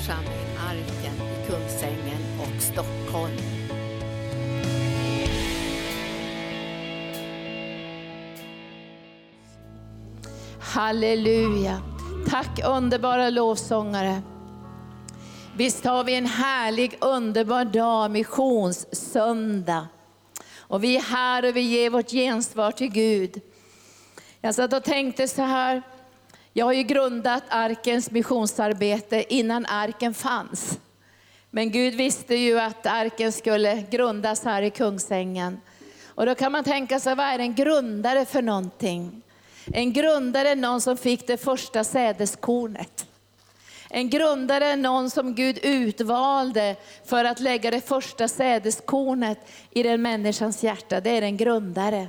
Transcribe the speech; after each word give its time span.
församling 0.00 0.56
Arken 0.58 1.14
i 1.14 1.46
Kungsängen 1.46 2.22
och 2.40 2.62
Stockholm. 2.62 3.36
Halleluja. 10.60 11.82
Tack 12.28 12.60
underbara 12.64 13.30
lovsångare. 13.30 14.22
Visst 15.56 15.84
har 15.84 16.04
vi 16.04 16.14
en 16.14 16.26
härlig 16.26 16.98
underbar 17.00 17.64
dag, 17.64 18.10
missionssöndag. 18.10 19.88
Och 20.58 20.84
vi 20.84 20.96
är 20.96 21.00
här 21.02 21.48
och 21.48 21.56
vi 21.56 21.60
ger 21.60 21.90
vårt 21.90 22.10
gensvar 22.10 22.72
till 22.72 22.90
Gud. 22.90 23.40
Jag 24.40 24.54
satt 24.54 24.72
och 24.72 24.84
tänkte 24.84 25.28
så 25.28 25.42
här, 25.42 25.82
jag 26.52 26.66
har 26.66 26.72
ju 26.72 26.82
grundat 26.82 27.42
Arkens 27.48 28.10
missionsarbete 28.10 29.34
innan 29.34 29.66
Arken 29.66 30.14
fanns. 30.14 30.78
Men 31.50 31.70
Gud 31.70 31.94
visste 31.94 32.34
ju 32.34 32.60
att 32.60 32.86
Arken 32.86 33.32
skulle 33.32 33.84
grundas 33.90 34.44
här 34.44 34.62
i 34.62 34.70
Kungsängen. 34.70 35.60
Och 36.06 36.26
då 36.26 36.34
kan 36.34 36.52
man 36.52 36.64
tänka 36.64 37.00
sig, 37.00 37.14
vad 37.14 37.26
är 37.26 37.38
en 37.38 37.54
grundare 37.54 38.24
för 38.24 38.42
någonting? 38.42 39.22
En 39.66 39.92
grundare 39.92 40.48
är 40.48 40.56
någon 40.56 40.80
som 40.80 40.96
fick 40.96 41.26
det 41.26 41.36
första 41.36 41.84
sädeskornet. 41.84 43.06
En 43.90 44.10
grundare 44.10 44.66
är 44.66 44.76
någon 44.76 45.10
som 45.10 45.34
Gud 45.34 45.58
utvalde 45.62 46.76
för 47.04 47.24
att 47.24 47.40
lägga 47.40 47.70
det 47.70 47.80
första 47.80 48.28
sädeskornet 48.28 49.38
i 49.70 49.82
den 49.82 50.02
människans 50.02 50.62
hjärta. 50.62 51.00
Det 51.00 51.10
är 51.10 51.22
en 51.22 51.36
grundare. 51.36 52.08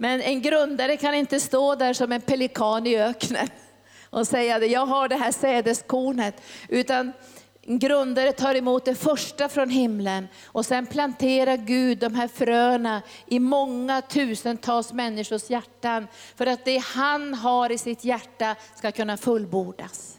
Men 0.00 0.20
en 0.20 0.42
grundare 0.42 0.96
kan 0.96 1.14
inte 1.14 1.40
stå 1.40 1.74
där 1.74 1.92
som 1.92 2.12
en 2.12 2.20
pelikan 2.20 2.86
i 2.86 2.96
öknen 2.96 3.48
och 4.10 4.26
säga 4.26 4.56
att 4.56 4.70
jag 4.70 4.86
har 4.86 5.08
det 5.08 5.16
här 5.16 5.32
sädeskornet. 5.32 6.42
Utan 6.68 7.12
en 7.62 7.78
grundare 7.78 8.32
tar 8.32 8.54
emot 8.54 8.84
det 8.84 8.94
första 8.94 9.48
från 9.48 9.70
himlen 9.70 10.28
och 10.46 10.66
sen 10.66 10.86
planterar 10.86 11.56
Gud 11.56 11.98
de 11.98 12.14
här 12.14 12.28
fröna 12.28 13.02
i 13.26 13.38
många 13.38 14.02
tusentals 14.02 14.92
människors 14.92 15.50
hjärtan. 15.50 16.06
För 16.36 16.46
att 16.46 16.64
det 16.64 16.78
han 16.78 17.34
har 17.34 17.72
i 17.72 17.78
sitt 17.78 18.04
hjärta 18.04 18.56
ska 18.76 18.92
kunna 18.92 19.16
fullbordas. 19.16 20.17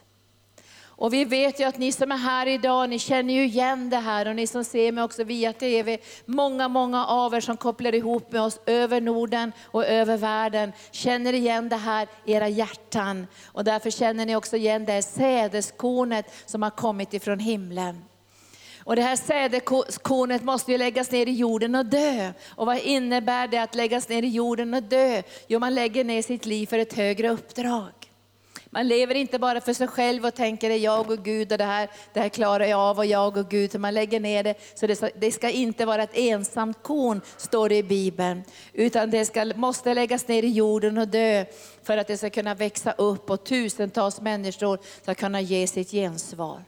Och 1.00 1.12
vi 1.12 1.24
vet 1.24 1.60
ju 1.60 1.64
att 1.64 1.78
ni 1.78 1.92
som 1.92 2.12
är 2.12 2.16
här 2.16 2.46
idag, 2.46 2.90
ni 2.90 2.98
känner 2.98 3.34
ju 3.34 3.44
igen 3.44 3.90
det 3.90 3.96
här 3.96 4.28
och 4.28 4.36
ni 4.36 4.46
som 4.46 4.64
ser 4.64 4.92
mig 4.92 5.04
också 5.04 5.24
via 5.24 5.52
TV, 5.52 5.98
många, 6.24 6.68
många 6.68 7.06
av 7.06 7.34
er 7.34 7.40
som 7.40 7.56
kopplar 7.56 7.94
ihop 7.94 8.32
med 8.32 8.42
oss 8.42 8.60
över 8.66 9.00
Norden 9.00 9.52
och 9.62 9.86
över 9.86 10.16
världen, 10.16 10.72
känner 10.90 11.32
igen 11.32 11.68
det 11.68 11.76
här 11.76 12.08
i 12.24 12.32
era 12.32 12.48
hjärtan. 12.48 13.26
Och 13.46 13.64
därför 13.64 13.90
känner 13.90 14.26
ni 14.26 14.36
också 14.36 14.56
igen 14.56 14.84
det 14.84 14.92
här 14.92 15.02
sädeskornet 15.02 16.26
som 16.46 16.62
har 16.62 16.70
kommit 16.70 17.14
ifrån 17.14 17.38
himlen. 17.38 18.04
Och 18.84 18.96
det 18.96 19.02
här 19.02 19.16
sädeskornet 19.16 20.42
måste 20.42 20.72
ju 20.72 20.78
läggas 20.78 21.10
ner 21.10 21.26
i 21.26 21.32
jorden 21.32 21.74
och 21.74 21.86
dö. 21.86 22.32
Och 22.48 22.66
vad 22.66 22.78
innebär 22.78 23.48
det 23.48 23.58
att 23.58 23.74
läggas 23.74 24.08
ner 24.08 24.22
i 24.22 24.28
jorden 24.28 24.74
och 24.74 24.82
dö? 24.82 25.22
Jo, 25.48 25.58
man 25.58 25.74
lägger 25.74 26.04
ner 26.04 26.22
sitt 26.22 26.46
liv 26.46 26.66
för 26.66 26.78
ett 26.78 26.92
högre 26.92 27.28
uppdrag. 27.28 27.99
Man 28.72 28.88
lever 28.88 29.14
inte 29.14 29.38
bara 29.38 29.60
för 29.60 29.72
sig 29.72 29.88
själv 29.88 30.26
och 30.26 30.34
tänker 30.34 30.68
det 30.68 30.74
är 30.74 30.78
jag 30.78 31.10
och 31.10 31.24
Gud 31.24 31.52
och 31.52 31.58
det 31.58 31.64
här, 31.64 31.90
det 32.12 32.20
här 32.20 32.28
klarar 32.28 32.64
jag 32.64 32.80
av 32.80 32.98
och 32.98 33.06
jag 33.06 33.36
och 33.36 33.50
Gud. 33.50 33.72
Så 33.72 33.78
man 33.78 33.94
lägger 33.94 34.20
ner 34.20 34.42
det. 34.42 34.54
Så 34.74 34.86
det 34.86 34.96
ska, 34.96 35.10
det 35.16 35.32
ska 35.32 35.50
inte 35.50 35.86
vara 35.86 36.02
ett 36.02 36.10
ensamt 36.16 36.82
korn, 36.82 37.20
står 37.36 37.68
det 37.68 37.76
i 37.76 37.82
Bibeln. 37.82 38.42
Utan 38.72 39.10
det 39.10 39.24
ska, 39.24 39.44
måste 39.56 39.94
läggas 39.94 40.28
ner 40.28 40.42
i 40.42 40.48
jorden 40.48 40.98
och 40.98 41.08
dö 41.08 41.44
för 41.82 41.96
att 41.96 42.06
det 42.06 42.16
ska 42.16 42.30
kunna 42.30 42.54
växa 42.54 42.92
upp 42.92 43.30
och 43.30 43.44
tusentals 43.44 44.20
människor 44.20 44.78
ska 45.02 45.14
kunna 45.14 45.40
ge 45.40 45.66
sitt 45.66 45.90
gensvar. 45.90 46.64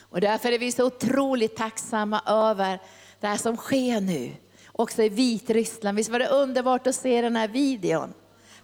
Och 0.00 0.20
därför 0.20 0.52
är 0.52 0.58
vi 0.58 0.72
så 0.72 0.86
otroligt 0.86 1.56
tacksamma 1.56 2.22
över 2.26 2.78
det 3.20 3.26
här 3.26 3.36
som 3.36 3.56
sker 3.56 4.00
nu. 4.00 4.32
Också 4.72 5.02
i 5.02 5.08
Vitryssland. 5.08 5.96
Visst 5.96 6.10
var 6.10 6.18
det 6.18 6.28
underbart 6.28 6.86
att 6.86 6.94
se 6.94 7.22
den 7.22 7.36
här 7.36 7.48
videon? 7.48 8.14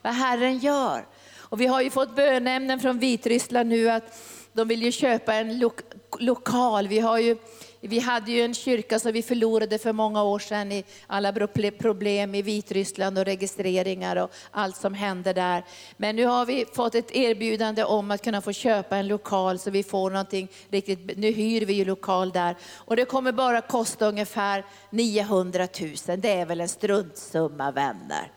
Vad 0.03 0.15
Herren 0.15 0.59
gör. 0.59 1.07
Och 1.45 1.61
vi 1.61 1.67
har 1.67 1.83
ju 1.83 1.91
fått 1.91 2.17
bönämnen 2.17 2.81
från 2.81 2.99
Vitryssland 2.99 3.69
nu 3.69 3.91
att 3.91 4.19
de 4.55 4.69
vill 4.69 4.83
ju 4.83 4.93
köpa 4.93 5.35
en 5.35 5.59
lo 5.59 5.71
lokal. 6.19 6.89
Vi, 6.89 6.99
har 6.99 7.19
ju, 7.19 7.37
vi 7.81 7.99
hade 7.99 8.33
ju 8.33 8.43
en 8.43 8.55
kyrka 8.55 8.99
som 8.99 9.13
vi 9.13 9.23
förlorade 9.23 9.79
för 9.79 9.93
många 9.93 10.23
år 10.23 10.39
sedan 10.39 10.73
i 10.73 10.85
alla 11.07 11.33
problem 11.79 12.35
i 12.35 12.43
Vitryssland 12.43 13.19
och 13.19 13.25
registreringar 13.25 14.17
och 14.17 14.31
allt 14.51 14.77
som 14.77 14.95
hände 14.95 15.33
där. 15.33 15.65
Men 15.97 16.17
nu 16.17 16.27
har 16.27 16.47
vi 16.47 16.65
fått 16.75 16.95
ett 16.95 17.17
erbjudande 17.17 17.85
om 17.85 18.11
att 18.11 18.25
kunna 18.25 18.41
få 18.41 18.53
köpa 18.53 18.97
en 18.97 19.09
lokal 19.09 19.59
så 19.59 19.71
vi 19.71 19.83
får 19.83 20.11
någonting 20.11 20.49
riktigt, 20.71 21.19
nu 21.19 21.31
hyr 21.31 21.67
vi 21.67 21.73
ju 21.73 21.85
lokal 21.85 22.33
där. 22.33 22.57
Och 22.75 22.97
det 22.97 23.05
kommer 23.05 23.33
bara 23.33 23.61
kosta 23.61 24.07
ungefär 24.07 24.65
900 24.91 25.69
000, 25.81 26.21
det 26.21 26.33
är 26.33 26.47
väl 26.47 26.61
en 26.61 26.69
struntsumma 26.69 27.71
vänner. 27.71 28.33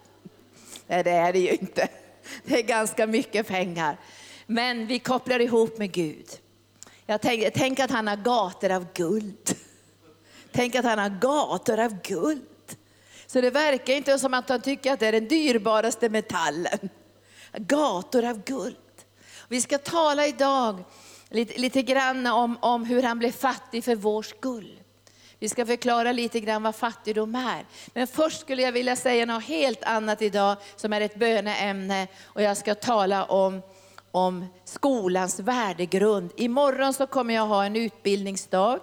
Nej 0.88 1.04
det 1.04 1.12
är 1.12 1.34
det 1.34 1.40
ju 1.40 1.50
inte. 1.50 1.88
Det 2.44 2.60
är 2.60 2.64
ganska 2.64 3.08
mycket 3.08 3.48
pengar. 3.48 3.98
Men 4.46 4.88
vi 4.88 5.00
kopplar 5.00 5.40
ihop 5.40 5.78
med 5.78 5.92
Gud. 5.92 6.28
Jag 7.06 7.22
tänk, 7.22 7.54
tänk 7.54 7.80
att 7.80 7.92
han 7.92 8.08
har 8.08 8.16
gator 8.16 8.72
av 8.72 8.88
guld. 8.94 9.56
Tänk 10.52 10.76
att 10.76 10.86
han 10.86 11.00
har 11.00 11.10
gator 11.10 11.80
av 11.80 12.02
guld. 12.02 12.42
Så 13.28 13.42
det 13.42 13.50
verkar 13.50 13.94
inte 13.94 14.20
som 14.20 14.34
att 14.34 14.50
han 14.50 14.62
tycker 14.62 14.94
att 14.94 15.00
det 15.00 15.08
är 15.08 15.12
den 15.12 15.28
dyrbaraste 15.28 16.10
metallen. 16.10 16.90
Gator 17.54 18.26
av 18.26 18.44
guld. 18.44 18.76
Vi 19.48 19.62
ska 19.62 19.78
tala 19.78 20.28
idag 20.28 20.84
lite, 21.30 21.60
lite 21.60 21.82
grann 21.82 22.28
om, 22.28 22.58
om 22.62 22.86
hur 22.86 23.04
han 23.04 23.20
blev 23.20 23.32
fattig 23.32 23.84
för 23.84 23.96
vår 23.96 24.24
skull. 24.24 24.80
Vi 25.40 25.50
ska 25.50 25.66
förklara 25.66 26.12
lite 26.12 26.40
grann 26.40 26.64
vad 26.64 26.76
fattigdom 26.76 27.36
är. 27.36 27.66
Men 27.94 28.08
först 28.08 28.42
skulle 28.42 28.62
jag 28.62 28.72
vilja 28.72 28.96
säga 28.96 29.26
något 29.26 29.44
helt 29.44 29.84
annat 29.84 30.22
idag 30.22 30.58
som 30.76 30.94
är 30.94 31.02
ett 31.02 31.16
böneämne 31.16 32.08
och 32.24 32.42
jag 32.42 32.58
ska 32.58 32.76
tala 32.76 33.26
om, 33.26 33.62
om 34.12 34.46
skolans 34.66 35.40
värdegrund. 35.40 36.32
Imorgon 36.36 36.94
så 36.94 37.08
kommer 37.08 37.34
jag 37.34 37.46
ha 37.46 37.66
en 37.66 37.76
utbildningsdag 37.76 38.80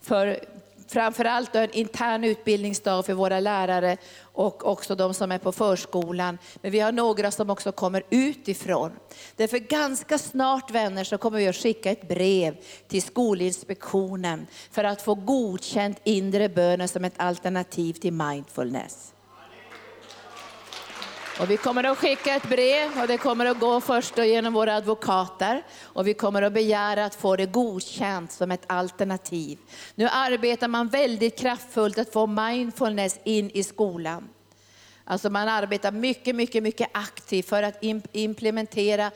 för 0.00 0.40
framförallt 0.88 1.54
en 1.54 1.70
intern 1.70 2.24
utbildningsdag 2.24 3.06
för 3.06 3.14
våra 3.14 3.40
lärare 3.40 3.96
och 4.22 4.66
också 4.66 4.94
de 4.94 5.14
som 5.14 5.32
är 5.32 5.38
på 5.38 5.52
förskolan. 5.52 6.38
Men 6.62 6.70
vi 6.70 6.80
har 6.80 6.92
några 6.92 7.30
som 7.30 7.50
också 7.50 7.72
kommer 7.72 8.02
utifrån. 8.10 8.92
Därför 9.36 9.58
ganska 9.58 10.18
snart 10.18 10.70
vänner 10.70 11.04
så 11.04 11.18
kommer 11.18 11.38
vi 11.38 11.48
att 11.48 11.56
skicka 11.56 11.90
ett 11.90 12.08
brev 12.08 12.56
till 12.88 13.02
Skolinspektionen 13.02 14.46
för 14.70 14.84
att 14.84 15.02
få 15.02 15.14
godkänt 15.14 16.00
inre 16.04 16.48
bönen 16.48 16.88
som 16.88 17.04
ett 17.04 17.14
alternativ 17.16 17.92
till 17.92 18.12
mindfulness. 18.12 19.14
Och 21.40 21.50
vi 21.50 21.56
kommer 21.56 21.84
att 21.84 21.98
skicka 21.98 22.34
ett 22.34 22.48
brev 22.48 23.00
och 23.00 23.08
det 23.08 23.18
kommer 23.18 23.46
att 23.46 23.60
gå 23.60 23.80
först 23.80 24.18
genom 24.18 24.52
våra 24.52 24.74
advokater 24.74 25.62
och 25.82 26.06
vi 26.06 26.14
kommer 26.14 26.42
att 26.42 26.52
begära 26.52 27.04
att 27.04 27.14
få 27.14 27.36
det 27.36 27.46
godkänt 27.46 28.32
som 28.32 28.50
ett 28.50 28.64
alternativ. 28.66 29.58
Nu 29.94 30.08
arbetar 30.12 30.68
man 30.68 30.88
väldigt 30.88 31.38
kraftfullt 31.38 31.98
att 31.98 32.12
få 32.12 32.26
mindfulness 32.26 33.18
in 33.24 33.50
i 33.50 33.62
skolan. 33.62 34.28
Alltså 35.04 35.30
man 35.30 35.48
arbetar 35.48 35.92
mycket, 35.92 36.36
mycket, 36.36 36.62
mycket 36.62 36.88
aktivt 36.92 37.48
för 37.48 37.62
att 37.62 37.84
implementera 38.12 39.10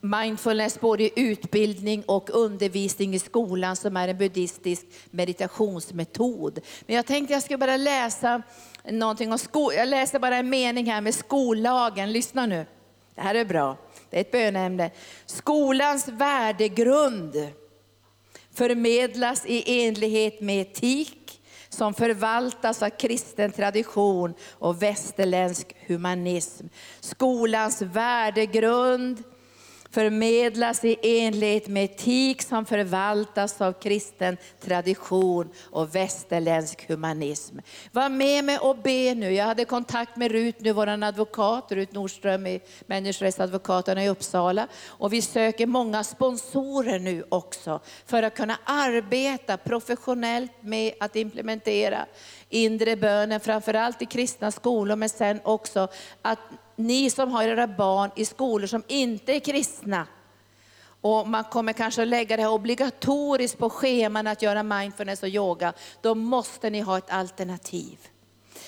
mindfulness 0.00 0.80
både 0.80 1.02
i 1.02 1.12
utbildning 1.16 2.02
och 2.06 2.30
undervisning 2.32 3.14
i 3.14 3.18
skolan 3.18 3.76
som 3.76 3.96
är 3.96 4.08
en 4.08 4.18
buddhistisk 4.18 4.86
meditationsmetod. 5.10 6.60
Men 6.86 6.96
jag 6.96 7.06
tänkte 7.06 7.34
jag 7.34 7.42
skulle 7.42 7.58
bara 7.58 7.76
läsa 7.76 8.42
någonting 8.90 9.32
om 9.32 9.38
skolan. 9.38 9.76
Jag 9.76 9.88
läser 9.88 10.18
bara 10.18 10.36
en 10.36 10.50
mening 10.50 10.86
här 10.86 11.00
med 11.00 11.14
skollagen. 11.14 12.12
Lyssna 12.12 12.46
nu. 12.46 12.66
Det 13.14 13.20
här 13.20 13.34
är 13.34 13.44
bra. 13.44 13.76
Det 14.10 14.16
är 14.16 14.20
ett 14.20 14.30
bönämne. 14.30 14.90
Skolans 15.26 16.08
värdegrund 16.08 17.48
förmedlas 18.54 19.46
i 19.46 19.86
enlighet 19.86 20.40
med 20.40 20.60
etik 20.60 21.40
som 21.68 21.94
förvaltas 21.94 22.82
av 22.82 22.90
kristen 22.90 23.52
tradition 23.52 24.34
och 24.50 24.82
västerländsk 24.82 25.76
humanism. 25.86 26.66
Skolans 27.00 27.82
värdegrund 27.82 29.22
förmedlas 29.90 30.84
i 30.84 30.96
enlighet 31.02 31.68
med 31.68 31.84
etik 31.84 32.42
som 32.42 32.66
förvaltas 32.66 33.60
av 33.60 33.72
kristen 33.72 34.36
tradition 34.60 35.50
och 35.70 35.94
västerländsk 35.94 36.88
humanism. 36.88 37.58
Var 37.92 38.08
med 38.08 38.44
mig 38.44 38.58
och 38.58 38.76
be 38.76 39.14
nu. 39.14 39.30
Jag 39.30 39.44
hade 39.44 39.64
kontakt 39.64 40.16
med 40.16 40.30
Rut, 40.30 40.60
nu 40.60 40.72
vår 40.72 40.86
advokat, 40.86 41.72
Rut 41.72 41.92
Nordström 41.92 42.46
i 42.46 42.60
Människorättsadvokaterna 42.86 44.04
i 44.04 44.08
Uppsala. 44.08 44.68
Och 44.86 45.12
vi 45.12 45.22
söker 45.22 45.66
många 45.66 46.04
sponsorer 46.04 46.98
nu 46.98 47.24
också 47.28 47.80
för 48.06 48.22
att 48.22 48.36
kunna 48.36 48.58
arbeta 48.64 49.56
professionellt 49.56 50.52
med 50.60 50.92
att 51.00 51.16
implementera 51.16 52.06
inre 52.48 52.96
bönen, 52.96 53.40
framförallt 53.40 54.02
i 54.02 54.06
kristna 54.06 54.50
skolor, 54.50 54.96
men 54.96 55.08
sen 55.08 55.40
också 55.44 55.88
att 56.22 56.38
ni 56.78 57.10
som 57.10 57.30
har 57.30 57.42
era 57.42 57.66
barn 57.66 58.10
i 58.16 58.24
skolor 58.24 58.66
som 58.66 58.82
inte 58.88 59.32
är 59.32 59.40
kristna, 59.40 60.06
och 61.00 61.28
man 61.28 61.44
kommer 61.44 61.72
kanske 61.72 62.02
att 62.02 62.08
lägga 62.08 62.36
det 62.36 62.42
här 62.42 62.50
obligatoriskt 62.50 63.58
på 63.58 63.70
scheman 63.70 64.26
att 64.26 64.42
göra 64.42 64.62
mindfulness 64.62 65.22
och 65.22 65.28
yoga, 65.28 65.72
då 66.00 66.14
måste 66.14 66.70
ni 66.70 66.80
ha 66.80 66.98
ett 66.98 67.10
alternativ. 67.10 67.98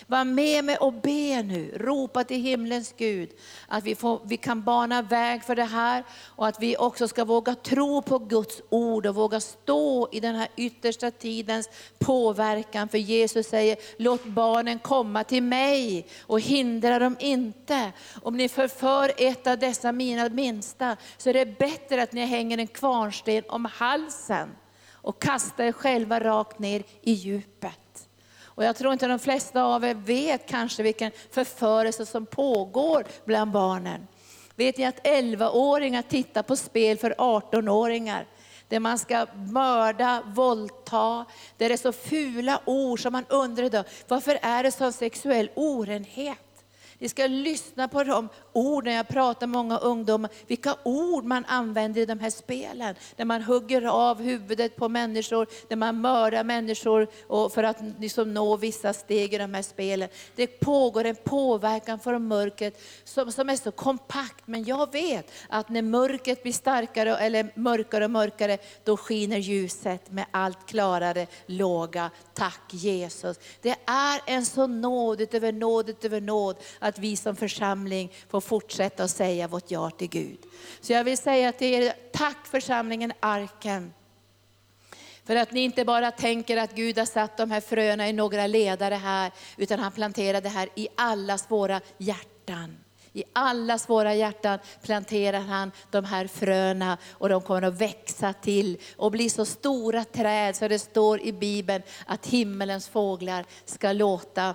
Var 0.06 0.24
med 0.24 0.64
mig 0.64 0.76
och 0.76 0.92
be 0.92 1.42
nu, 1.42 1.72
ropa 1.76 2.24
till 2.24 2.42
himlens 2.42 2.94
Gud 2.96 3.30
att 3.68 3.84
vi, 3.84 3.94
får, 3.94 4.20
vi 4.24 4.36
kan 4.36 4.62
bana 4.62 5.02
väg 5.02 5.44
för 5.44 5.56
det 5.56 5.64
här 5.64 6.04
och 6.36 6.46
att 6.46 6.62
vi 6.62 6.76
också 6.76 7.08
ska 7.08 7.24
våga 7.24 7.54
tro 7.54 8.02
på 8.02 8.18
Guds 8.18 8.62
ord 8.68 9.06
och 9.06 9.14
våga 9.14 9.40
stå 9.40 10.08
i 10.12 10.20
den 10.20 10.34
här 10.34 10.48
yttersta 10.56 11.10
tidens 11.10 11.68
påverkan. 11.98 12.88
För 12.88 12.98
Jesus 12.98 13.46
säger, 13.46 13.76
låt 13.96 14.24
barnen 14.24 14.78
komma 14.78 15.24
till 15.24 15.42
mig 15.42 16.06
och 16.20 16.40
hindra 16.40 16.98
dem 16.98 17.16
inte. 17.20 17.92
Om 18.22 18.36
ni 18.36 18.48
förför 18.48 19.12
ett 19.16 19.46
av 19.46 19.58
dessa 19.58 19.92
mina 19.92 20.28
minsta 20.28 20.96
så 21.16 21.28
är 21.30 21.34
det 21.34 21.58
bättre 21.58 22.02
att 22.02 22.12
ni 22.12 22.24
hänger 22.26 22.58
en 22.58 22.66
kvarnsten 22.66 23.44
om 23.48 23.64
halsen 23.64 24.48
och 25.02 25.22
kastar 25.22 25.64
er 25.64 25.72
själva 25.72 26.20
rakt 26.20 26.58
ner 26.58 26.82
i 27.02 27.12
djupet. 27.12 27.89
Och 28.60 28.66
jag 28.66 28.76
tror 28.76 28.92
inte 28.92 29.06
de 29.06 29.18
flesta 29.18 29.62
av 29.62 29.84
er 29.84 29.94
vet 29.94 30.46
kanske 30.46 30.82
vilken 30.82 31.12
förförelse 31.30 32.06
som 32.06 32.26
pågår 32.26 33.04
bland 33.24 33.50
barnen. 33.50 34.06
Vet 34.54 34.78
ni 34.78 34.84
att 34.84 35.06
11-åringar 35.06 36.02
tittar 36.02 36.42
på 36.42 36.56
spel 36.56 36.98
för 36.98 37.14
18-åringar? 37.18 38.26
Där 38.68 38.80
man 38.80 38.98
ska 38.98 39.26
mörda, 39.34 40.22
våldta, 40.26 41.24
där 41.56 41.68
det 41.68 41.74
är 41.74 41.76
så 41.76 41.92
fula 41.92 42.60
ord 42.64 43.02
som 43.02 43.12
man 43.12 43.24
undrar 43.28 43.84
varför 44.08 44.38
är 44.42 44.62
det 44.62 44.70
så 44.70 44.92
sexuell 44.92 45.50
orenhet? 45.54 46.49
Ni 47.00 47.08
ska 47.08 47.26
lyssna 47.26 47.88
på 47.88 48.04
de 48.04 48.28
orden, 48.52 48.94
jag 48.94 49.08
pratar 49.08 49.46
med 49.46 49.56
många 49.56 49.78
ungdomar, 49.78 50.30
vilka 50.46 50.76
ord 50.82 51.24
man 51.24 51.44
använder 51.44 52.00
i 52.00 52.06
de 52.06 52.20
här 52.20 52.30
spelen. 52.30 52.94
Där 53.16 53.24
man 53.24 53.42
hugger 53.42 53.82
av 53.82 54.22
huvudet 54.22 54.76
på 54.76 54.88
människor, 54.88 55.46
där 55.68 55.76
man 55.76 56.00
mördar 56.00 56.44
människor 56.44 57.08
för 57.48 57.62
att 57.62 57.76
liksom 57.98 58.34
nå 58.34 58.56
vissa 58.56 58.92
steg 58.92 59.34
i 59.34 59.38
de 59.38 59.54
här 59.54 59.62
spelen. 59.62 60.08
Det 60.36 60.46
pågår 60.46 61.04
en 61.04 61.16
påverkan 61.24 62.00
från 62.00 62.28
mörkret 62.28 62.82
som, 63.04 63.32
som 63.32 63.48
är 63.48 63.56
så 63.56 63.70
kompakt. 63.70 64.46
Men 64.46 64.64
jag 64.64 64.92
vet 64.92 65.32
att 65.48 65.68
när 65.68 65.82
mörkret 65.82 66.42
blir 66.42 66.52
starkare 66.52 67.16
eller 67.16 67.52
mörkare 67.54 68.04
och 68.04 68.10
mörkare, 68.10 68.58
då 68.84 68.96
skiner 68.96 69.38
ljuset 69.38 70.10
med 70.10 70.26
allt 70.30 70.66
klarare 70.66 71.26
låga. 71.46 72.10
Tack 72.34 72.62
Jesus. 72.70 73.36
Det 73.62 73.76
är 73.86 74.20
en 74.26 74.46
så 74.46 74.66
nåd 74.66 75.20
utöver 75.20 75.52
nåd 75.52 75.90
utöver 75.90 76.20
nåd 76.20 76.56
att 76.90 76.98
vi 76.98 77.16
som 77.16 77.36
församling 77.36 78.12
får 78.28 78.40
fortsätta 78.40 79.04
att 79.04 79.10
säga 79.10 79.48
vårt 79.48 79.70
ja 79.70 79.90
till 79.90 80.08
Gud. 80.08 80.38
Så 80.80 80.92
jag 80.92 81.04
vill 81.04 81.18
säga 81.18 81.52
till 81.52 81.82
er, 81.82 81.92
tack 82.12 82.46
församlingen 82.46 83.12
Arken. 83.20 83.92
För 85.24 85.36
att 85.36 85.52
ni 85.52 85.60
inte 85.60 85.84
bara 85.84 86.10
tänker 86.10 86.56
att 86.56 86.74
Gud 86.74 86.98
har 86.98 87.06
satt 87.06 87.36
de 87.36 87.50
här 87.50 87.60
fröna 87.60 88.08
i 88.08 88.12
några 88.12 88.46
ledare 88.46 88.94
här, 88.94 89.32
utan 89.56 89.78
han 89.78 89.92
planterade 89.92 90.40
det 90.40 90.48
här 90.48 90.68
i 90.74 90.88
allas 90.96 91.50
våra 91.50 91.80
hjärtan. 91.98 92.76
I 93.12 93.24
allas 93.32 93.88
våra 93.88 94.14
hjärtan 94.14 94.58
planterar 94.82 95.40
han 95.40 95.72
de 95.90 96.04
här 96.04 96.26
fröna 96.26 96.98
och 97.12 97.28
de 97.28 97.42
kommer 97.42 97.62
att 97.62 97.80
växa 97.80 98.32
till 98.32 98.78
och 98.96 99.10
bli 99.10 99.30
så 99.30 99.44
stora 99.44 100.04
träd 100.04 100.56
så 100.56 100.68
det 100.68 100.78
står 100.78 101.20
i 101.20 101.32
Bibeln 101.32 101.82
att 102.06 102.26
himmelens 102.26 102.88
fåglar 102.88 103.44
ska 103.64 103.92
låta, 103.92 104.54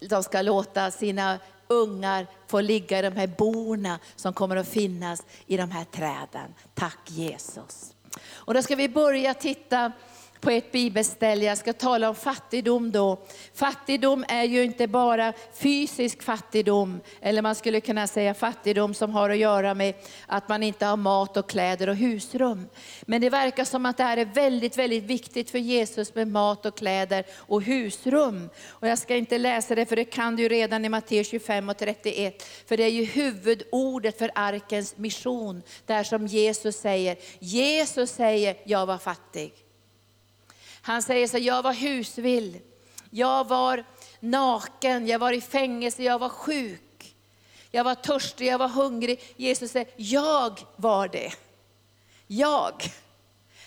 de 0.00 0.22
ska 0.22 0.42
låta 0.42 0.90
sina 0.90 1.38
ungar 1.72 2.26
får 2.46 2.62
ligga 2.62 2.98
i 2.98 3.02
de 3.02 3.16
här 3.16 3.26
borna 3.26 3.98
som 4.16 4.32
kommer 4.32 4.56
att 4.56 4.68
finnas 4.68 5.22
i 5.46 5.56
de 5.56 5.70
här 5.70 5.84
träden. 5.84 6.54
Tack 6.74 6.98
Jesus. 7.06 7.94
Och 8.26 8.54
då 8.54 8.62
ska 8.62 8.76
vi 8.76 8.88
börja 8.88 9.34
titta 9.34 9.92
på 10.42 10.50
ett 10.50 10.72
bibelställe. 10.72 11.44
Jag 11.44 11.58
ska 11.58 11.72
tala 11.72 12.08
om 12.08 12.14
fattigdom 12.14 12.90
då. 12.90 13.18
Fattigdom 13.54 14.24
är 14.28 14.44
ju 14.44 14.64
inte 14.64 14.86
bara 14.86 15.32
fysisk 15.54 16.22
fattigdom, 16.22 17.00
eller 17.20 17.42
man 17.42 17.54
skulle 17.54 17.80
kunna 17.80 18.06
säga 18.06 18.34
fattigdom 18.34 18.94
som 18.94 19.10
har 19.10 19.30
att 19.30 19.36
göra 19.36 19.74
med 19.74 19.94
att 20.26 20.48
man 20.48 20.62
inte 20.62 20.86
har 20.86 20.96
mat 20.96 21.36
och 21.36 21.50
kläder 21.50 21.88
och 21.88 21.96
husrum. 21.96 22.68
Men 23.02 23.20
det 23.20 23.30
verkar 23.30 23.64
som 23.64 23.86
att 23.86 23.96
det 23.96 24.04
här 24.04 24.16
är 24.16 24.24
väldigt, 24.24 24.78
väldigt 24.78 25.04
viktigt 25.04 25.50
för 25.50 25.58
Jesus 25.58 26.14
med 26.14 26.28
mat 26.28 26.66
och 26.66 26.78
kläder 26.78 27.24
och 27.32 27.62
husrum. 27.62 28.50
Och 28.68 28.88
jag 28.88 28.98
ska 28.98 29.16
inte 29.16 29.38
läsa 29.38 29.74
det 29.74 29.86
för 29.86 29.96
det 29.96 30.04
kan 30.04 30.36
du 30.36 30.48
redan 30.48 30.84
i 30.84 30.88
Matteus 30.88 31.30
25 31.30 31.68
och 31.68 31.76
31. 31.76 32.42
För 32.66 32.76
det 32.76 32.84
är 32.84 32.90
ju 32.90 33.04
huvudordet 33.04 34.18
för 34.18 34.30
arkens 34.34 34.96
mission, 34.96 35.62
där 35.86 36.04
som 36.04 36.26
Jesus 36.26 36.76
säger, 36.76 37.16
Jesus 37.38 38.10
säger, 38.10 38.56
jag 38.64 38.86
var 38.86 38.98
fattig. 38.98 39.52
Han 40.82 41.02
säger 41.02 41.26
så 41.26 41.38
jag 41.38 41.62
var 41.62 41.72
husvill, 41.72 42.58
jag 43.10 43.48
var 43.48 43.84
naken, 44.20 45.06
jag 45.06 45.18
var 45.18 45.32
i 45.32 45.40
fängelse, 45.40 46.02
jag 46.02 46.18
var 46.18 46.28
sjuk. 46.28 46.80
Jag 47.74 47.84
var 47.84 47.94
törstig, 47.94 48.46
jag 48.46 48.58
var 48.58 48.68
hungrig. 48.68 49.20
Jesus 49.36 49.70
säger, 49.70 49.88
jag 49.96 50.60
var 50.76 51.08
det. 51.08 51.32
Jag. 52.26 52.74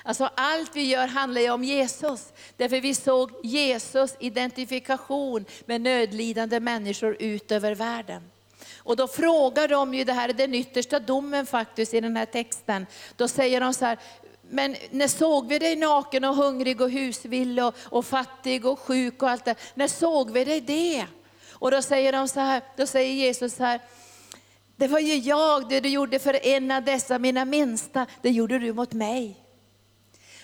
Alltså 0.04 0.30
allt 0.36 0.76
vi 0.76 0.84
gör 0.84 1.08
handlar 1.08 1.42
ju 1.42 1.50
om 1.50 1.64
Jesus. 1.64 2.34
Därför 2.58 2.82
vi 2.82 2.96
såg 2.96 3.32
Jesus 3.44 4.16
identifikation 4.20 5.46
med 5.66 5.82
nödlidande 5.82 6.60
människor 6.60 7.18
ut 7.20 7.52
över 7.52 7.76
världen. 7.76 8.32
Och 8.78 8.96
då 8.96 9.08
frågar 9.08 9.68
de 9.68 9.94
ju, 9.94 10.04
det 10.04 10.14
här 10.14 10.30
är 10.30 10.34
den 10.34 10.54
yttersta 10.54 11.00
domen 11.00 11.46
faktiskt 11.46 11.94
i 11.94 12.02
den 12.02 12.18
här 12.18 12.26
texten. 12.26 12.86
Då 13.16 13.28
säger 13.28 13.62
de 13.62 13.74
så 13.74 13.86
här, 13.86 14.00
men 14.50 14.76
när 14.92 15.08
såg 15.08 15.48
vi 15.48 15.60
dig 15.60 15.76
naken 15.76 16.24
och 16.24 16.36
hungrig 16.36 16.82
och 16.82 16.92
husvill 16.92 17.60
och, 17.60 17.76
och 17.84 18.06
fattig 18.06 18.66
och 18.66 18.80
sjuk 18.80 19.24
och 19.24 19.30
allt 19.30 19.46
det? 19.46 19.56
När 19.74 19.88
såg 19.88 20.32
vi 20.32 20.46
dig 20.46 20.62
det? 20.62 21.06
Och 21.52 21.72
då 21.72 21.82
säger, 21.82 22.12
de 22.12 22.28
så 22.28 22.40
här, 22.40 22.62
då 22.78 22.88
säger 22.88 23.14
Jesus 23.14 23.56
så 23.56 23.64
här, 23.64 23.82
det 24.76 24.88
var 24.88 25.00
ju 25.00 25.16
jag, 25.16 25.70
det 25.70 25.80
du 25.80 25.90
gjorde 25.90 26.20
för 26.20 26.48
en 26.48 26.72
av 26.72 26.84
dessa 26.84 27.20
mina 27.20 27.46
minsta, 27.46 28.06
det 28.22 28.30
gjorde 28.30 28.60
du 28.60 28.74
mot 28.74 28.94
mig. 28.94 29.46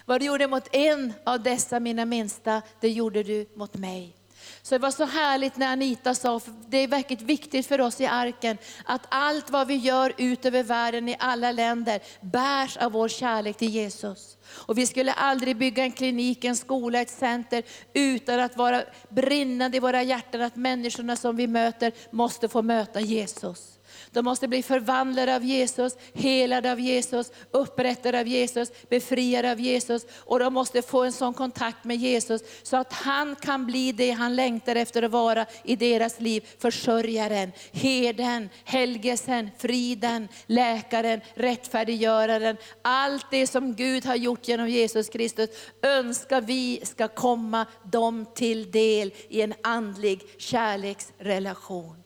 Vad 0.05 0.21
du 0.21 0.25
gjorde 0.25 0.47
mot 0.47 0.75
en 0.75 1.13
av 1.25 1.43
dessa 1.43 1.79
mina 1.79 2.05
minsta, 2.05 2.61
det 2.79 2.89
gjorde 2.89 3.23
du 3.23 3.49
mot 3.55 3.73
mig. 3.73 4.15
Så 4.63 4.75
det 4.75 4.79
var 4.79 4.91
så 4.91 5.05
härligt 5.05 5.57
när 5.57 5.71
Anita 5.71 6.15
sa, 6.15 6.39
för 6.39 6.53
det 6.67 6.77
är 6.77 6.87
verkligen 6.87 7.25
viktigt 7.25 7.67
för 7.67 7.81
oss 7.81 8.01
i 8.01 8.05
arken, 8.05 8.57
att 8.85 9.01
allt 9.09 9.49
vad 9.49 9.67
vi 9.67 9.75
gör 9.75 10.13
ut 10.17 10.45
över 10.45 10.63
världen 10.63 11.09
i 11.09 11.15
alla 11.19 11.51
länder 11.51 11.99
bärs 12.21 12.77
av 12.77 12.91
vår 12.91 13.07
kärlek 13.07 13.57
till 13.57 13.69
Jesus. 13.69 14.37
Och 14.47 14.77
vi 14.77 14.87
skulle 14.87 15.13
aldrig 15.13 15.57
bygga 15.57 15.83
en 15.83 15.91
klinik, 15.91 16.43
en 16.43 16.55
skola, 16.55 17.01
ett 17.01 17.09
center 17.09 17.63
utan 17.93 18.39
att 18.39 18.57
vara 18.57 18.83
brinnande 19.09 19.77
i 19.77 19.79
våra 19.79 20.03
hjärtan 20.03 20.41
att 20.41 20.55
människorna 20.55 21.15
som 21.15 21.35
vi 21.35 21.47
möter 21.47 21.91
måste 22.11 22.49
få 22.49 22.61
möta 22.61 22.99
Jesus. 22.99 23.77
De 24.13 24.25
måste 24.25 24.47
bli 24.47 24.63
förvandlade 24.63 25.35
av 25.35 25.43
Jesus, 25.43 25.97
helade 26.13 26.71
av 26.71 26.79
Jesus, 26.79 27.31
upprättade 27.51 28.19
av 28.19 28.27
Jesus, 28.27 28.71
befriade 28.89 29.51
av 29.51 29.59
Jesus. 29.59 30.05
Och 30.17 30.39
de 30.39 30.53
måste 30.53 30.81
få 30.81 31.03
en 31.03 31.11
sån 31.11 31.33
kontakt 31.33 31.83
med 31.83 31.97
Jesus 31.97 32.41
så 32.63 32.77
att 32.77 32.93
han 32.93 33.35
kan 33.35 33.65
bli 33.65 33.91
det 33.91 34.11
han 34.11 34.35
längtar 34.35 34.75
efter 34.75 35.03
att 35.03 35.11
vara 35.11 35.45
i 35.63 35.75
deras 35.75 36.19
liv. 36.19 36.45
Försörjaren, 36.59 37.51
herden, 37.71 38.49
helgesen, 38.63 39.49
friden, 39.57 40.27
läkaren, 40.45 41.21
rättfärdiggöraren. 41.33 42.57
Allt 42.81 43.25
det 43.31 43.47
som 43.47 43.75
Gud 43.75 44.05
har 44.05 44.15
gjort 44.15 44.47
genom 44.47 44.69
Jesus 44.69 45.09
Kristus 45.09 45.49
önskar 45.81 46.41
vi 46.41 46.81
ska 46.83 47.07
komma 47.07 47.65
dem 47.83 48.25
till 48.35 48.71
del 48.71 49.13
i 49.29 49.41
en 49.41 49.53
andlig 49.61 50.21
kärleksrelation. 50.37 52.00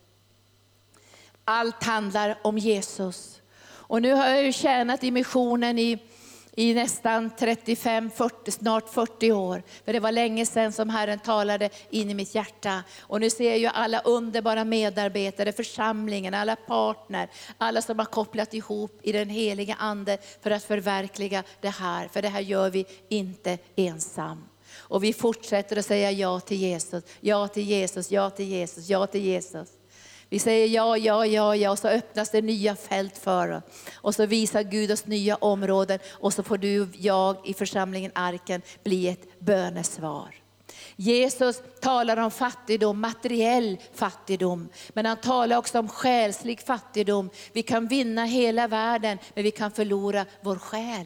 Allt 1.45 1.83
handlar 1.83 2.37
om 2.41 2.57
Jesus. 2.57 3.41
Och 3.87 4.01
nu 4.01 4.13
har 4.13 4.27
jag 4.27 4.43
ju 4.43 4.51
tjänat 4.51 5.03
i 5.03 5.11
missionen 5.11 5.79
i, 5.79 5.99
i 6.55 6.73
nästan 6.73 7.29
35, 7.39 8.11
40, 8.11 8.51
snart 8.51 8.89
40 8.89 9.31
år. 9.31 9.63
För 9.85 9.93
det 9.93 9.99
var 9.99 10.11
länge 10.11 10.45
sedan 10.45 10.71
som 10.71 10.89
Herren 10.89 11.19
talade 11.19 11.69
in 11.89 12.09
i 12.09 12.13
mitt 12.13 12.35
hjärta. 12.35 12.83
Och 12.99 13.21
nu 13.21 13.29
ser 13.29 13.49
jag 13.49 13.59
ju 13.59 13.67
alla 13.67 13.99
underbara 13.99 14.63
medarbetare, 14.63 15.51
församlingen, 15.51 16.33
alla 16.33 16.55
partner, 16.55 17.29
alla 17.57 17.81
som 17.81 17.99
har 17.99 18.05
kopplat 18.05 18.53
ihop 18.53 18.99
i 19.03 19.11
den 19.11 19.29
heliga 19.29 19.75
Ande 19.79 20.17
för 20.41 20.51
att 20.51 20.63
förverkliga 20.63 21.43
det 21.61 21.69
här. 21.69 22.07
För 22.07 22.21
det 22.21 22.29
här 22.29 22.41
gör 22.41 22.69
vi 22.69 22.85
inte 23.09 23.57
ensam. 23.75 24.45
Och 24.77 25.03
vi 25.03 25.13
fortsätter 25.13 25.77
att 25.77 25.85
säga 25.85 26.11
ja 26.11 26.39
till 26.39 26.57
Jesus, 26.57 27.03
ja 27.19 27.47
till 27.47 27.63
Jesus, 27.63 28.11
ja 28.11 28.29
till 28.29 28.47
Jesus, 28.47 28.89
ja 28.89 29.07
till 29.07 29.21
Jesus. 29.21 29.69
Vi 30.29 30.39
säger 30.39 30.67
ja, 30.67 30.97
ja, 30.97 31.25
ja, 31.25 31.55
ja 31.55 31.71
och 31.71 31.79
så 31.79 31.87
öppnas 31.87 32.29
det 32.29 32.41
nya 32.41 32.75
fält 32.75 33.17
för 33.17 33.49
oss. 33.49 33.63
Och 33.95 34.15
så 34.15 34.25
visar 34.25 34.63
Gud 34.63 34.91
oss 34.91 35.05
nya 35.05 35.35
områden 35.35 35.99
och 36.11 36.33
så 36.33 36.43
får 36.43 36.57
du 36.57 36.81
och 36.81 36.87
jag 36.91 37.37
i 37.47 37.53
församlingen 37.53 38.11
Arken 38.15 38.61
bli 38.83 39.07
ett 39.07 39.39
bönesvar. 39.39 40.35
Jesus 40.95 41.61
talar 41.81 42.17
om 42.17 42.31
fattigdom, 42.31 43.01
materiell 43.01 43.77
fattigdom, 43.93 44.69
men 44.93 45.05
han 45.05 45.17
talar 45.17 45.57
också 45.57 45.79
om 45.79 45.89
själslig 45.89 46.61
fattigdom. 46.61 47.29
Vi 47.53 47.61
kan 47.61 47.87
vinna 47.87 48.25
hela 48.25 48.67
världen, 48.67 49.17
men 49.33 49.43
vi 49.43 49.51
kan 49.51 49.71
förlora 49.71 50.25
vår 50.41 50.55
själ. 50.55 51.05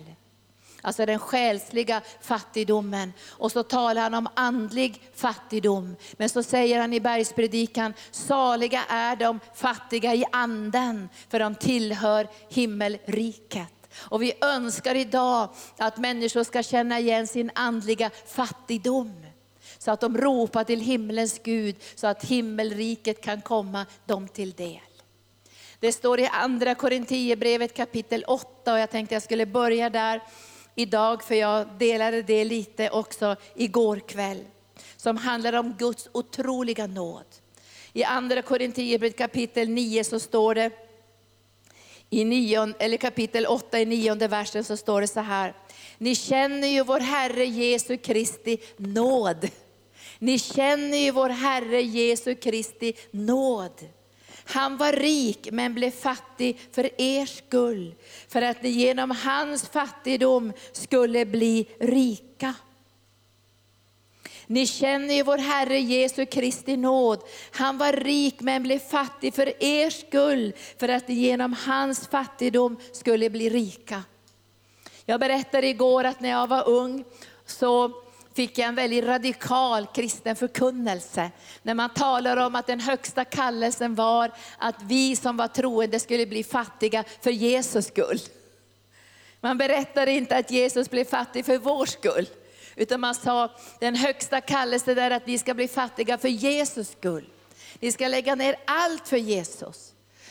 Alltså 0.82 1.06
den 1.06 1.20
själsliga 1.20 2.02
fattigdomen. 2.22 3.14
Och 3.28 3.52
så 3.52 3.64
talar 3.64 4.02
han 4.02 4.14
om 4.14 4.28
andlig 4.34 5.02
fattigdom. 5.16 5.96
Men 6.14 6.30
så 6.30 6.44
säger 6.44 6.80
han 6.80 6.94
i 6.94 7.00
bergspredikan, 7.00 7.94
saliga 8.12 8.84
är 8.90 9.16
de 9.16 9.40
fattiga 9.56 10.16
i 10.16 10.26
anden, 10.32 11.10
för 11.30 11.40
de 11.40 11.56
tillhör 11.56 12.28
himmelriket. 12.50 13.74
Och 13.98 14.22
vi 14.22 14.34
önskar 14.42 14.96
idag 14.96 15.50
att 15.78 15.98
människor 15.98 16.44
ska 16.44 16.64
känna 16.64 17.00
igen 17.00 17.28
sin 17.28 17.52
andliga 17.56 18.10
fattigdom. 18.28 19.26
Så 19.78 19.92
att 19.92 20.02
de 20.02 20.18
ropar 20.18 20.64
till 20.64 20.82
himlens 20.82 21.40
Gud, 21.44 21.76
så 21.96 22.08
att 22.08 22.26
himmelriket 22.26 23.22
kan 23.22 23.42
komma 23.42 23.86
dem 24.06 24.28
till 24.28 24.52
del. 24.52 24.80
Det 25.80 25.92
står 25.92 26.20
i 26.20 26.28
andra 26.28 26.76
Korinthierbrevet 26.76 27.74
kapitel 27.74 28.24
8 28.28 28.74
och 28.74 28.80
jag 28.80 28.90
tänkte 28.90 29.16
jag 29.16 29.24
skulle 29.24 29.46
börja 29.46 29.90
där 29.90 30.22
idag, 30.80 31.24
för 31.24 31.36
jag 31.36 31.68
delade 31.80 32.22
det 32.22 32.46
lite 32.46 32.90
också 32.90 33.36
igår 33.56 34.00
kväll. 34.08 34.46
Som 34.98 35.18
handlar 35.18 35.54
om 35.54 35.76
Guds 35.80 36.10
otroliga 36.12 36.88
nåd. 36.88 37.26
I 37.94 38.04
andra 38.04 38.42
Korinthierbrevet 38.42 39.18
kapitel 39.18 39.70
9 39.70 40.04
så 40.04 40.20
står 40.20 40.56
det, 40.56 40.72
i 42.10 42.26
nion, 42.26 42.74
eller 42.80 42.98
kapitel 42.98 43.46
8 43.46 43.80
i 43.80 43.86
nionde 43.86 44.28
versen 44.28 44.64
så 44.64 44.78
står 44.78 45.02
det 45.02 45.08
så 45.08 45.20
här. 45.20 45.54
Ni 45.98 46.16
känner 46.16 46.68
ju 46.68 46.84
vår 46.84 47.00
Herre 47.00 47.46
Jesu 47.46 47.98
Kristi 47.98 48.58
nåd. 48.78 49.50
Ni 50.20 50.40
känner 50.40 50.98
ju 50.98 51.12
vår 51.12 51.30
Herre 51.30 51.82
Jesu 51.82 52.36
Kristi 52.36 52.94
nåd. 53.12 53.90
Han 54.50 54.78
var 54.78 54.94
rik 54.94 55.50
men 55.52 55.74
blev 55.74 55.92
fattig 55.92 56.60
för 56.72 57.02
er 57.02 57.26
skull, 57.26 57.96
för 58.28 58.42
att 58.42 58.64
ni 58.64 58.70
genom 58.70 59.12
hans 59.12 59.70
fattigdom 59.70 60.54
skulle 60.72 61.26
bli 61.26 61.68
rika. 61.80 62.54
Ni 64.48 64.68
känner 64.68 65.14
ju 65.14 65.24
vår 65.24 65.38
Herre 65.38 65.80
Jesu 65.80 66.26
Kristi 66.26 66.78
nåd. 66.78 67.20
Han 67.52 67.78
var 67.78 67.94
rik 67.94 68.42
men 68.42 68.64
blev 68.64 68.80
fattig 68.80 69.34
för 69.34 69.64
er 69.64 69.90
skull, 69.90 70.54
för 70.80 70.90
att 70.90 71.08
ni 71.08 71.16
genom 71.16 71.54
hans 71.54 72.08
fattigdom 72.08 72.78
skulle 72.92 73.30
bli 73.30 73.50
rika. 73.50 74.04
Jag 75.06 75.20
berättade 75.20 75.68
igår 75.68 76.04
att 76.04 76.20
när 76.20 76.30
jag 76.30 76.48
var 76.48 76.68
ung 76.68 77.04
så 77.46 77.94
fick 78.34 78.58
jag 78.58 78.68
en 78.68 78.76
väldigt 78.76 79.06
radikal 79.06 79.88
kristen 79.94 80.36
förkunnelse. 80.36 81.32
När 81.64 81.74
man 81.74 81.90
talar 81.90 82.38
om 82.38 82.56
att 82.56 82.68
den 82.68 82.80
högsta 82.80 83.26
kallelsen 83.26 83.96
var 83.96 84.32
att 84.58 84.76
vi 84.84 85.16
som 85.16 85.38
var 85.38 85.48
troende 85.48 86.00
skulle 86.00 86.26
bli 86.26 86.44
fattiga 86.44 87.04
för 87.22 87.32
Jesus 87.32 87.86
skull. 87.86 88.20
Man 89.42 89.58
berättade 89.58 90.12
inte 90.12 90.38
att 90.38 90.52
Jesus 90.52 90.90
blev 90.90 91.06
fattig 91.06 91.46
för 91.46 91.58
vår 91.58 91.86
skull. 91.86 92.28
Utan 92.76 93.00
man 93.00 93.16
sa 93.16 93.52
den 93.80 93.96
högsta 93.96 94.42
kallelsen 94.42 94.98
är 94.98 95.12
att 95.12 95.28
vi 95.28 95.38
ska 95.38 95.54
bli 95.54 95.68
fattiga 95.68 96.18
för 96.18 96.28
Jesus 96.28 96.92
skull. 96.92 97.30
Vi 97.80 97.92
ska 97.92 98.08
lägga 98.08 98.36
ner 98.36 98.56
allt 98.66 99.08
för 99.08 99.18
Jesus. 99.18 99.89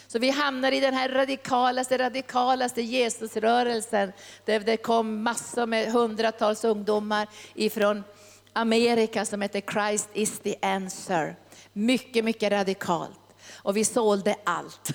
Så 0.09 0.19
vi 0.19 0.31
hamnar 0.31 0.73
i 0.73 0.81
den 0.81 0.95
här 0.95 1.09
radikalaste, 1.09 1.99
radikalaste 1.99 2.83
Jesusrörelsen. 2.83 4.13
Där 4.45 4.61
det 4.61 4.77
kom 4.77 5.23
massor 5.23 5.67
med 5.67 5.93
hundratals 5.93 6.65
ungdomar 6.65 7.29
ifrån 7.55 8.05
Amerika 8.53 9.25
som 9.25 9.43
heter 9.43 9.61
Christ 9.61 10.09
is 10.13 10.39
the 10.39 10.55
answer. 10.63 11.37
Mycket, 11.73 12.25
mycket 12.25 12.53
radikalt. 12.53 13.21
Och 13.55 13.77
vi 13.77 13.85
sålde 13.85 14.37
allt. 14.45 14.93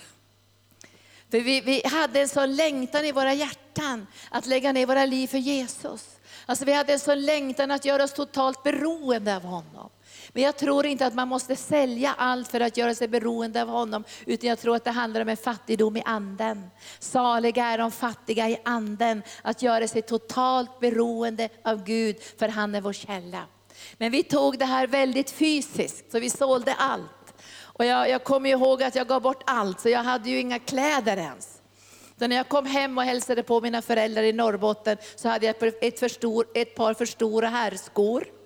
För 1.31 1.39
vi, 1.39 1.61
vi 1.61 1.81
hade 1.85 2.21
en 2.21 2.29
sån 2.29 2.55
längtan 2.55 3.05
i 3.05 3.11
våra 3.11 3.33
hjärtan 3.33 4.07
att 4.29 4.45
lägga 4.45 4.71
ner 4.71 4.85
våra 4.85 5.05
liv 5.05 5.27
för 5.27 5.37
Jesus. 5.37 6.09
Alltså 6.45 6.65
vi 6.65 6.73
hade 6.73 6.93
en 6.93 6.99
sån 6.99 7.25
längtan 7.25 7.71
att 7.71 7.85
göra 7.85 8.03
oss 8.03 8.13
totalt 8.13 8.63
beroende 8.63 9.35
av 9.35 9.43
honom. 9.43 9.89
Men 10.33 10.43
jag 10.43 10.57
tror 10.57 10.85
inte 10.85 11.05
att 11.05 11.13
man 11.13 11.27
måste 11.27 11.55
sälja 11.55 12.15
allt 12.17 12.47
för 12.47 12.59
att 12.59 12.77
göra 12.77 12.95
sig 12.95 13.07
beroende 13.07 13.61
av 13.61 13.67
honom, 13.67 14.03
utan 14.25 14.49
jag 14.49 14.59
tror 14.59 14.75
att 14.75 14.83
det 14.83 14.91
handlar 14.91 15.21
om 15.21 15.29
en 15.29 15.37
fattigdom 15.37 15.97
i 15.97 16.01
anden. 16.05 16.69
Saliga 16.99 17.65
är 17.65 17.77
de 17.77 17.91
fattiga 17.91 18.49
i 18.49 18.57
anden, 18.65 19.23
att 19.41 19.61
göra 19.61 19.87
sig 19.87 20.01
totalt 20.01 20.79
beroende 20.79 21.49
av 21.63 21.83
Gud, 21.83 22.15
för 22.39 22.47
han 22.47 22.75
är 22.75 22.81
vår 22.81 22.93
källa. 22.93 23.45
Men 23.97 24.11
vi 24.11 24.23
tog 24.23 24.59
det 24.59 24.65
här 24.65 24.87
väldigt 24.87 25.31
fysiskt, 25.31 26.11
så 26.11 26.19
vi 26.19 26.29
sålde 26.29 26.73
allt. 26.73 27.33
Och 27.61 27.85
jag, 27.85 28.09
jag 28.09 28.23
kommer 28.23 28.49
ihåg 28.49 28.83
att 28.83 28.95
jag 28.95 29.07
gav 29.07 29.21
bort 29.21 29.43
allt, 29.45 29.79
så 29.79 29.89
jag 29.89 30.03
hade 30.03 30.29
ju 30.29 30.39
inga 30.39 30.59
kläder 30.59 31.17
ens. 31.17 31.61
Så 32.19 32.27
när 32.27 32.35
jag 32.35 32.49
kom 32.49 32.65
hem 32.65 32.97
och 32.97 33.03
hälsade 33.03 33.43
på 33.43 33.61
mina 33.61 33.81
föräldrar 33.81 34.23
i 34.23 34.33
Norrbotten 34.33 34.97
så 35.15 35.29
hade 35.29 35.45
jag 35.45 35.55
ett, 35.81 35.99
för 35.99 36.07
stor, 36.07 36.45
ett 36.53 36.75
par 36.75 36.93
för 36.93 37.05
stora 37.05 37.47
herrskor 37.47 38.42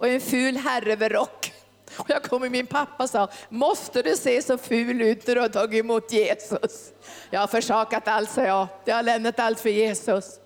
och 0.00 0.08
en 0.08 0.20
ful 0.20 0.56
herreverrock. 0.56 1.52
Och 1.96 2.10
jag 2.10 2.22
kom 2.22 2.42
och 2.42 2.50
min 2.50 2.66
pappa 2.66 3.08
sa, 3.08 3.28
måste 3.48 4.02
du 4.02 4.16
se 4.16 4.42
så 4.42 4.58
ful 4.58 5.02
ut 5.02 5.26
när 5.26 5.34
du 5.34 5.40
har 5.40 5.48
tagit 5.48 5.80
emot 5.80 6.12
Jesus? 6.12 6.92
Jag 7.30 7.40
har 7.40 7.46
försakat 7.46 8.08
allt, 8.08 8.30
sa 8.30 8.42
jag. 8.42 8.66
Jag 8.84 8.96
har 8.96 9.02
lämnat 9.02 9.38
allt 9.38 9.60
för 9.60 9.68
Jesus. 9.68 10.40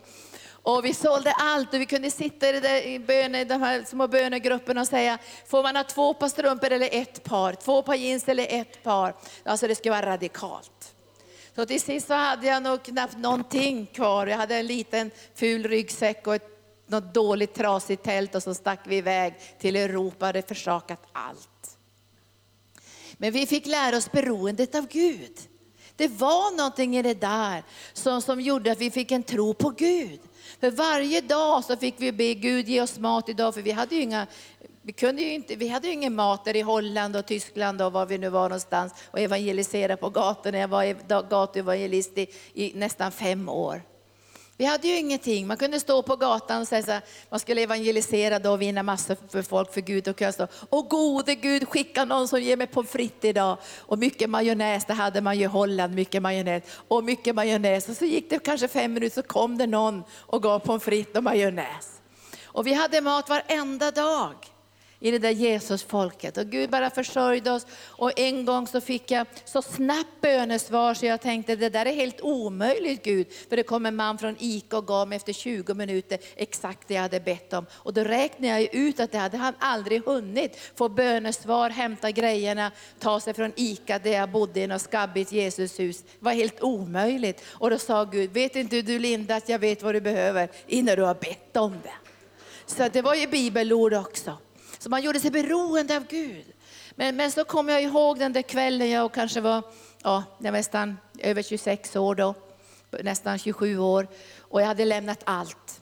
Och 0.48 0.84
vi 0.84 0.94
sålde 0.94 1.32
allt 1.32 1.74
och 1.74 1.80
vi 1.80 1.86
kunde 1.86 2.10
sitta 2.10 2.48
i, 2.48 2.60
där, 2.60 2.86
i, 2.86 2.98
böne, 2.98 3.40
i 3.40 3.44
de 3.44 3.62
här 3.62 3.84
små 3.84 4.08
bönegrupperna 4.08 4.80
och 4.80 4.86
säga, 4.86 5.18
får 5.46 5.62
man 5.62 5.76
ha 5.76 5.84
två 5.84 6.14
par 6.14 6.28
strumpor 6.28 6.72
eller 6.72 6.88
ett 6.92 7.24
par? 7.24 7.52
Två 7.52 7.82
par 7.82 7.94
jeans 7.94 8.28
eller 8.28 8.46
ett 8.50 8.82
par? 8.82 9.14
Alltså 9.44 9.68
det 9.68 9.74
skulle 9.74 9.94
vara 9.94 10.06
radikalt. 10.06 10.94
Så 11.56 11.66
till 11.66 11.80
sist 11.80 12.06
så 12.06 12.14
hade 12.14 12.46
jag 12.46 12.62
nog 12.62 12.82
knappt 12.82 13.18
någonting 13.18 13.86
kvar. 13.86 14.26
Jag 14.26 14.36
hade 14.36 14.56
en 14.56 14.66
liten 14.66 15.10
ful 15.34 15.68
ryggsäck 15.68 16.26
och 16.26 16.34
ett 16.34 16.53
något 16.86 17.14
dåligt 17.14 17.54
trasigt 17.54 18.02
tält 18.02 18.34
och 18.34 18.42
så 18.42 18.54
stack 18.54 18.80
vi 18.84 18.96
iväg 18.96 19.34
till 19.58 19.76
Europa 19.76 20.16
och 20.18 20.26
hade 20.26 20.42
försakat 20.42 21.00
allt. 21.12 21.78
Men 23.16 23.32
vi 23.32 23.46
fick 23.46 23.66
lära 23.66 23.96
oss 23.96 24.12
beroendet 24.12 24.74
av 24.74 24.86
Gud. 24.88 25.38
Det 25.96 26.08
var 26.08 26.56
någonting 26.56 26.96
i 26.96 27.02
det 27.02 27.14
där 27.14 27.64
som, 27.92 28.22
som 28.22 28.40
gjorde 28.40 28.72
att 28.72 28.78
vi 28.78 28.90
fick 28.90 29.12
en 29.12 29.22
tro 29.22 29.54
på 29.54 29.70
Gud. 29.70 30.20
För 30.60 30.70
varje 30.70 31.20
dag 31.20 31.64
så 31.64 31.76
fick 31.76 31.94
vi 31.98 32.12
be 32.12 32.34
Gud 32.34 32.68
ge 32.68 32.80
oss 32.80 32.98
mat 32.98 33.28
idag, 33.28 33.54
för 33.54 33.62
vi 33.62 33.70
hade 33.70 33.94
ju 33.94 34.02
inga 34.02 34.26
vi, 34.86 34.92
kunde 34.92 35.22
ju 35.22 35.32
inte, 35.32 35.56
vi 35.56 35.68
hade 35.68 35.86
ju 35.86 35.92
ingen 35.92 36.14
mat 36.14 36.44
där 36.44 36.56
i 36.56 36.60
Holland 36.60 37.16
och 37.16 37.26
Tyskland 37.26 37.82
och 37.82 37.92
var 37.92 38.06
vi 38.06 38.18
nu 38.18 38.28
var 38.28 38.48
någonstans 38.48 38.94
och 39.10 39.20
evangelisera 39.20 39.96
på 39.96 40.10
gatorna. 40.10 40.58
Jag 40.58 40.68
var 40.68 41.28
gatuevangelist 41.28 42.18
i, 42.18 42.26
i 42.54 42.72
nästan 42.74 43.12
fem 43.12 43.48
år. 43.48 43.82
Vi 44.56 44.64
hade 44.64 44.88
ju 44.88 44.98
ingenting. 44.98 45.46
Man 45.46 45.56
kunde 45.56 45.80
stå 45.80 46.02
på 46.02 46.16
gatan 46.16 46.60
och 46.60 46.68
säga 46.68 46.82
så 46.82 46.90
här, 46.90 47.02
man 47.30 47.40
skulle 47.40 47.62
evangelisera 47.62 48.38
då 48.38 48.50
och 48.50 48.62
vinna 48.62 48.82
massor 48.82 49.16
för 49.28 49.42
folk 49.42 49.74
för 49.74 49.80
Gud 49.80 50.08
och 50.08 50.16
kunna 50.16 50.32
stå, 50.32 50.46
åh 50.70 50.88
gode 50.88 51.34
Gud 51.34 51.68
skicka 51.68 52.04
någon 52.04 52.28
som 52.28 52.40
ger 52.40 52.56
mig 52.56 52.66
pommes 52.66 52.90
frites 52.90 53.24
idag. 53.24 53.58
Och 53.78 53.98
mycket 53.98 54.30
majonnäs, 54.30 54.84
det 54.84 54.92
hade 54.92 55.20
man 55.20 55.38
ju 55.38 55.44
i 55.44 55.46
Holland, 55.46 55.94
mycket 55.94 56.22
majonnäs. 56.22 56.62
Och 56.88 57.04
mycket 57.04 57.34
majonnäs. 57.34 57.88
Och 57.88 57.96
så 57.96 58.04
gick 58.04 58.30
det 58.30 58.38
kanske 58.38 58.68
fem 58.68 58.92
minuter 58.92 59.14
så 59.14 59.28
kom 59.28 59.58
det 59.58 59.66
någon 59.66 60.02
och 60.10 60.42
gav 60.42 60.58
pommes 60.58 60.82
frites 60.82 61.16
och 61.16 61.24
majonnäs. 61.24 62.00
Och 62.44 62.66
vi 62.66 62.72
hade 62.72 63.00
mat 63.00 63.28
varenda 63.28 63.90
dag 63.90 64.34
i 65.04 65.10
det 65.10 65.18
där 65.18 65.30
Jesusfolket. 65.30 66.36
Och 66.36 66.46
Gud 66.46 66.70
bara 66.70 66.90
försörjde 66.90 67.50
oss. 67.50 67.66
Och 67.86 68.18
en 68.18 68.44
gång 68.44 68.66
så 68.66 68.80
fick 68.80 69.10
jag 69.10 69.26
så 69.44 69.62
snabbt 69.62 70.20
bönesvar 70.20 70.94
så 70.94 71.06
jag 71.06 71.20
tänkte 71.20 71.56
det 71.56 71.68
där 71.68 71.86
är 71.86 71.94
helt 71.94 72.20
omöjligt 72.20 73.04
Gud. 73.04 73.26
För 73.48 73.56
det 73.56 73.62
kom 73.62 73.86
en 73.86 73.96
man 73.96 74.18
från 74.18 74.36
Ica 74.38 74.78
och 74.78 74.86
gav 74.86 75.08
mig 75.08 75.16
efter 75.16 75.32
20 75.32 75.74
minuter 75.74 76.18
exakt 76.36 76.88
det 76.88 76.94
jag 76.94 77.02
hade 77.02 77.20
bett 77.20 77.52
om. 77.52 77.66
Och 77.72 77.94
då 77.94 78.04
räknade 78.04 78.60
jag 78.60 78.74
ut 78.74 79.00
att 79.00 79.12
det 79.12 79.18
hade 79.18 79.36
han 79.36 79.54
aldrig 79.58 80.04
hunnit 80.04 80.58
få 80.74 80.88
bönesvar, 80.88 81.70
hämta 81.70 82.10
grejerna, 82.10 82.72
ta 82.98 83.20
sig 83.20 83.34
från 83.34 83.52
Ica 83.56 83.98
där 83.98 84.12
jag 84.12 84.30
bodde 84.30 84.60
i 84.60 84.66
något 84.66 84.82
skabbigt 84.82 85.32
Jesushus. 85.32 86.02
Det 86.02 86.08
var 86.18 86.32
helt 86.32 86.62
omöjligt. 86.62 87.44
Och 87.50 87.70
då 87.70 87.78
sa 87.78 88.04
Gud, 88.04 88.32
vet 88.32 88.56
inte 88.56 88.82
du 88.82 88.98
Linda 88.98 89.36
att 89.36 89.48
jag 89.48 89.58
vet 89.58 89.82
vad 89.82 89.94
du 89.94 90.00
behöver 90.00 90.48
innan 90.66 90.96
du 90.96 91.02
har 91.02 91.14
bett 91.14 91.56
om 91.56 91.72
det. 91.82 91.94
Så 92.66 92.88
det 92.92 93.02
var 93.02 93.14
ju 93.14 93.26
bibelord 93.26 93.94
också. 93.94 94.38
Så 94.84 94.90
man 94.90 95.02
gjorde 95.02 95.20
sig 95.20 95.30
beroende 95.30 95.96
av 95.96 96.06
Gud. 96.06 96.44
Men, 96.94 97.16
men 97.16 97.32
så 97.32 97.44
kommer 97.44 97.72
jag 97.72 97.82
ihåg 97.82 98.18
den 98.18 98.32
där 98.32 98.42
kvällen, 98.42 98.90
jag 98.90 99.12
kanske 99.12 99.40
var, 99.40 99.62
ja, 100.02 100.24
jag 100.38 100.52
var 100.52 100.58
nästan 100.58 100.96
över 101.18 101.42
26 101.42 101.96
år 101.96 102.14
då, 102.14 102.34
nästan 103.02 103.38
27 103.38 103.78
år, 103.78 104.08
och 104.40 104.62
jag 104.62 104.66
hade 104.66 104.84
lämnat 104.84 105.20
allt. 105.24 105.80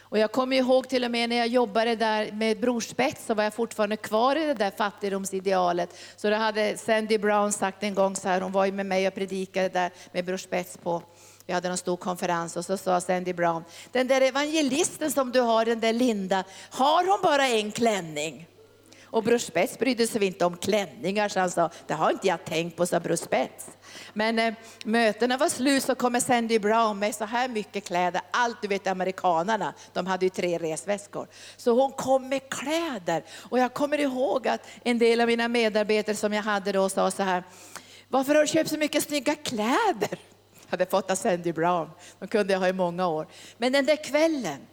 Och 0.00 0.18
jag 0.18 0.32
kommer 0.32 0.56
ihåg 0.56 0.88
till 0.88 1.04
och 1.04 1.10
med 1.10 1.28
när 1.28 1.36
jag 1.36 1.46
jobbade 1.46 1.96
där 1.96 2.32
med 2.32 2.60
Brorspets 2.60 3.26
så 3.26 3.34
var 3.34 3.44
jag 3.44 3.54
fortfarande 3.54 3.96
kvar 3.96 4.36
i 4.36 4.46
det 4.46 4.54
där 4.54 4.70
fattigdomsidealet. 4.70 5.96
Så 6.16 6.30
då 6.30 6.36
hade 6.36 6.76
Sandy 6.76 7.18
Brown 7.18 7.52
sagt 7.52 7.82
en 7.82 7.94
gång 7.94 8.16
så 8.16 8.28
här, 8.28 8.40
hon 8.40 8.52
var 8.52 8.64
ju 8.64 8.72
med 8.72 8.86
mig 8.86 9.08
och 9.08 9.14
predikade 9.14 9.68
där 9.68 9.90
med 10.12 10.24
Brorspets 10.24 10.76
på 10.76 11.02
vi 11.46 11.52
hade 11.52 11.68
en 11.68 11.76
stor 11.76 11.96
konferens 11.96 12.56
och 12.56 12.64
så 12.64 12.76
sa 12.76 13.00
Sandy 13.00 13.32
Brown, 13.32 13.64
den 13.92 14.08
där 14.08 14.20
evangelisten 14.20 15.10
som 15.12 15.32
du 15.32 15.40
har, 15.40 15.64
den 15.64 15.80
där 15.80 15.92
Linda, 15.92 16.44
har 16.70 17.04
hon 17.10 17.22
bara 17.22 17.48
en 17.48 17.72
klänning? 17.72 18.48
Och 19.14 19.22
Bror 19.22 19.38
Spets 19.38 19.78
brydde 19.78 20.06
sig 20.06 20.24
inte 20.24 20.44
om 20.44 20.56
klänningar 20.56 21.28
så 21.28 21.40
han 21.40 21.50
sa, 21.50 21.70
det 21.86 21.94
har 21.94 22.10
inte 22.10 22.26
jag 22.26 22.44
tänkt 22.44 22.76
på, 22.76 22.86
sa 22.86 23.00
Bror 23.00 23.16
Spets. 23.16 23.66
Men 24.12 24.38
eh, 24.38 24.54
mötena 24.84 25.36
var 25.36 25.48
slut 25.48 25.82
så 25.82 25.94
kommer 25.94 26.20
Sandy 26.20 26.58
Brown 26.58 26.98
med 26.98 27.14
så 27.14 27.24
här 27.24 27.48
mycket 27.48 27.84
kläder. 27.84 28.22
Allt 28.30 28.62
du 28.62 28.68
vet 28.68 28.86
amerikanarna, 28.86 29.74
de 29.92 30.06
hade 30.06 30.26
ju 30.26 30.30
tre 30.30 30.58
resväskor. 30.58 31.28
Så 31.56 31.80
hon 31.80 31.92
kom 31.92 32.28
med 32.28 32.48
kläder. 32.48 33.24
Och 33.50 33.58
jag 33.58 33.74
kommer 33.74 34.00
ihåg 34.00 34.48
att 34.48 34.66
en 34.84 34.98
del 34.98 35.20
av 35.20 35.26
mina 35.26 35.48
medarbetare 35.48 36.16
som 36.16 36.32
jag 36.32 36.42
hade 36.42 36.72
då 36.72 36.88
sa 36.88 37.10
så 37.10 37.22
här, 37.22 37.42
varför 38.08 38.34
har 38.34 38.40
du 38.40 38.46
köpt 38.46 38.70
så 38.70 38.78
mycket 38.78 39.04
snygga 39.04 39.34
kläder? 39.34 40.18
Jag 40.74 40.78
hade 40.78 40.90
fått 40.90 41.10
av 41.10 41.14
Sandy 41.14 41.52
Brown, 41.52 41.90
de 42.18 42.28
kunde 42.28 42.52
jag 42.52 42.60
ha 42.60 42.68
i 42.68 42.72
många 42.72 43.06
år. 43.06 43.26
Men 43.58 43.72
den 43.72 43.86
där 43.86 44.04
kvällen, 44.04 44.66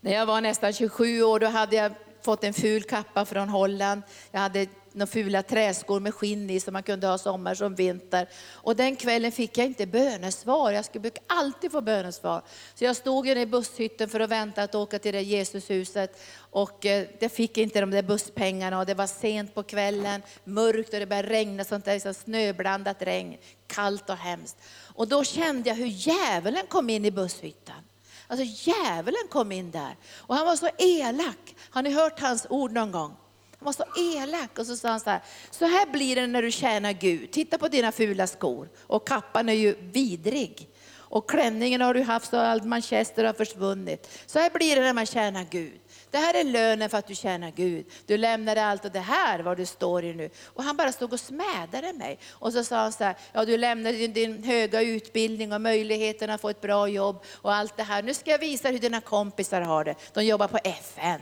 när 0.00 0.12
jag 0.12 0.26
var 0.26 0.40
nästan 0.40 0.72
27 0.72 1.22
år, 1.22 1.40
då 1.40 1.46
hade 1.46 1.76
jag 1.76 1.92
fått 2.22 2.44
en 2.44 2.54
ful 2.54 2.82
kappa 2.82 3.24
från 3.24 3.48
Holland. 3.48 4.02
Jag 4.30 4.40
hade 4.40 4.66
fula 5.06 5.42
träskor 5.42 6.00
med 6.00 6.14
skinn 6.14 6.50
i 6.50 6.60
som 6.60 6.72
man 6.72 6.82
kunde 6.82 7.06
ha 7.06 7.18
sommar 7.18 7.54
som 7.54 7.74
vinter. 7.74 8.28
Och 8.52 8.76
den 8.76 8.96
kvällen 8.96 9.32
fick 9.32 9.58
jag 9.58 9.66
inte 9.66 9.86
bönesvar. 9.86 10.70
Jag 10.70 10.84
skulle 10.84 11.10
alltid 11.26 11.72
få 11.72 11.80
bönesvar. 11.80 12.42
Så 12.74 12.84
jag 12.84 12.96
stod 12.96 13.28
i 13.28 13.46
busshytten 13.46 14.08
för 14.08 14.20
att 14.20 14.30
vänta 14.30 14.62
att 14.62 14.74
åka 14.74 14.98
till 14.98 15.12
det 15.12 15.22
Jesushuset. 15.22 16.20
Och 16.38 16.86
eh, 16.86 17.06
jag 17.18 17.32
fick 17.32 17.58
inte 17.58 17.80
de 17.80 17.90
där 17.90 18.02
busspengarna 18.02 18.78
och 18.78 18.86
det 18.86 18.94
var 18.94 19.06
sent 19.06 19.54
på 19.54 19.62
kvällen, 19.62 20.22
mörkt 20.44 20.94
och 20.94 21.00
det 21.00 21.06
började 21.06 21.28
regna, 21.28 21.64
sånt 21.64 21.84
där 21.84 21.94
liksom 21.94 22.14
snöblandat 22.14 23.02
regn, 23.02 23.36
kallt 23.66 24.10
och 24.10 24.16
hemskt. 24.16 24.56
Och 24.94 25.08
då 25.08 25.24
kände 25.24 25.68
jag 25.68 25.76
hur 25.76 25.86
djävulen 25.86 26.66
kom 26.68 26.90
in 26.90 27.04
i 27.04 27.10
busshyttan. 27.10 27.82
Alltså 28.26 28.70
djävulen 28.70 29.28
kom 29.30 29.52
in 29.52 29.70
där. 29.70 29.96
Och 30.16 30.36
han 30.36 30.46
var 30.46 30.56
så 30.56 30.68
elak. 30.78 31.56
Har 31.70 31.82
ni 31.82 31.90
hört 31.90 32.20
hans 32.20 32.46
ord 32.50 32.72
någon 32.72 32.92
gång? 32.92 33.16
Han 33.64 33.64
var 33.64 33.72
så 33.72 34.00
elak 34.00 34.58
och 34.58 34.66
så 34.66 34.76
sa 34.76 34.88
han 34.88 35.00
så 35.00 35.10
här, 35.10 35.20
så 35.50 35.64
här 35.64 35.86
blir 35.86 36.16
det 36.16 36.26
när 36.26 36.42
du 36.42 36.50
tjänar 36.50 36.92
Gud. 36.92 37.30
Titta 37.30 37.58
på 37.58 37.68
dina 37.68 37.92
fula 37.92 38.26
skor 38.26 38.68
och 38.80 39.08
kappan 39.08 39.48
är 39.48 39.52
ju 39.52 39.74
vidrig. 39.80 40.68
Och 40.94 41.30
klänningen 41.30 41.80
har 41.80 41.94
du 41.94 42.02
haft 42.02 42.30
så 42.30 42.36
all 42.36 42.62
manchester 42.62 43.24
har 43.24 43.32
försvunnit. 43.32 44.10
Så 44.26 44.38
här 44.38 44.50
blir 44.50 44.76
det 44.76 44.82
när 44.82 44.92
man 44.92 45.06
tjänar 45.06 45.46
Gud. 45.50 45.80
Det 46.10 46.18
här 46.18 46.34
är 46.34 46.44
lönen 46.44 46.90
för 46.90 46.98
att 46.98 47.06
du 47.06 47.14
tjänar 47.14 47.50
Gud. 47.50 47.86
Du 48.06 48.16
lämnade 48.16 48.64
allt 48.64 48.84
och 48.84 48.90
det 48.90 49.00
här 49.00 49.38
vad 49.40 49.56
du 49.56 49.66
står 49.66 50.04
i 50.04 50.14
nu. 50.14 50.30
Och 50.44 50.64
han 50.64 50.76
bara 50.76 50.92
stod 50.92 51.12
och 51.12 51.20
smädade 51.20 51.92
mig. 51.92 52.18
Och 52.30 52.52
så 52.52 52.64
sa 52.64 52.76
han 52.76 52.92
så 52.92 53.04
här, 53.04 53.16
ja 53.32 53.44
du 53.44 53.56
lämnade 53.56 53.96
din, 53.96 54.12
din 54.12 54.44
höga 54.44 54.82
utbildning 54.82 55.52
och 55.52 55.60
möjligheten 55.60 56.30
att 56.30 56.40
få 56.40 56.48
ett 56.48 56.60
bra 56.60 56.88
jobb 56.88 57.24
och 57.32 57.54
allt 57.54 57.76
det 57.76 57.82
här. 57.82 58.02
Nu 58.02 58.14
ska 58.14 58.30
jag 58.30 58.38
visa 58.38 58.68
hur 58.68 58.78
dina 58.78 59.00
kompisar 59.00 59.60
har 59.60 59.84
det. 59.84 59.94
De 60.12 60.24
jobbar 60.24 60.48
på 60.48 60.58
FN. 60.64 61.20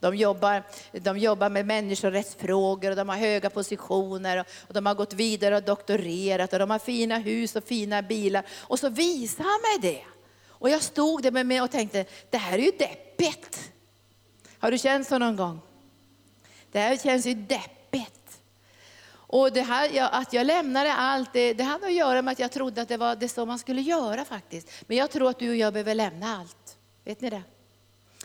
De 0.00 0.16
jobbar, 0.16 0.62
de 0.92 1.18
jobbar 1.18 1.50
med 1.50 1.66
människorättsfrågor 1.66 2.90
och 2.90 2.96
de 2.96 3.08
har 3.08 3.16
höga 3.16 3.50
positioner 3.50 4.44
och 4.68 4.74
de 4.74 4.86
har 4.86 4.94
gått 4.94 5.12
vidare 5.12 5.56
och 5.56 5.62
doktorerat 5.62 6.52
och 6.52 6.58
de 6.58 6.70
har 6.70 6.78
fina 6.78 7.18
hus 7.18 7.56
och 7.56 7.64
fina 7.64 8.02
bilar. 8.02 8.44
Och 8.58 8.78
så 8.78 8.88
visade 8.88 9.48
han 9.48 9.60
mig 9.60 9.92
det. 9.92 10.04
Och 10.48 10.70
jag 10.70 10.82
stod 10.82 11.22
där 11.22 11.30
med 11.30 11.46
mig 11.46 11.60
och 11.60 11.70
tänkte, 11.70 12.04
det 12.30 12.38
här 12.38 12.58
är 12.58 12.62
ju 12.62 12.70
deppigt. 12.70 13.72
Har 14.58 14.70
du 14.70 14.78
känt 14.78 15.08
så 15.08 15.18
någon 15.18 15.36
gång? 15.36 15.60
Det 16.72 16.78
här 16.78 16.96
känns 16.96 17.26
ju 17.26 17.34
deppigt. 17.34 18.40
Och 19.10 19.52
det 19.52 19.62
här, 19.62 20.08
att 20.12 20.32
jag 20.32 20.46
lämnade 20.46 20.92
allt, 20.92 21.32
det, 21.32 21.54
det 21.54 21.64
hade 21.64 21.86
att 21.86 21.92
göra 21.92 22.22
med 22.22 22.32
att 22.32 22.38
jag 22.38 22.52
trodde 22.52 22.82
att 22.82 22.88
det 22.88 22.96
var 22.96 23.16
det 23.16 23.28
så 23.28 23.46
man 23.46 23.58
skulle 23.58 23.80
göra 23.80 24.24
faktiskt. 24.24 24.68
Men 24.86 24.96
jag 24.96 25.10
tror 25.10 25.30
att 25.30 25.38
du 25.38 25.50
och 25.50 25.56
jag 25.56 25.72
behöver 25.72 25.94
lämna 25.94 26.36
allt. 26.36 26.76
Vet 27.04 27.20
ni 27.20 27.30
det? 27.30 27.42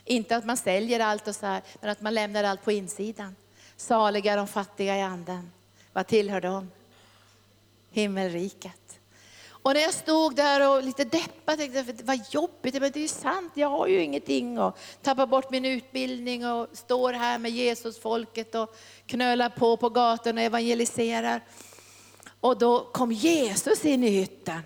Inte 0.05 0.35
att 0.35 0.45
man 0.45 0.57
säljer 0.57 0.99
allt 0.99 1.27
och 1.27 1.35
så 1.35 1.45
här, 1.45 1.61
men 1.81 1.89
att 1.89 2.01
man 2.01 2.13
lämnar 2.13 2.43
allt 2.43 2.63
på 2.63 2.71
insidan. 2.71 3.35
Saliga 3.77 4.35
de 4.35 4.47
fattiga 4.47 4.97
i 4.97 5.01
anden. 5.01 5.51
Vad 5.93 6.07
tillhör 6.07 6.41
de? 6.41 6.71
Himmelriket. 7.91 8.99
Och 9.63 9.73
när 9.73 9.81
jag 9.81 9.93
stod 9.93 10.35
där 10.35 10.69
och 10.69 10.83
lite 10.83 11.03
deppad 11.03 11.57
tänkte 11.57 11.77
jag, 11.77 12.03
vad 12.03 12.19
jobbigt, 12.31 12.73
men 12.73 12.91
det 12.91 12.99
är 12.99 13.01
ju 13.01 13.07
sant, 13.07 13.51
jag 13.55 13.69
har 13.69 13.87
ju 13.87 14.01
ingenting 14.01 14.59
och 14.59 14.77
tappar 15.01 15.27
bort 15.27 15.51
min 15.51 15.65
utbildning 15.65 16.47
och 16.47 16.67
står 16.73 17.13
här 17.13 17.39
med 17.39 17.51
Jesusfolket 17.51 18.55
och 18.55 18.75
knölar 19.05 19.49
på 19.49 19.77
på 19.77 19.89
gatorna 19.89 20.41
och 20.41 20.45
evangeliserar. 20.45 21.41
Och 22.39 22.57
då 22.57 22.79
kom 22.79 23.11
Jesus 23.11 23.85
in 23.85 24.03
i 24.03 24.09
hytten. 24.09 24.61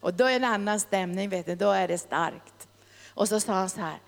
Och 0.00 0.14
då 0.14 0.24
är 0.24 0.30
det 0.30 0.36
en 0.36 0.44
annan 0.44 0.80
stämning, 0.80 1.28
vet 1.28 1.46
ni, 1.46 1.54
då 1.54 1.70
är 1.70 1.88
det 1.88 1.98
starkt. 1.98 2.68
Och 3.08 3.28
så 3.28 3.40
sa 3.40 3.52
han 3.52 3.70
så 3.70 3.80
här, 3.80 3.98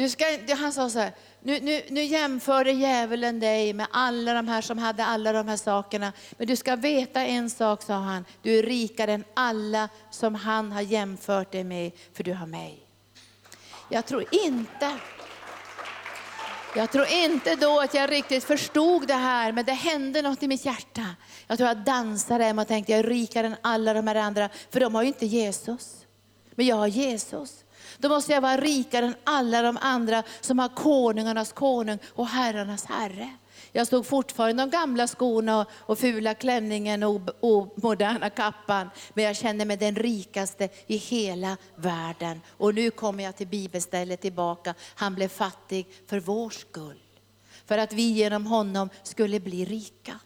du 0.00 0.08
ska, 0.08 0.24
han 0.56 0.72
sa 0.72 0.90
så 0.90 0.98
här, 0.98 1.12
nu, 1.42 1.60
nu, 1.60 1.82
nu 1.88 2.02
jämförde 2.02 2.72
djävulen 2.72 3.40
dig 3.40 3.72
med 3.72 3.86
alla 3.90 4.34
de 4.34 4.48
här 4.48 4.60
som 4.60 4.78
hade 4.78 5.04
alla 5.04 5.32
de 5.32 5.48
här 5.48 5.56
sakerna. 5.56 6.12
Men 6.30 6.46
du 6.46 6.56
ska 6.56 6.76
veta 6.76 7.20
en 7.20 7.50
sak, 7.50 7.82
sa 7.82 7.94
han, 7.94 8.24
du 8.42 8.58
är 8.58 8.62
rikare 8.62 9.12
än 9.12 9.24
alla 9.34 9.88
som 10.10 10.34
han 10.34 10.72
har 10.72 10.80
jämfört 10.80 11.52
dig 11.52 11.64
med, 11.64 11.92
för 12.12 12.24
du 12.24 12.34
har 12.34 12.46
mig. 12.46 12.86
Jag 13.88 14.06
tror 14.06 14.24
inte, 14.32 14.96
jag 16.76 16.92
tror 16.92 17.06
inte 17.12 17.56
då 17.56 17.80
att 17.80 17.94
jag 17.94 18.10
riktigt 18.10 18.44
förstod 18.44 19.06
det 19.06 19.14
här, 19.14 19.52
men 19.52 19.64
det 19.64 19.72
hände 19.72 20.22
något 20.22 20.42
i 20.42 20.48
mitt 20.48 20.64
hjärta. 20.64 21.06
Jag 21.46 21.58
tror 21.58 21.68
jag 21.68 21.78
dansade 21.78 22.44
hem 22.44 22.58
och 22.58 22.68
tänkte, 22.68 22.92
jag 22.92 22.98
är 22.98 23.04
rikare 23.04 23.46
än 23.46 23.56
alla 23.62 23.94
de 23.94 24.06
här 24.06 24.14
andra, 24.14 24.48
för 24.70 24.80
de 24.80 24.94
har 24.94 25.02
ju 25.02 25.08
inte 25.08 25.26
Jesus. 25.26 26.06
Men 26.54 26.66
jag 26.66 26.76
har 26.76 26.86
Jesus. 26.86 27.64
Då 28.00 28.08
måste 28.08 28.32
jag 28.32 28.40
vara 28.40 28.56
rikare 28.56 29.06
än 29.06 29.14
alla 29.24 29.62
de 29.62 29.78
andra 29.80 30.22
som 30.40 30.58
har 30.58 30.68
konungarnas 30.68 31.52
konung 31.52 31.98
och 32.08 32.26
herrarnas 32.26 32.84
herre. 32.84 33.30
Jag 33.72 33.86
stod 33.86 34.06
fortfarande 34.06 34.62
i 34.62 34.66
de 34.66 34.70
gamla 34.70 35.06
skorna 35.06 35.66
och 35.72 35.98
fula 35.98 36.34
klänningen 36.34 37.02
och 37.02 37.20
omoderna 37.40 38.30
kappan. 38.30 38.90
Men 39.14 39.24
jag 39.24 39.36
kände 39.36 39.64
mig 39.64 39.76
den 39.76 39.96
rikaste 39.96 40.68
i 40.86 40.96
hela 40.96 41.56
världen. 41.76 42.40
Och 42.48 42.74
nu 42.74 42.90
kommer 42.90 43.24
jag 43.24 43.36
till 43.36 43.46
bibelstället 43.46 44.20
tillbaka. 44.20 44.74
Han 44.94 45.14
blev 45.14 45.28
fattig 45.28 45.86
för 46.06 46.20
vår 46.20 46.50
skull. 46.50 47.00
För 47.66 47.78
att 47.78 47.92
vi 47.92 48.02
genom 48.02 48.46
honom 48.46 48.88
skulle 49.02 49.40
bli 49.40 49.64
rika. 49.64 50.18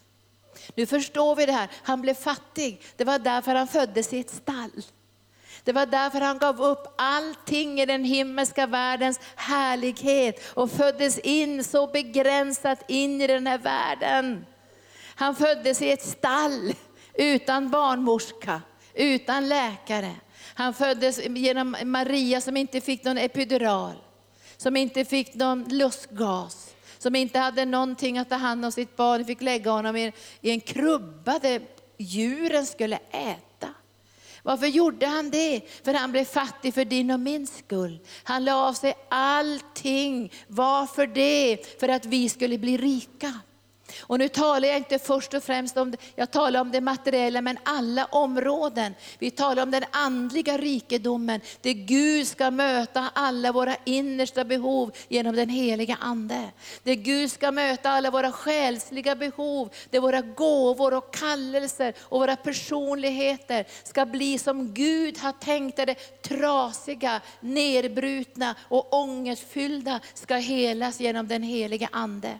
Nu 0.74 0.86
förstår 0.86 1.36
vi 1.36 1.46
det 1.46 1.52
här. 1.52 1.70
Han 1.82 2.00
blev 2.00 2.14
fattig. 2.14 2.82
Det 2.96 3.04
var 3.04 3.18
därför 3.18 3.54
han 3.54 3.68
föddes 3.68 4.12
i 4.12 4.20
ett 4.20 4.30
stall. 4.30 4.82
Det 5.64 5.72
var 5.72 5.86
därför 5.86 6.20
han 6.20 6.38
gav 6.38 6.62
upp 6.62 6.94
allting 6.98 7.80
i 7.80 7.86
den 7.86 8.04
himmelska 8.04 8.66
världens 8.66 9.20
härlighet 9.36 10.44
och 10.54 10.70
föddes 10.70 11.18
in 11.18 11.64
så 11.64 11.86
begränsat 11.86 12.84
in 12.88 13.20
i 13.20 13.26
den 13.26 13.46
här 13.46 13.58
världen. 13.58 14.46
Han 15.14 15.36
föddes 15.36 15.82
i 15.82 15.90
ett 15.90 16.06
stall 16.06 16.74
utan 17.14 17.70
barnmorska, 17.70 18.62
utan 18.94 19.48
läkare. 19.48 20.10
Han 20.54 20.74
föddes 20.74 21.26
genom 21.26 21.76
Maria 21.84 22.40
som 22.40 22.56
inte 22.56 22.80
fick 22.80 23.04
någon 23.04 23.18
epidural, 23.18 23.94
som 24.56 24.76
inte 24.76 25.04
fick 25.04 25.34
någon 25.34 25.64
lustgas, 25.68 26.74
som 26.98 27.16
inte 27.16 27.38
hade 27.38 27.64
någonting 27.64 28.18
att 28.18 28.28
ta 28.28 28.36
hand 28.36 28.64
om 28.64 28.72
sitt 28.72 28.96
barn, 28.96 29.24
fick 29.24 29.42
lägga 29.42 29.70
honom 29.70 29.96
i 29.96 30.12
en 30.40 30.60
krubba 30.60 31.38
där 31.38 31.60
djuren 31.98 32.66
skulle 32.66 32.98
äta. 33.10 33.68
Varför 34.46 34.66
gjorde 34.66 35.06
han 35.06 35.30
det? 35.30 35.60
För 35.84 35.94
han 35.94 36.12
blev 36.12 36.24
fattig 36.24 36.74
för 36.74 36.84
din 36.84 37.10
och 37.10 37.20
min 37.20 37.46
skull. 37.46 37.98
Han 38.22 38.44
la 38.44 38.54
av 38.54 38.72
sig 38.72 38.94
allting. 39.08 40.32
Varför 40.48 41.06
det? 41.06 41.58
För 41.80 41.88
att 41.88 42.06
vi 42.06 42.28
skulle 42.28 42.58
bli 42.58 42.76
rika. 42.76 43.40
Och 44.00 44.18
nu 44.18 44.28
talar 44.28 44.68
jag 44.68 44.76
inte 44.76 44.98
först 44.98 45.34
och 45.34 45.42
främst 45.42 45.76
om 45.76 45.90
det, 45.90 45.96
jag 46.16 46.30
talar 46.30 46.60
om 46.60 46.70
det 46.70 46.80
materiella, 46.80 47.40
men 47.40 47.58
alla 47.62 48.04
områden. 48.04 48.94
Vi 49.18 49.30
talar 49.30 49.62
om 49.62 49.70
den 49.70 49.84
andliga 49.90 50.58
rikedomen, 50.58 51.40
där 51.60 51.72
Gud 51.72 52.26
ska 52.26 52.50
möta 52.50 53.10
alla 53.12 53.52
våra 53.52 53.76
innersta 53.84 54.44
behov 54.44 54.92
genom 55.08 55.36
den 55.36 55.48
heliga 55.48 55.96
Ande. 56.00 56.50
Där 56.82 56.94
Gud 56.94 57.30
ska 57.30 57.50
möta 57.50 57.90
alla 57.90 58.10
våra 58.10 58.32
själsliga 58.32 59.14
behov, 59.14 59.70
där 59.90 60.00
våra 60.00 60.20
gåvor 60.20 60.94
och 60.94 61.14
kallelser 61.14 61.94
och 62.00 62.20
våra 62.20 62.36
personligheter 62.36 63.64
ska 63.84 64.06
bli 64.06 64.38
som 64.38 64.74
Gud 64.74 65.18
har 65.18 65.32
tänkt 65.32 65.76
det, 65.76 65.94
trasiga, 66.22 67.20
nerbrutna 67.40 68.54
och 68.68 68.94
ångestfyllda 68.94 70.00
ska 70.14 70.34
helas 70.34 71.00
genom 71.00 71.28
den 71.28 71.42
heliga 71.42 71.88
Ande. 71.92 72.38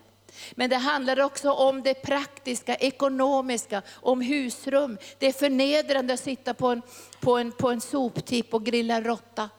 Men 0.51 0.69
det 0.69 0.75
handlar 0.75 1.21
också 1.21 1.51
om 1.51 1.83
det 1.83 1.93
praktiska, 1.93 2.75
ekonomiska, 2.75 3.81
om 3.93 4.21
husrum. 4.21 4.97
Det 5.19 5.27
är 5.27 5.33
förnedrande 5.33 6.13
att 6.13 6.19
sitta 6.19 6.53
på 6.53 6.67
en, 6.67 6.81
på 7.19 7.37
en, 7.37 7.51
på 7.51 7.69
en 7.69 7.81
soptipp 7.81 8.53
och 8.53 8.65
grilla 8.65 9.01
råtta. 9.01 9.49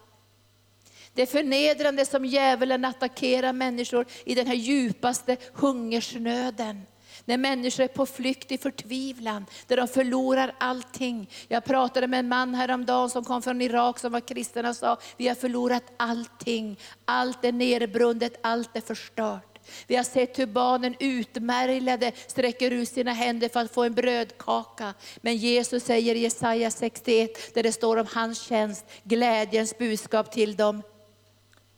Det 1.15 1.23
är 1.23 1.27
förnedrande 1.27 2.07
som 2.07 2.25
djävulen 2.25 2.85
attackerar 2.85 3.53
människor 3.53 4.07
i 4.25 4.35
den 4.35 4.47
här 4.47 4.55
djupaste 4.55 5.37
hungersnöden. 5.53 6.83
När 7.25 7.39
människor 7.39 7.85
är 7.85 7.89
på 7.89 8.07
flykt 8.07 8.53
i 8.53 8.59
förtvivlan, 8.59 9.47
där 9.67 9.77
de 9.77 9.89
förlorar 9.89 10.55
allting. 10.59 11.31
Jag 11.49 11.65
pratade 11.65 12.07
med 12.07 12.21
en 12.21 12.29
man 12.29 12.55
häromdagen 12.55 13.11
som 13.11 13.25
kom 13.25 13.43
från 13.43 13.63
Irak 13.63 13.99
som 13.99 14.13
var 14.13 14.21
kristen 14.21 14.67
och 14.67 14.77
sa, 14.77 14.99
vi 15.17 15.29
har 15.29 15.35
förlorat 15.35 15.93
allting. 15.97 16.79
Allt 17.05 17.45
är 17.45 17.53
nerbrundet, 17.53 18.39
allt 18.43 18.77
är 18.77 18.81
förstört. 18.81 19.56
Vi 19.87 19.97
har 19.97 20.05
sett 20.05 20.39
hur 20.39 20.47
barnen 20.47 20.95
utmärglade 21.01 22.13
sträcker 22.27 22.71
ut 22.71 22.89
sina 22.89 23.13
händer 23.13 23.49
för 23.49 23.61
att 23.61 23.75
få 23.75 23.85
en 23.85 23.95
brödkaka. 23.95 24.95
Men 25.17 25.37
Jesus 25.37 25.85
säger 25.85 26.15
i 26.15 26.19
Jesaja 26.19 26.71
61, 26.71 27.55
där 27.55 27.63
det 27.63 27.73
står 27.73 27.97
om 27.97 28.07
hans 28.13 28.41
tjänst, 28.41 28.85
glädjens 29.05 29.79
budskap 29.79 30.33
till 30.33 30.57
de 30.57 30.83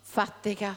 fattiga. 0.04 0.76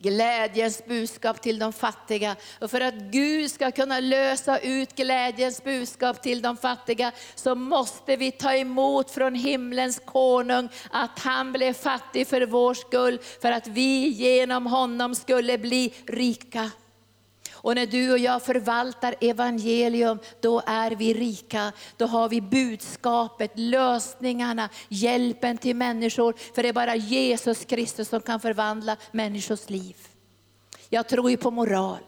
Glädjens 0.00 0.86
budskap 0.86 1.42
till 1.42 1.58
de 1.58 1.72
fattiga. 1.72 2.36
Och 2.60 2.70
för 2.70 2.80
att 2.80 2.94
Gud 2.94 3.50
ska 3.50 3.70
kunna 3.70 4.00
lösa 4.00 4.58
ut 4.58 4.96
glädjens 4.96 5.64
budskap 5.64 6.22
till 6.22 6.42
de 6.42 6.56
fattiga, 6.56 7.12
så 7.34 7.54
måste 7.54 8.16
vi 8.16 8.30
ta 8.30 8.54
emot 8.54 9.10
från 9.10 9.34
himlens 9.34 10.00
konung 10.04 10.68
att 10.90 11.18
han 11.18 11.52
blev 11.52 11.72
fattig 11.72 12.26
för 12.26 12.46
vår 12.46 12.74
skull, 12.74 13.18
för 13.42 13.52
att 13.52 13.66
vi 13.66 14.08
genom 14.08 14.66
honom 14.66 15.14
skulle 15.14 15.58
bli 15.58 15.94
rika. 16.06 16.70
Och 17.68 17.74
när 17.74 17.86
du 17.86 18.12
och 18.12 18.18
jag 18.18 18.42
förvaltar 18.42 19.14
evangelium, 19.20 20.18
då 20.40 20.62
är 20.66 20.90
vi 20.90 21.14
rika. 21.14 21.72
Då 21.96 22.06
har 22.06 22.28
vi 22.28 22.40
budskapet, 22.40 23.50
lösningarna, 23.54 24.68
hjälpen 24.88 25.58
till 25.58 25.76
människor. 25.76 26.34
För 26.54 26.62
det 26.62 26.68
är 26.68 26.72
bara 26.72 26.96
Jesus 26.96 27.64
Kristus 27.64 28.08
som 28.08 28.20
kan 28.20 28.40
förvandla 28.40 28.96
människors 29.12 29.70
liv. 29.70 29.96
Jag 30.88 31.08
tror 31.08 31.30
ju 31.30 31.36
på 31.36 31.50
moral. 31.50 31.98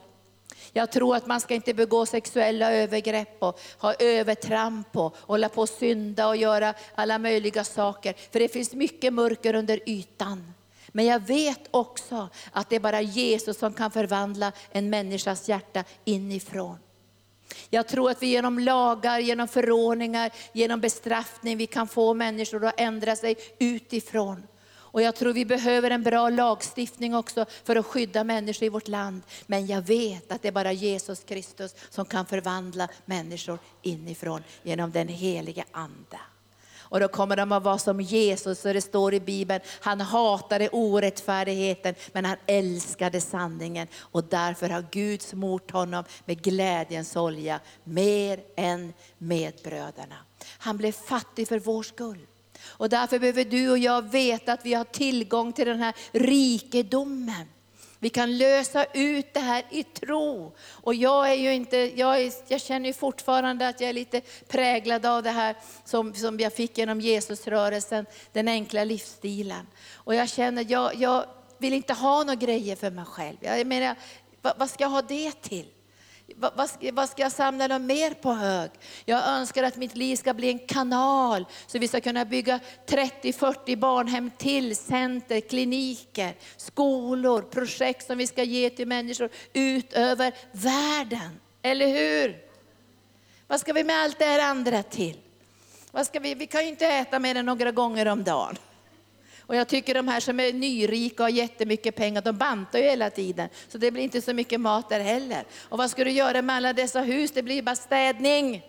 Jag 0.73 0.91
tror 0.91 1.15
att 1.15 1.27
man 1.27 1.41
ska 1.41 1.53
inte 1.53 1.73
begå 1.73 2.05
sexuella 2.05 2.71
övergrepp 2.71 3.43
och 3.43 3.59
ha 3.77 3.93
övertramp 3.93 4.97
och 4.97 5.15
hålla 5.21 5.49
på 5.49 5.61
och 5.61 5.69
synda 5.69 6.27
och 6.27 6.37
göra 6.37 6.73
alla 6.95 7.19
möjliga 7.19 7.63
saker. 7.63 8.15
För 8.31 8.39
det 8.39 8.49
finns 8.49 8.73
mycket 8.73 9.13
mörker 9.13 9.55
under 9.55 9.89
ytan. 9.89 10.53
Men 10.91 11.05
jag 11.05 11.19
vet 11.19 11.67
också 11.71 12.29
att 12.51 12.69
det 12.69 12.75
är 12.75 12.79
bara 12.79 13.01
Jesus 13.01 13.57
som 13.57 13.73
kan 13.73 13.91
förvandla 13.91 14.51
en 14.71 14.89
människas 14.89 15.49
hjärta 15.49 15.83
inifrån. 16.05 16.77
Jag 17.69 17.87
tror 17.87 18.11
att 18.11 18.21
vi 18.21 18.27
genom 18.27 18.59
lagar, 18.59 19.19
genom 19.19 19.47
förordningar, 19.47 20.31
genom 20.53 20.81
bestraffning, 20.81 21.57
vi 21.57 21.67
kan 21.67 21.87
få 21.87 22.13
människor 22.13 22.65
att 22.65 22.79
ändra 22.79 23.15
sig 23.15 23.35
utifrån. 23.59 24.43
Och 24.91 25.01
jag 25.01 25.15
tror 25.15 25.33
vi 25.33 25.45
behöver 25.45 25.91
en 25.91 26.03
bra 26.03 26.29
lagstiftning 26.29 27.15
också 27.15 27.45
för 27.63 27.75
att 27.75 27.85
skydda 27.85 28.23
människor 28.23 28.65
i 28.65 28.69
vårt 28.69 28.87
land. 28.87 29.21
Men 29.45 29.67
jag 29.67 29.81
vet 29.81 30.31
att 30.31 30.41
det 30.41 30.47
är 30.47 30.51
bara 30.51 30.71
Jesus 30.71 31.23
Kristus 31.23 31.75
som 31.89 32.05
kan 32.05 32.25
förvandla 32.25 32.87
människor 33.05 33.59
inifrån 33.81 34.43
genom 34.63 34.91
den 34.91 35.07
heliga 35.07 35.63
Ande. 35.71 36.19
Och 36.91 36.99
då 36.99 37.07
kommer 37.07 37.35
de 37.35 37.51
att 37.51 37.63
vara 37.63 37.77
som 37.77 38.01
Jesus, 38.01 38.65
och 38.65 38.73
det 38.73 38.81
står 38.81 39.13
i 39.13 39.19
Bibeln, 39.19 39.61
han 39.79 40.01
hatade 40.01 40.69
orättfärdigheten 40.69 41.95
men 42.11 42.25
han 42.25 42.37
älskade 42.45 43.21
sanningen. 43.21 43.87
Och 43.99 44.23
därför 44.23 44.69
har 44.69 44.85
Gud 44.91 45.21
smort 45.21 45.71
honom 45.71 46.03
med 46.25 46.41
glädjens 46.41 47.15
olja 47.15 47.59
mer 47.83 48.39
än 48.55 48.93
medbröderna. 49.17 50.15
Han 50.57 50.77
blev 50.77 50.91
fattig 50.91 51.47
för 51.47 51.59
vår 51.59 51.83
skull. 51.83 52.27
Och 52.63 52.89
därför 52.89 53.19
behöver 53.19 53.45
du 53.45 53.69
och 53.69 53.77
jag 53.77 54.11
veta 54.11 54.53
att 54.53 54.65
vi 54.65 54.73
har 54.73 54.83
tillgång 54.83 55.53
till 55.53 55.67
den 55.67 55.79
här 55.79 55.95
rikedomen. 56.11 57.47
Vi 58.03 58.09
kan 58.09 58.37
lösa 58.37 58.85
ut 58.93 59.33
det 59.33 59.39
här 59.39 59.63
i 59.69 59.83
tro. 59.83 60.51
Och 60.69 60.95
jag, 60.95 61.31
är 61.31 61.35
ju 61.35 61.53
inte, 61.53 61.77
jag, 61.77 62.21
är, 62.21 62.33
jag 62.47 62.61
känner 62.61 62.87
ju 62.87 62.93
fortfarande 62.93 63.67
att 63.67 63.81
jag 63.81 63.89
är 63.89 63.93
lite 63.93 64.21
präglad 64.47 65.05
av 65.05 65.23
det 65.23 65.29
här 65.29 65.55
som, 65.85 66.13
som 66.13 66.39
jag 66.39 66.53
fick 66.53 66.77
genom 66.77 67.01
Jesusrörelsen, 67.01 68.05
den 68.31 68.47
enkla 68.47 68.83
livsstilen. 68.83 69.67
Och 69.93 70.15
jag 70.15 70.29
känner, 70.29 70.65
jag, 70.69 70.95
jag 70.95 71.25
vill 71.57 71.73
inte 71.73 71.93
ha 71.93 72.23
några 72.23 72.35
grejer 72.35 72.75
för 72.75 72.91
mig 72.91 73.05
själv. 73.05 73.37
Jag 73.41 73.67
menar, 73.67 73.95
vad, 74.41 74.53
vad 74.57 74.69
ska 74.69 74.83
jag 74.83 74.89
ha 74.89 75.01
det 75.01 75.31
till? 75.41 75.65
Vad 76.37 76.69
ska, 76.69 76.91
vad 76.93 77.09
ska 77.09 77.21
jag 77.21 77.31
samla 77.31 77.67
dem 77.67 77.85
mer 77.85 78.13
på 78.13 78.33
hög? 78.33 78.71
Jag 79.05 79.27
önskar 79.27 79.63
att 79.63 79.75
mitt 79.75 79.95
liv 79.95 80.15
ska 80.15 80.33
bli 80.33 80.49
en 80.49 80.59
kanal 80.59 81.45
så 81.67 81.79
vi 81.79 81.87
ska 81.87 82.01
kunna 82.01 82.25
bygga 82.25 82.59
30-40 82.87 83.75
barnhem 83.75 84.31
till, 84.37 84.75
center, 84.75 85.39
kliniker, 85.39 86.35
skolor, 86.57 87.41
projekt 87.41 88.07
som 88.07 88.17
vi 88.17 88.27
ska 88.27 88.43
ge 88.43 88.69
till 88.69 88.87
människor 88.87 89.29
ut 89.53 89.93
över 89.93 90.33
världen. 90.51 91.39
Eller 91.61 91.87
hur? 91.87 92.37
Vad 93.47 93.59
ska 93.59 93.73
vi 93.73 93.83
med 93.83 93.95
allt 94.03 94.19
det 94.19 94.25
här 94.25 94.39
andra 94.39 94.83
till? 94.83 95.17
Vad 95.91 96.05
ska 96.05 96.19
vi, 96.19 96.33
vi 96.33 96.47
kan 96.47 96.61
ju 96.61 96.67
inte 96.67 96.87
äta 96.87 97.19
mer 97.19 97.35
än 97.35 97.45
några 97.45 97.71
gånger 97.71 98.07
om 98.07 98.23
dagen. 98.23 98.57
Och 99.51 99.57
jag 99.57 99.67
tycker 99.67 99.93
de 99.93 100.07
här 100.07 100.19
som 100.19 100.39
är 100.39 100.53
nyrika 100.53 101.23
och 101.23 101.29
har 101.29 101.35
jättemycket 101.35 101.95
pengar, 101.95 102.21
de 102.21 102.37
bantar 102.37 102.79
ju 102.79 102.85
hela 102.85 103.09
tiden. 103.09 103.49
Så 103.67 103.77
det 103.77 103.91
blir 103.91 104.03
inte 104.03 104.21
så 104.21 104.33
mycket 104.33 104.59
mat 104.59 104.89
där 104.89 104.99
heller. 104.99 105.43
Och 105.59 105.77
vad 105.77 105.89
ska 105.89 106.03
du 106.03 106.11
göra 106.11 106.41
med 106.41 106.55
alla 106.55 106.73
dessa 106.73 107.01
hus? 107.01 107.31
Det 107.31 107.43
blir 107.43 107.61
bara 107.61 107.75
städning. 107.75 108.63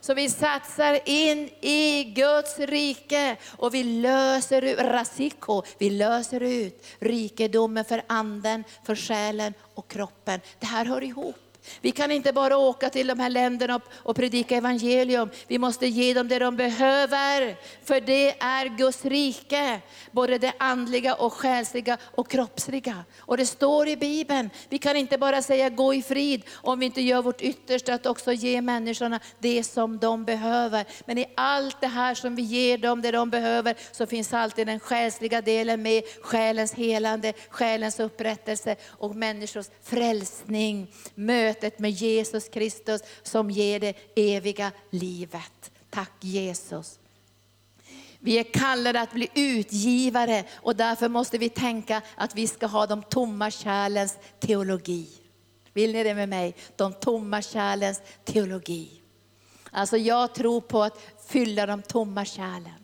Så 0.00 0.14
vi 0.14 0.28
satsar 0.28 0.98
in 1.04 1.48
i 1.60 2.04
Guds 2.04 2.58
rike 2.58 3.36
och 3.56 3.74
vi 3.74 3.84
löser 3.84 4.62
ut, 4.62 4.78
rasiko, 4.78 5.62
vi 5.78 5.90
löser 5.90 6.42
ut 6.42 6.86
rikedomen 6.98 7.84
för 7.84 8.02
anden, 8.06 8.64
för 8.84 8.94
själen 8.94 9.54
och 9.74 9.88
kroppen. 9.88 10.40
Det 10.58 10.66
här 10.66 10.84
hör 10.84 11.04
ihop. 11.04 11.47
Vi 11.80 11.90
kan 11.90 12.10
inte 12.10 12.32
bara 12.32 12.56
åka 12.56 12.90
till 12.90 13.06
de 13.06 13.20
här 13.20 13.30
länderna 13.30 13.80
och 13.92 14.16
predika 14.16 14.56
evangelium. 14.56 15.30
Vi 15.46 15.58
måste 15.58 15.86
ge 15.86 16.14
dem 16.14 16.28
det 16.28 16.38
de 16.38 16.56
behöver. 16.56 17.56
För 17.84 18.00
det 18.00 18.42
är 18.42 18.76
Guds 18.76 19.04
rike. 19.04 19.80
Både 20.12 20.38
det 20.38 20.52
andliga 20.58 21.14
och 21.14 21.32
själsliga 21.32 21.98
och 22.02 22.30
kroppsliga. 22.30 23.04
Och 23.20 23.36
det 23.36 23.46
står 23.46 23.88
i 23.88 23.96
Bibeln, 23.96 24.50
vi 24.68 24.78
kan 24.78 24.96
inte 24.96 25.18
bara 25.18 25.42
säga 25.42 25.68
gå 25.68 25.94
i 25.94 26.02
frid 26.02 26.42
om 26.54 26.78
vi 26.78 26.86
inte 26.86 27.00
gör 27.00 27.22
vårt 27.22 27.40
yttersta 27.40 27.94
att 27.94 28.06
också 28.06 28.32
ge 28.32 28.62
människorna 28.62 29.20
det 29.38 29.64
som 29.64 29.98
de 29.98 30.24
behöver. 30.24 30.84
Men 31.04 31.18
i 31.18 31.26
allt 31.34 31.80
det 31.80 31.86
här 31.86 32.14
som 32.14 32.36
vi 32.36 32.42
ger 32.42 32.78
dem 32.78 33.02
det 33.02 33.10
de 33.10 33.30
behöver 33.30 33.76
så 33.92 34.06
finns 34.06 34.34
alltid 34.34 34.66
den 34.66 34.80
själsliga 34.80 35.40
delen 35.40 35.82
med. 35.82 36.02
Själens 36.22 36.74
helande, 36.74 37.32
själens 37.48 38.00
upprättelse 38.00 38.76
och 38.88 39.16
människors 39.16 39.66
frälsning. 39.82 40.90
Möte 41.14 41.57
mötet 41.58 41.78
med 41.78 41.90
Jesus 41.90 42.48
Kristus 42.48 43.02
som 43.22 43.50
ger 43.50 43.80
det 43.80 43.94
eviga 44.16 44.72
livet. 44.90 45.70
Tack 45.90 46.12
Jesus. 46.20 46.98
Vi 48.20 48.38
är 48.38 48.42
kallade 48.42 49.00
att 49.00 49.12
bli 49.12 49.28
utgivare 49.34 50.44
och 50.54 50.76
därför 50.76 51.08
måste 51.08 51.38
vi 51.38 51.48
tänka 51.48 52.02
att 52.16 52.34
vi 52.34 52.46
ska 52.46 52.66
ha 52.66 52.86
de 52.86 53.02
tomma 53.02 53.50
kärlens 53.50 54.16
teologi. 54.40 55.08
Vill 55.72 55.92
ni 55.92 56.04
det 56.04 56.14
med 56.14 56.28
mig? 56.28 56.54
De 56.76 56.92
tomma 56.92 57.42
kärlens 57.42 58.00
teologi. 58.24 59.02
Alltså 59.70 59.96
jag 59.96 60.34
tror 60.34 60.60
på 60.60 60.82
att 60.82 61.00
fylla 61.28 61.66
de 61.66 61.82
tomma 61.82 62.24
kärlen. 62.24 62.77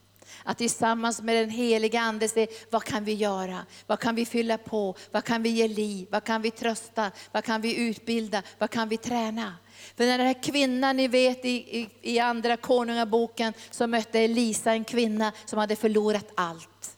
Att 0.45 0.59
tillsammans 0.59 1.23
med 1.23 1.37
den 1.37 1.51
heliga 1.51 2.01
Ande 2.01 2.29
se, 2.29 2.47
vad 2.71 2.85
kan 2.85 3.05
vi 3.05 3.13
göra? 3.13 3.67
Vad 3.87 4.01
kan 4.01 4.15
vi 4.15 4.27
fylla 4.27 4.59
på? 4.59 4.95
Vad 5.11 5.25
kan 5.25 5.43
vi 5.43 5.49
ge 5.49 5.69
liv? 5.69 6.09
Vad 6.11 6.25
kan 6.25 6.43
vi 6.43 6.51
trösta? 6.51 7.11
Vad 7.33 7.45
kan 7.45 7.61
vi 7.61 7.77
utbilda? 7.77 8.43
Vad 8.59 8.71
kan 8.71 8.89
vi 8.89 8.97
träna? 8.97 9.55
För 9.97 10.05
den 10.05 10.21
här 10.21 10.43
kvinnan, 10.43 10.97
ni 10.97 11.09
vet 11.09 11.45
i, 11.45 11.49
i, 11.51 11.89
i 12.03 12.19
andra 12.19 12.57
konungaboken, 12.57 13.53
så 13.71 13.87
mötte 13.87 14.21
Elisa 14.21 14.73
en 14.73 14.85
kvinna 14.85 15.33
som 15.45 15.59
hade 15.59 15.77
förlorat 15.77 16.31
allt. 16.35 16.97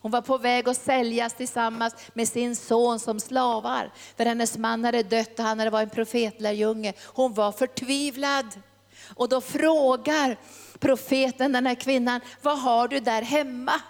Hon 0.00 0.10
var 0.10 0.22
på 0.22 0.38
väg 0.38 0.68
att 0.68 0.76
säljas 0.76 1.34
tillsammans 1.34 1.94
med 2.14 2.28
sin 2.28 2.56
son 2.56 3.00
som 3.00 3.20
slavar. 3.20 3.92
För 4.16 4.24
hennes 4.24 4.58
man 4.58 4.84
hade 4.84 5.02
dött 5.02 5.38
och 5.38 5.44
han 5.44 5.58
hade 5.58 5.70
varit 5.70 5.88
en 5.88 5.94
profetlärjunge. 5.94 6.92
Hon 7.04 7.34
var 7.34 7.52
förtvivlad. 7.52 8.46
Och 9.14 9.28
då 9.28 9.40
frågar 9.40 10.36
profeten, 10.80 11.52
den 11.52 11.66
här 11.66 11.74
kvinnan, 11.74 12.20
vad 12.42 12.58
har 12.58 12.88
du 12.88 13.00
där 13.00 13.22
hemma? 13.22 13.80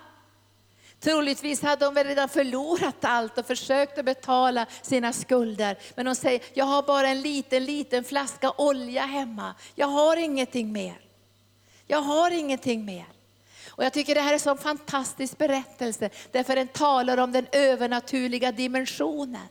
Troligtvis 1.01 1.63
hade 1.63 1.85
hon 1.85 1.95
väl 1.95 2.07
redan 2.07 2.29
förlorat 2.29 2.97
allt 3.01 3.39
och 3.39 3.47
försökt 3.47 3.99
att 3.99 4.05
betala 4.05 4.67
sina 4.83 5.13
skulder. 5.13 5.79
Men 5.95 6.07
hon 6.07 6.17
säger, 6.17 6.43
jag 6.55 6.65
har 6.65 6.83
bara 6.83 7.09
en 7.09 7.21
liten, 7.21 7.65
liten 7.65 8.05
flaska 8.05 8.53
olja 8.59 9.03
hemma. 9.03 9.55
Jag 9.75 9.87
har 9.87 10.17
ingenting 10.17 10.73
mer. 10.73 11.01
Jag 11.87 12.03
har 12.03 12.31
ingenting 12.31 12.85
mer. 12.85 13.07
Och 13.69 13.85
jag 13.85 13.93
tycker 13.93 14.15
det 14.15 14.21
här 14.21 14.29
är 14.29 14.35
en 14.35 14.41
så 14.41 14.57
fantastisk 14.57 15.39
berättelse, 15.39 16.11
därför 16.33 16.57
den 16.57 16.69
talar 16.69 17.19
om 17.19 17.33
den 17.33 17.47
övernaturliga 17.53 18.53
dimensionen. 18.53 19.49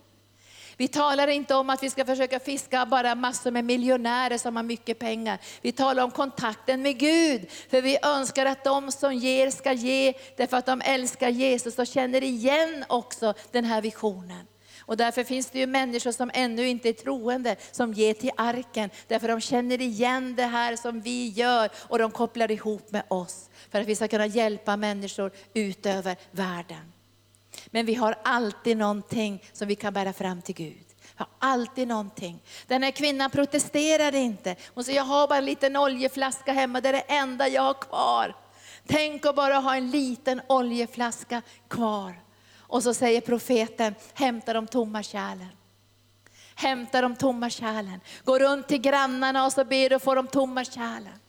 Vi 0.77 0.87
talar 0.87 1.27
inte 1.27 1.55
om 1.55 1.69
att 1.69 1.83
vi 1.83 1.89
ska 1.89 2.05
försöka 2.05 2.39
fiska 2.39 2.85
bara 2.85 3.15
massor 3.15 3.51
med 3.51 3.65
miljonärer 3.65 4.37
som 4.37 4.55
har 4.55 4.63
mycket 4.63 4.99
pengar. 4.99 5.39
Vi 5.61 5.71
talar 5.71 6.03
om 6.03 6.11
kontakten 6.11 6.81
med 6.81 6.99
Gud. 6.99 7.51
För 7.69 7.81
vi 7.81 7.97
önskar 8.03 8.45
att 8.45 8.63
de 8.63 8.91
som 8.91 9.13
ger 9.13 9.51
ska 9.51 9.73
ge 9.73 10.13
därför 10.37 10.57
att 10.57 10.65
de 10.65 10.81
älskar 10.81 11.29
Jesus 11.29 11.79
och 11.79 11.87
känner 11.87 12.23
igen 12.23 12.85
också 12.87 13.33
den 13.51 13.65
här 13.65 13.81
visionen. 13.81 14.45
Och 14.79 14.97
därför 14.97 15.23
finns 15.23 15.49
det 15.49 15.59
ju 15.59 15.67
människor 15.67 16.11
som 16.11 16.31
ännu 16.33 16.67
inte 16.67 16.89
är 16.89 16.93
troende, 16.93 17.55
som 17.71 17.93
ger 17.93 18.13
till 18.13 18.31
arken. 18.37 18.89
Därför 19.07 19.27
de 19.27 19.41
känner 19.41 19.81
igen 19.81 20.35
det 20.35 20.43
här 20.45 20.75
som 20.75 21.01
vi 21.01 21.29
gör 21.29 21.69
och 21.75 21.99
de 21.99 22.11
kopplar 22.11 22.51
ihop 22.51 22.91
med 22.91 23.03
oss. 23.07 23.49
För 23.71 23.81
att 23.81 23.87
vi 23.87 23.95
ska 23.95 24.07
kunna 24.07 24.25
hjälpa 24.25 24.77
människor 24.77 25.31
ut 25.53 25.85
över 25.85 26.15
världen. 26.31 26.94
Men 27.75 27.85
vi 27.85 27.93
har 27.93 28.15
alltid 28.23 28.77
någonting 28.77 29.43
som 29.53 29.67
vi 29.67 29.75
kan 29.75 29.93
bära 29.93 30.13
fram 30.13 30.41
till 30.41 30.55
Gud. 30.55 30.85
Vi 31.01 31.07
har 31.15 31.27
alltid 31.39 31.87
någonting. 31.87 32.39
Den 32.67 32.83
här 32.83 32.91
kvinnan 32.91 33.31
protesterade 33.31 34.17
inte. 34.17 34.55
Hon 34.73 34.83
sa, 34.83 34.91
jag 34.91 35.03
har 35.03 35.27
bara 35.27 35.37
en 35.37 35.45
liten 35.45 35.77
oljeflaska 35.77 36.53
hemma, 36.53 36.81
det 36.81 36.89
är 36.89 36.93
det 36.93 36.99
enda 36.99 37.47
jag 37.47 37.61
har 37.61 37.73
kvar. 37.73 38.35
Tänk 38.87 39.25
att 39.25 39.35
bara 39.35 39.55
ha 39.55 39.75
en 39.75 39.91
liten 39.91 40.41
oljeflaska 40.47 41.41
kvar. 41.67 42.19
Och 42.59 42.83
så 42.83 42.93
säger 42.93 43.21
profeten, 43.21 43.95
hämta 44.13 44.53
de 44.53 44.67
tomma 44.67 45.03
kärlen. 45.03 45.51
Hämta 46.55 47.01
de 47.01 47.15
tomma 47.15 47.49
kärlen. 47.49 47.99
Gå 48.23 48.39
runt 48.39 48.67
till 48.67 48.81
grannarna 48.81 49.45
och 49.45 49.53
så 49.53 49.65
ber 49.65 49.89
du 49.89 49.99
få 49.99 50.15
de 50.15 50.27
tomma 50.27 50.65
kärlen. 50.65 51.19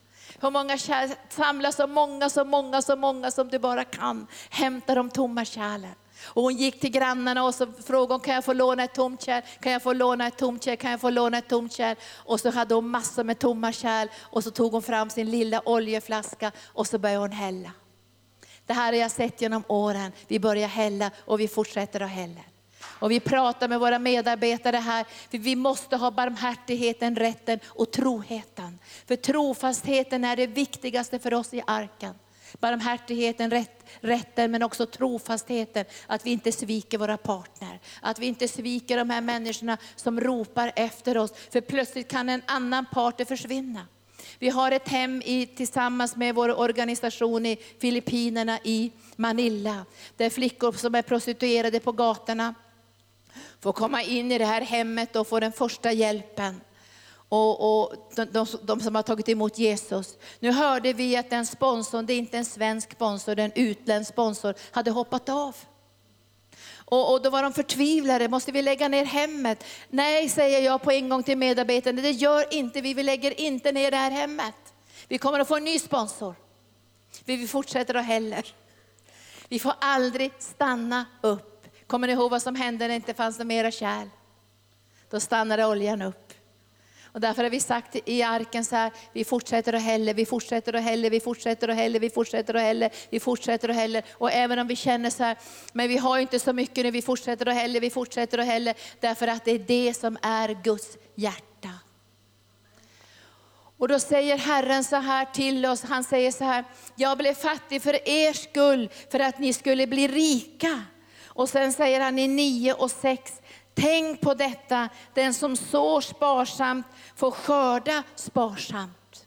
Hur 0.41 0.51
många 0.51 0.79
kärl, 0.79 1.11
samla 1.29 1.73
så 1.73 1.87
många, 1.87 2.31
så 2.31 2.45
många, 2.45 2.83
så 2.83 2.97
många 2.97 3.31
som 3.31 3.49
du 3.49 3.59
bara 3.59 3.85
kan. 3.85 4.27
Hämta 4.51 4.95
de 4.95 5.11
tomma 5.11 5.45
kärlen. 5.45 5.95
Och 6.25 6.43
hon 6.43 6.57
gick 6.57 6.81
till 6.81 6.91
grannarna 6.91 7.45
och 7.45 7.55
så 7.55 7.73
frågade 7.87 8.15
hon, 8.15 8.21
kan 8.21 8.35
jag 8.35 8.45
få 8.45 8.53
låna 8.53 8.85
ett 8.85 8.95
tomt 8.95 9.23
kärl? 9.23 9.43
Kan 9.61 9.73
jag 9.73 9.83
få 9.83 9.93
låna 9.93 10.27
ett 10.27 10.39
tomt 10.39 10.65
kärl? 10.65 10.77
Kan 10.77 10.91
jag 10.91 11.01
få 11.01 11.11
låna 11.11 11.39
ett 11.39 11.49
tomt 11.49 11.73
kärl? 11.73 11.97
Och 12.15 12.41
så 12.41 12.51
hade 12.51 12.75
hon 12.75 12.89
massor 12.89 13.25
med 13.25 13.39
tomma 13.39 13.73
kärl 13.73 14.09
och 14.21 14.45
så 14.45 14.51
tog 14.51 14.73
hon 14.73 14.83
fram 14.83 15.11
sin 15.11 15.31
lilla 15.31 15.63
oljeflaska 15.65 16.53
och 16.65 16.87
så 16.87 16.99
började 16.99 17.21
hon 17.21 17.33
hälla. 17.33 17.71
Det 18.67 18.73
här 18.73 18.93
har 18.93 19.01
jag 19.01 19.11
sett 19.11 19.41
genom 19.43 19.65
åren. 19.69 20.13
Vi 20.29 20.41
börjar 20.41 20.69
hälla 20.69 21.11
och 21.19 21.41
vi 21.41 21.49
fortsätter 21.49 22.01
att 22.01 22.11
hälla. 22.11 22.41
Och 22.99 23.11
vi 23.11 23.21
pratar 23.21 23.69
med 23.69 23.81
våra 23.81 23.99
medarbetare 23.99 24.77
här, 24.77 25.07
för 25.31 25.39
vi 25.39 25.57
måste 25.57 25.97
ha 25.97 26.11
barmhärtigheten, 26.11 27.17
rätten 27.17 27.61
och 27.67 27.91
troheten. 27.91 28.79
För 29.07 29.17
trofastheten 29.17 30.25
är 30.25 30.37
det 30.37 30.47
viktigaste 30.47 31.19
för 31.19 31.35
oss 31.35 31.55
i 31.55 31.63
arken. 31.67 32.15
Barmhärtigheten, 32.61 33.51
rätt, 33.51 33.85
rätten 34.01 34.51
men 34.51 34.63
också 34.63 34.87
trofastheten. 34.87 35.85
Att 36.07 36.27
vi 36.27 36.31
inte 36.31 36.53
sviker 36.53 36.99
våra 36.99 37.17
partner. 37.17 37.81
Att 38.01 38.19
vi 38.19 38.27
inte 38.27 38.49
sviker 38.49 38.97
de 38.97 39.11
här 39.11 39.21
människorna 39.21 39.79
som 39.97 40.21
ropar 40.21 40.73
efter 40.77 41.19
oss. 41.19 41.33
För 41.51 41.61
plötsligt 41.61 42.09
kan 42.09 42.29
en 42.29 42.43
annan 42.47 42.87
partner 42.93 43.27
försvinna. 43.27 43.87
Vi 44.39 44.49
har 44.49 44.73
ett 44.73 44.89
hem 44.89 45.23
i, 45.25 45.47
tillsammans 45.47 46.17
med 46.17 46.35
vår 46.35 46.59
organisation 46.59 47.47
i 47.47 47.59
Filippinerna 47.79 48.59
i 48.65 48.93
Manila. 49.17 49.85
Där 50.17 50.31
flickor 50.31 50.73
som 50.73 50.95
är 50.95 51.03
prostituerade 51.03 51.81
på 51.81 51.93
gatorna 51.93 52.55
får 53.61 53.73
komma 53.73 54.03
in 54.03 54.33
i 54.33 54.39
det 54.39 54.45
här 54.45 54.61
hemmet 54.61 55.17
och 55.17 55.29
få 55.29 55.41
den 55.41 55.53
första 55.53 55.93
hjälpen. 55.93 56.61
Och, 57.29 57.81
och 57.81 57.95
de, 58.17 58.25
de, 58.25 58.47
de, 58.63 58.81
som 58.81 58.95
har 58.95 59.03
tagit 59.03 59.29
emot 59.29 59.59
Jesus. 59.59 60.17
Nu 60.41 60.53
hörde 60.53 60.93
vi 60.93 61.17
att 61.17 61.31
den 61.31 61.47
sponsorn, 61.47 62.07
det 62.07 62.13
är 62.13 62.19
inte 62.19 62.39
en 62.39 62.45
svensk 62.45 62.93
sponsor, 62.93 63.35
det 63.35 63.43
är 63.43 63.45
en 63.45 63.53
utländsk 63.69 64.13
sponsor, 64.13 64.55
hade 64.71 64.91
hoppat 64.91 65.29
av. 65.29 65.57
Och, 66.75 67.13
och, 67.13 67.23
då 67.23 67.31
var 67.31 67.43
de 67.43 67.53
förtvivlade, 67.53 68.29
måste 68.29 68.53
vi 68.53 68.63
lägga 68.63 68.89
ner 68.89 69.05
hemmet? 69.05 69.65
Nej, 69.91 70.29
säger 70.29 70.61
jag 70.61 70.83
på 70.83 70.91
en 70.93 71.09
gång 71.09 71.23
till 71.23 71.39
medarbetarna, 71.39 72.03
det 72.03 72.11
gör 72.11 72.55
inte 72.55 72.81
vi, 72.81 72.95
vi 72.95 73.03
lägger 73.03 73.41
inte 73.41 73.73
ner 73.73 73.91
det 73.91 73.97
här 73.97 74.11
hemmet. 74.11 74.55
Vi 75.09 75.19
kommer 75.19 75.41
att 75.41 75.49
få 75.49 75.57
en 75.57 75.65
ny 75.65 75.79
sponsor. 75.79 76.35
Vi 77.25 77.49
fortsätter 77.49 77.95
att 77.95 78.05
heller. 78.05 78.55
Vi 79.49 79.59
får 79.59 79.73
aldrig 79.81 80.33
stanna 80.39 81.05
upp. 81.21 81.67
Kommer 81.87 82.07
ni 82.07 82.13
ihåg 82.13 82.31
vad 82.31 82.43
som 82.43 82.55
hände 82.55 82.85
när 82.85 82.89
det 82.89 82.95
inte 82.95 83.15
fanns 83.15 83.39
några 83.39 83.49
mera 83.49 83.71
kärl? 83.71 84.09
Då 85.11 85.21
stannade 85.21 85.67
oljan 85.67 86.03
upp. 86.03 86.26
Och 87.17 87.21
därför 87.21 87.43
har 87.43 87.51
vi 87.51 87.61
sagt 87.61 87.97
i 88.05 88.23
arken 88.23 88.65
så 88.65 88.77
här, 88.77 88.93
vi 89.13 89.25
fortsätter 89.25 89.75
och 89.75 89.81
häller, 89.81 90.15
vi 90.15 90.27
fortsätter 90.27 90.75
och 90.75 90.81
häller, 90.81 91.11
vi 91.11 91.21
fortsätter 91.21 91.69
och 91.69 91.75
häller, 91.75 92.01
vi 92.01 92.11
fortsätter 92.11 92.55
och 92.55 92.61
häller, 92.61 92.91
vi 93.11 93.21
fortsätter 93.21 93.69
och 93.69 93.75
häller. 93.75 94.05
Och 94.13 94.33
även 94.33 94.59
om 94.59 94.67
vi 94.67 94.77
känner 94.77 95.11
så 95.11 95.23
här, 95.23 95.37
men 95.73 95.89
vi 95.89 95.97
har 95.99 96.19
inte 96.19 96.39
så 96.39 96.53
mycket 96.53 96.85
nu, 96.85 96.91
vi 96.91 97.03
fortsätter 97.03 97.49
och 97.49 97.55
häller, 97.55 97.81
vi 97.81 97.91
fortsätter 97.91 98.39
och 98.39 98.45
häller, 98.45 98.75
Därför 99.01 99.29
att 99.29 99.45
det 99.45 99.51
är 99.51 99.59
det 99.59 99.95
som 99.95 100.19
är 100.23 100.59
Guds 100.65 100.97
hjärta. 101.15 101.71
Och 103.79 103.89
då 103.89 103.99
säger 103.99 104.39
Herren 104.39 104.85
så 104.85 104.97
här 104.97 105.25
till 105.25 105.67
oss, 105.67 105.83
han 105.83 106.05
säger 106.05 106.31
så 106.31 106.45
här, 106.45 106.65
jag 106.97 107.19
blev 107.19 107.35
fattig 107.35 107.83
för 107.83 108.09
er 108.09 108.33
skull, 108.33 108.91
för 109.11 109.21
att 109.21 109.39
ni 109.39 109.53
skulle 109.53 109.87
bli 109.87 110.09
rika. 110.09 110.83
Och 111.27 111.49
sen 111.49 111.73
säger 111.73 112.01
han 112.01 112.19
i 112.19 112.29
9 112.29 112.73
och 112.73 112.91
6, 112.91 113.33
Tänk 113.77 114.21
på 114.21 114.35
detta, 114.35 114.89
den 115.15 115.35
som 115.35 115.57
sår 115.57 116.01
sparsamt 116.01 116.87
får 117.17 117.31
skörda 117.31 118.03
sparsamt. 118.15 119.27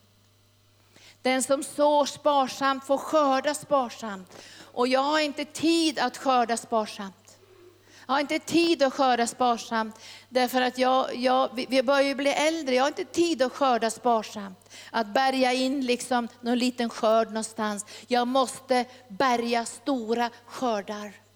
Den 1.21 1.43
som 1.43 1.63
sår 1.63 2.05
sparsamt 2.05 2.85
får 2.85 2.97
skörda 2.97 3.53
sparsamt. 3.53 4.38
Och 4.73 4.88
jag 4.88 4.99
har 4.99 5.19
inte 5.19 5.45
tid 5.45 5.99
att 5.99 6.17
skörda 6.17 6.57
sparsamt. 6.57 7.38
Jag 8.07 8.13
har 8.13 8.19
inte 8.19 8.39
tid 8.39 8.83
att 8.83 8.93
skörda 8.93 9.27
sparsamt, 9.27 9.99
därför 10.29 10.62
att 10.62 10.77
jag, 10.77 11.15
jag, 11.15 11.65
vi 11.69 11.83
börjar 11.83 12.01
ju 12.01 12.15
bli 12.15 12.29
äldre. 12.29 12.75
Jag 12.75 12.83
har 12.83 12.88
inte 12.88 13.05
tid 13.05 13.41
att 13.41 13.53
skörda 13.53 13.89
sparsamt. 13.89 14.69
Att 14.91 15.07
bärga 15.07 15.53
in 15.53 15.85
liksom 15.85 16.27
någon 16.41 16.57
liten 16.57 16.89
skörd 16.89 17.27
någonstans. 17.27 17.85
Jag 18.07 18.27
måste 18.27 18.85
bärga 19.07 19.65
stora 19.65 20.29
skördar. 20.45 21.29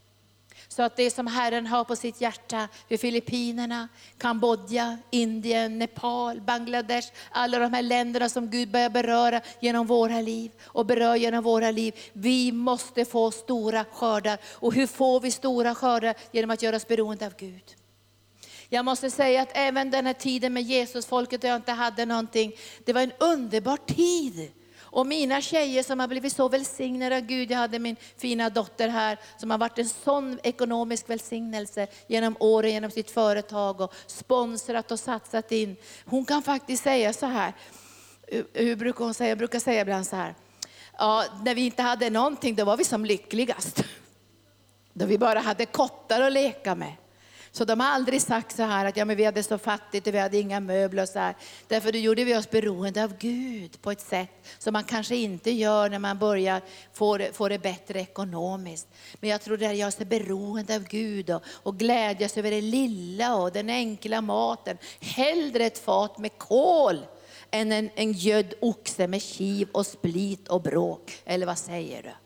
Så 0.73 0.83
att 0.83 0.95
det 0.95 1.11
som 1.11 1.27
Herren 1.27 1.67
har 1.67 1.83
på 1.83 1.95
sitt 1.95 2.21
hjärta 2.21 2.67
för 2.89 2.97
Filippinerna, 2.97 3.87
Kambodja, 4.17 4.97
Indien, 5.09 5.79
Nepal, 5.79 6.41
Bangladesh, 6.41 7.07
alla 7.31 7.59
de 7.59 7.73
här 7.73 7.81
länderna 7.81 8.29
som 8.29 8.49
Gud 8.49 8.71
börjar 8.71 8.89
beröra 8.89 9.41
genom 9.59 9.87
våra 9.87 10.21
liv 10.21 10.51
och 10.63 10.85
berör 10.85 11.15
genom 11.15 11.43
våra 11.43 11.71
liv. 11.71 11.95
Vi 12.13 12.51
måste 12.51 13.05
få 13.05 13.31
stora 13.31 13.85
skördar. 13.85 14.37
Och 14.45 14.73
hur 14.73 14.87
får 14.87 15.19
vi 15.19 15.31
stora 15.31 15.75
skördar? 15.75 16.15
Genom 16.31 16.51
att 16.51 16.61
göra 16.61 16.75
oss 16.75 16.87
beroende 16.87 17.25
av 17.25 17.33
Gud. 17.37 17.75
Jag 18.69 18.85
måste 18.85 19.11
säga 19.11 19.41
att 19.41 19.51
även 19.53 19.91
den 19.91 20.05
här 20.05 20.13
tiden 20.13 20.53
med 20.53 20.63
Jesus, 20.63 21.05
folket 21.05 21.41
där 21.41 21.49
jag 21.49 21.55
inte 21.55 21.71
hade 21.71 22.05
någonting, 22.05 22.51
det 22.85 22.93
var 22.93 23.01
en 23.01 23.13
underbar 23.19 23.77
tid. 23.77 24.51
Och 24.93 25.07
mina 25.07 25.41
tjejer 25.41 25.83
som 25.83 25.99
har 25.99 26.07
blivit 26.07 26.33
så 26.33 26.49
välsignade 26.49 27.17
av 27.17 27.21
Gud, 27.21 27.51
jag 27.51 27.57
hade 27.57 27.79
min 27.79 27.95
fina 28.17 28.49
dotter 28.49 28.87
här 28.87 29.19
som 29.37 29.51
har 29.51 29.57
varit 29.57 29.79
en 29.79 29.89
sån 29.89 30.39
ekonomisk 30.43 31.09
välsignelse 31.09 31.87
genom 32.07 32.35
åren, 32.39 32.71
genom 32.71 32.91
sitt 32.91 33.11
företag 33.11 33.81
och 33.81 33.93
sponsrat 34.07 34.91
och 34.91 34.99
satsat 34.99 35.51
in. 35.51 35.75
Hon 36.05 36.25
kan 36.25 36.43
faktiskt 36.43 36.83
säga 36.83 37.13
så 37.13 37.25
här, 37.25 37.53
hur 38.53 38.75
brukar 38.75 39.05
hon 39.05 39.13
säga? 39.13 39.29
Jag 39.29 39.37
brukar 39.37 39.59
säga 39.59 39.81
ibland 39.81 40.07
så 40.07 40.15
här, 40.15 40.35
ja, 40.97 41.25
när 41.45 41.55
vi 41.55 41.65
inte 41.65 41.81
hade 41.81 42.09
någonting 42.09 42.55
då 42.55 42.65
var 42.65 42.77
vi 42.77 42.83
som 42.83 43.05
lyckligast. 43.05 43.83
Då 44.93 45.05
vi 45.05 45.17
bara 45.17 45.39
hade 45.39 45.65
kottar 45.65 46.21
att 46.21 46.33
leka 46.33 46.75
med. 46.75 46.93
Så 47.55 47.65
de 47.65 47.79
har 47.79 47.87
aldrig 47.87 48.21
sagt 48.21 48.55
så 48.55 48.63
här 48.63 48.85
att 48.85 48.97
ja, 48.97 49.05
men 49.05 49.17
vi 49.17 49.25
hade 49.25 49.43
så 49.43 49.57
fattigt 49.57 50.07
och 50.07 50.13
vi 50.13 50.19
hade 50.19 50.37
inga 50.37 50.59
möbler 50.59 51.03
och 51.03 51.09
så 51.09 51.19
här. 51.19 51.35
Därför 51.67 51.91
då 51.91 51.97
gjorde 51.97 52.23
vi 52.23 52.37
oss 52.37 52.49
beroende 52.49 53.03
av 53.03 53.17
Gud 53.17 53.81
på 53.81 53.91
ett 53.91 54.01
sätt 54.01 54.29
som 54.57 54.73
man 54.73 54.83
kanske 54.83 55.15
inte 55.15 55.51
gör 55.51 55.89
när 55.89 55.99
man 55.99 56.19
börjar 56.19 56.61
få 56.93 57.17
det, 57.17 57.33
få 57.33 57.49
det 57.49 57.59
bättre 57.59 57.99
ekonomiskt. 57.99 58.87
Men 59.19 59.29
jag 59.29 59.41
tror 59.41 59.57
det 59.57 59.65
är 59.65 59.73
jag 59.73 60.01
är 60.01 60.05
beroende 60.05 60.75
av 60.75 60.83
Gud 60.83 61.29
och, 61.29 61.43
och 61.47 61.77
glädjas 61.77 62.37
över 62.37 62.51
det 62.51 62.61
lilla 62.61 63.35
och 63.35 63.51
den 63.51 63.69
enkla 63.69 64.21
maten. 64.21 64.77
Hellre 64.99 65.65
ett 65.65 65.79
fat 65.79 66.17
med 66.17 66.37
kål 66.37 67.05
än 67.51 67.71
en, 67.71 67.89
en 67.95 68.11
gödd 68.11 68.53
oxe 68.61 69.07
med 69.07 69.21
kiv 69.21 69.67
och 69.71 69.85
split 69.85 70.47
och 70.47 70.61
bråk. 70.61 71.21
Eller 71.25 71.45
vad 71.45 71.57
säger 71.57 72.03
du? 72.03 72.22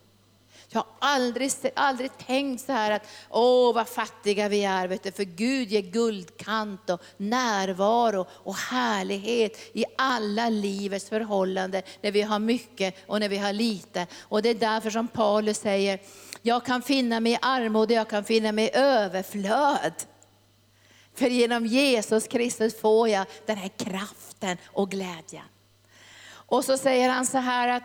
Jag 0.69 0.79
har 0.79 0.87
aldrig, 0.99 1.51
aldrig 1.75 2.17
tänkt 2.17 2.65
så 2.65 2.71
här 2.71 2.91
att, 2.91 3.07
åh 3.29 3.73
vad 3.73 3.87
fattiga 3.87 4.49
vi 4.49 4.63
är, 4.63 4.87
vet 4.87 5.03
du, 5.03 5.11
för 5.11 5.23
Gud 5.23 5.71
ger 5.71 5.81
guldkant 5.81 6.89
och 6.89 7.01
närvaro 7.17 8.25
och 8.31 8.55
härlighet 8.55 9.57
i 9.73 9.85
alla 9.97 10.49
livets 10.49 11.09
förhållanden, 11.09 11.81
när 12.01 12.11
vi 12.11 12.21
har 12.21 12.39
mycket 12.39 12.95
och 13.07 13.19
när 13.19 13.29
vi 13.29 13.37
har 13.37 13.53
lite. 13.53 14.07
Och 14.21 14.41
det 14.41 14.49
är 14.49 14.55
därför 14.55 14.89
som 14.89 15.07
Paulus 15.07 15.57
säger, 15.57 15.99
jag 16.41 16.65
kan 16.65 16.81
finna 16.81 17.19
mig 17.19 17.31
i 17.31 17.37
armod 17.41 17.91
och 17.91 17.97
jag 17.97 18.09
kan 18.09 18.23
finna 18.23 18.51
mig 18.51 18.65
i 18.65 18.77
överflöd. 18.77 19.93
För 21.15 21.27
genom 21.27 21.65
Jesus 21.65 22.27
Kristus 22.27 22.79
får 22.81 23.09
jag 23.09 23.25
den 23.45 23.57
här 23.57 23.69
kraften 23.77 24.57
och 24.65 24.91
glädjen. 24.91 25.45
Och 26.29 26.65
så 26.65 26.77
säger 26.77 27.09
han 27.09 27.25
så 27.25 27.37
här 27.37 27.67
att, 27.67 27.83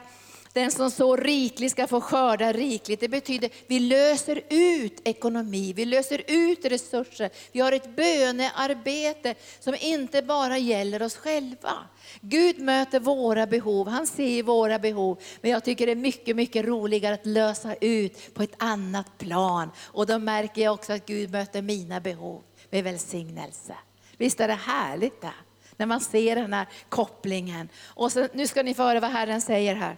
den 0.53 0.71
som 0.71 0.91
så 0.91 1.17
rikligt 1.17 1.73
ska 1.73 1.87
få 1.87 2.01
skörda 2.01 2.53
rikligt. 2.53 3.01
Det 3.01 3.09
betyder 3.09 3.51
vi 3.67 3.81
löser 3.81 4.41
ut 4.49 5.01
ekonomi, 5.05 5.73
vi 5.73 5.85
löser 5.85 6.23
ut 6.27 6.65
resurser. 6.65 7.31
Vi 7.53 7.61
har 7.61 7.73
ett 7.73 7.97
bönearbete 7.97 9.35
som 9.61 9.75
inte 9.81 10.23
bara 10.23 10.59
gäller 10.59 11.03
oss 11.03 11.17
själva. 11.17 11.73
Gud 12.21 12.59
möter 12.59 13.01
våra 13.01 13.47
behov, 13.47 13.89
han 13.89 14.07
ser 14.07 14.43
våra 14.43 14.79
behov. 14.79 15.19
Men 15.41 15.51
jag 15.51 15.65
tycker 15.65 15.87
det 15.87 15.93
är 15.93 15.97
mycket, 15.97 16.37
mycket 16.37 16.65
roligare 16.65 17.15
att 17.15 17.27
lösa 17.27 17.75
ut 17.75 18.35
på 18.35 18.43
ett 18.43 18.55
annat 18.59 19.19
plan. 19.19 19.71
Och 19.83 20.07
då 20.07 20.19
märker 20.19 20.63
jag 20.63 20.75
också 20.75 20.93
att 20.93 21.07
Gud 21.07 21.31
möter 21.31 21.63
mina 21.63 22.01
behov 22.01 22.43
med 22.71 22.85
välsignelse. 22.85 23.75
Visst 24.17 24.41
är 24.41 24.49
det 24.49 24.55
härligt 24.55 25.21
det? 25.21 25.35
När 25.77 25.87
man 25.87 26.01
ser 26.01 26.37
den 26.37 26.53
här 26.53 26.67
kopplingen. 26.89 27.69
Och 27.85 28.13
så, 28.13 28.29
nu 28.33 28.47
ska 28.47 28.63
ni 28.63 28.75
få 28.75 28.83
höra 28.83 29.01
vad 29.01 29.11
Herren 29.11 29.41
säger 29.41 29.75
här 29.75 29.97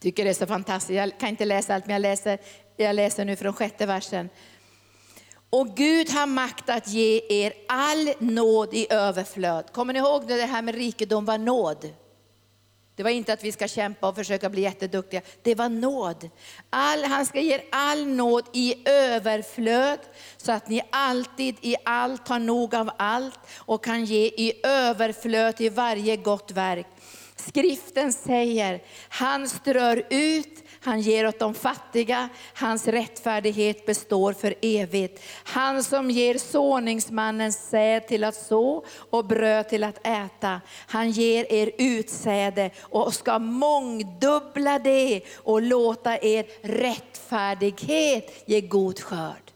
tycker 0.00 0.24
det 0.24 0.30
är 0.30 0.34
så 0.34 0.46
fantastiskt. 0.46 0.96
Jag 0.96 1.18
kan 1.18 1.28
inte 1.28 1.44
läsa 1.44 1.74
allt, 1.74 1.86
men 1.86 1.92
jag 1.92 2.02
läser, 2.02 2.38
jag 2.76 2.96
läser 2.96 3.24
nu 3.24 3.36
från 3.36 3.52
sjätte 3.52 3.86
versen. 3.86 4.28
Och 5.50 5.76
Gud 5.76 6.10
har 6.10 6.26
makt 6.26 6.70
att 6.70 6.88
ge 6.88 7.20
er 7.28 7.52
all 7.68 8.12
nåd 8.18 8.74
i 8.74 8.86
överflöd. 8.92 9.72
Kommer 9.72 9.92
ni 9.92 9.98
ihåg 9.98 10.24
när 10.28 10.36
det 10.36 10.46
här 10.46 10.62
med 10.62 10.74
rikedom 10.74 11.24
var 11.24 11.38
nåd? 11.38 11.94
Det 12.96 13.02
var 13.02 13.10
inte 13.10 13.32
att 13.32 13.44
vi 13.44 13.52
ska 13.52 13.68
kämpa 13.68 14.08
och 14.08 14.14
försöka 14.14 14.50
bli 14.50 14.62
jätteduktiga. 14.62 15.20
Det 15.42 15.54
var 15.54 15.68
nåd. 15.68 16.30
All, 16.70 17.04
han 17.04 17.26
ska 17.26 17.40
ge 17.40 17.54
er 17.54 17.64
all 17.72 18.06
nåd 18.06 18.44
i 18.52 18.88
överflöd 18.88 19.98
så 20.36 20.52
att 20.52 20.68
ni 20.68 20.82
alltid 20.90 21.56
i 21.60 21.76
allt 21.84 22.28
har 22.28 22.38
nog 22.38 22.74
av 22.74 22.90
allt 22.96 23.40
och 23.56 23.84
kan 23.84 24.04
ge 24.04 24.26
i 24.26 24.60
överflöd 24.62 25.56
till 25.56 25.72
varje 25.72 26.16
gott 26.16 26.50
verk. 26.50 26.86
Skriften 27.48 28.12
säger, 28.12 28.82
han 29.08 29.48
strör 29.48 30.06
ut, 30.10 30.64
han 30.80 31.00
ger 31.00 31.28
åt 31.28 31.38
de 31.38 31.54
fattiga, 31.54 32.28
hans 32.54 32.88
rättfärdighet 32.88 33.86
består 33.86 34.32
för 34.32 34.54
evigt. 34.62 35.22
Han 35.44 35.84
som 35.84 36.10
ger 36.10 36.38
såningsmannen 36.38 37.52
säd 37.52 38.08
till 38.08 38.24
att 38.24 38.34
så 38.34 38.84
och 39.10 39.24
bröd 39.24 39.68
till 39.68 39.84
att 39.84 40.06
äta. 40.06 40.60
Han 40.86 41.10
ger 41.10 41.52
er 41.52 41.70
utsäde 41.78 42.70
och 42.80 43.14
ska 43.14 43.38
mångdubbla 43.38 44.78
det 44.78 45.20
och 45.36 45.62
låta 45.62 46.18
er 46.18 46.46
rättfärdighet 46.62 48.42
ge 48.46 48.60
god 48.60 49.00
skörd. 49.00 49.50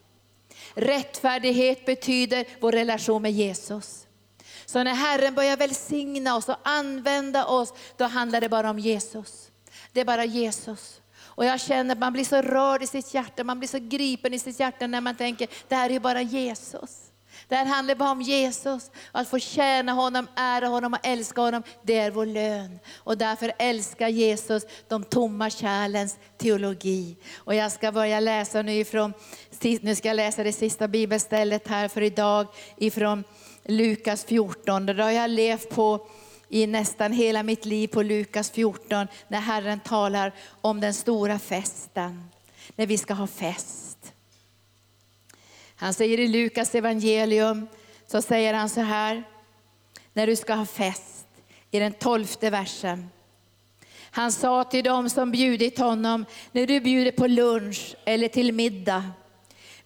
Rättfärdighet 0.75 1.87
betyder 1.87 2.47
vår 2.61 2.73
relation 2.73 3.23
med 3.23 3.33
Jesus. 3.33 4.08
Så 4.69 4.83
när 4.85 4.95
Herren 4.95 5.35
börjar 5.35 5.57
välsigna 5.57 6.37
oss 6.37 6.49
och 6.49 6.57
använda 6.63 7.47
oss, 7.47 7.73
då 7.97 8.05
handlar 8.05 8.41
det 8.41 8.49
bara 8.49 8.71
om 8.71 8.79
Jesus. 8.79 9.51
Det 9.93 10.01
är 10.01 10.05
bara 10.05 10.25
Jesus. 10.25 11.01
Och 11.21 11.45
jag 11.45 11.61
känner 11.61 11.93
att 11.93 11.99
man 11.99 12.13
blir 12.13 12.25
så 12.25 12.43
rörd 12.43 12.83
i 12.83 12.87
sitt 12.87 13.15
hjärta, 13.15 13.45
man 13.45 13.59
blir 13.59 13.69
så 13.69 13.79
gripen 13.79 14.35
i 14.35 14.39
sitt 14.39 14.61
hjärta 14.61 14.87
när 14.87 15.01
man 15.01 15.17
tänker, 15.17 15.49
det 15.69 15.75
här 15.75 15.89
är 15.89 15.93
ju 15.93 16.01
bara 16.01 16.23
Jesus. 16.23 17.09
Det 17.49 17.55
här 17.55 17.65
handlar 17.65 17.95
bara 17.95 18.11
om 18.11 18.23
Jesus. 18.23 18.91
Att 19.13 19.29
få 19.29 19.39
tjäna 19.39 19.93
honom, 19.93 20.27
ära 20.37 20.67
honom 20.67 20.93
och 20.93 21.07
älska 21.07 21.41
honom, 21.41 21.63
det 21.83 21.99
är 21.99 22.11
vår 22.11 22.27
lön. 22.27 22.79
Och 22.97 23.19
därför 23.19 23.53
älskar 23.59 24.09
Jesus 24.09 24.63
de 24.89 25.05
tomma 25.05 25.51
kärlens 25.51 26.17
teologi. 26.39 27.17
Och 27.37 27.55
jag 27.55 27.73
ska 27.73 27.93
börja 27.93 28.21
läsa 28.21 28.63
nu 28.63 28.73
ifrån, 28.73 29.13
nu 29.81 29.95
ska 29.95 30.09
jag 30.09 30.17
läsa 30.17 30.43
det 30.43 30.53
sista 30.53 30.89
bibelstället 30.89 31.69
här 31.69 31.89
för 31.89 32.03
idag, 32.03 32.47
ifrån 32.77 33.25
Lukas 33.71 34.25
14. 34.25 34.87
det 34.87 35.03
har 35.03 35.11
jag 35.11 35.31
levt 35.31 35.69
på 35.69 36.07
i 36.49 36.67
nästan 36.67 37.13
hela 37.13 37.43
mitt 37.43 37.65
liv 37.65 37.89
på 37.89 38.03
Lukas 38.03 38.51
14, 38.51 39.07
när 39.29 39.41
Herren 39.41 39.81
talar 39.81 40.33
om 40.61 40.81
den 40.81 40.95
stora 40.95 41.39
festen, 41.39 42.29
när 42.77 42.87
vi 42.87 42.99
ska 42.99 43.15
ha 43.15 43.27
fest. 43.27 44.13
Han 45.77 45.95
säger 45.95 46.21
i 46.21 46.29
Lukas 46.29 46.75
evangelium, 46.75 47.67
så 48.07 48.23
säger 48.23 48.55
han 48.55 48.69
så 48.69 48.81
här, 48.81 49.23
när 50.13 50.27
du 50.27 50.37
ska 50.37 50.55
ha 50.55 50.67
fest, 50.67 51.27
i 51.71 51.79
den 51.79 51.93
tolfte 51.93 52.51
versen. 52.51 53.11
Han 54.11 54.33
sa 54.33 54.65
till 54.65 54.85
dem 54.85 55.11
som 55.11 55.31
bjudit 55.31 55.79
honom, 55.79 56.25
när 56.53 56.67
du 56.67 56.81
bjuder 56.81 57.13
på 57.13 57.27
lunch 57.27 57.97
eller 58.05 58.29
till 58.29 58.53
middag, 58.53 59.05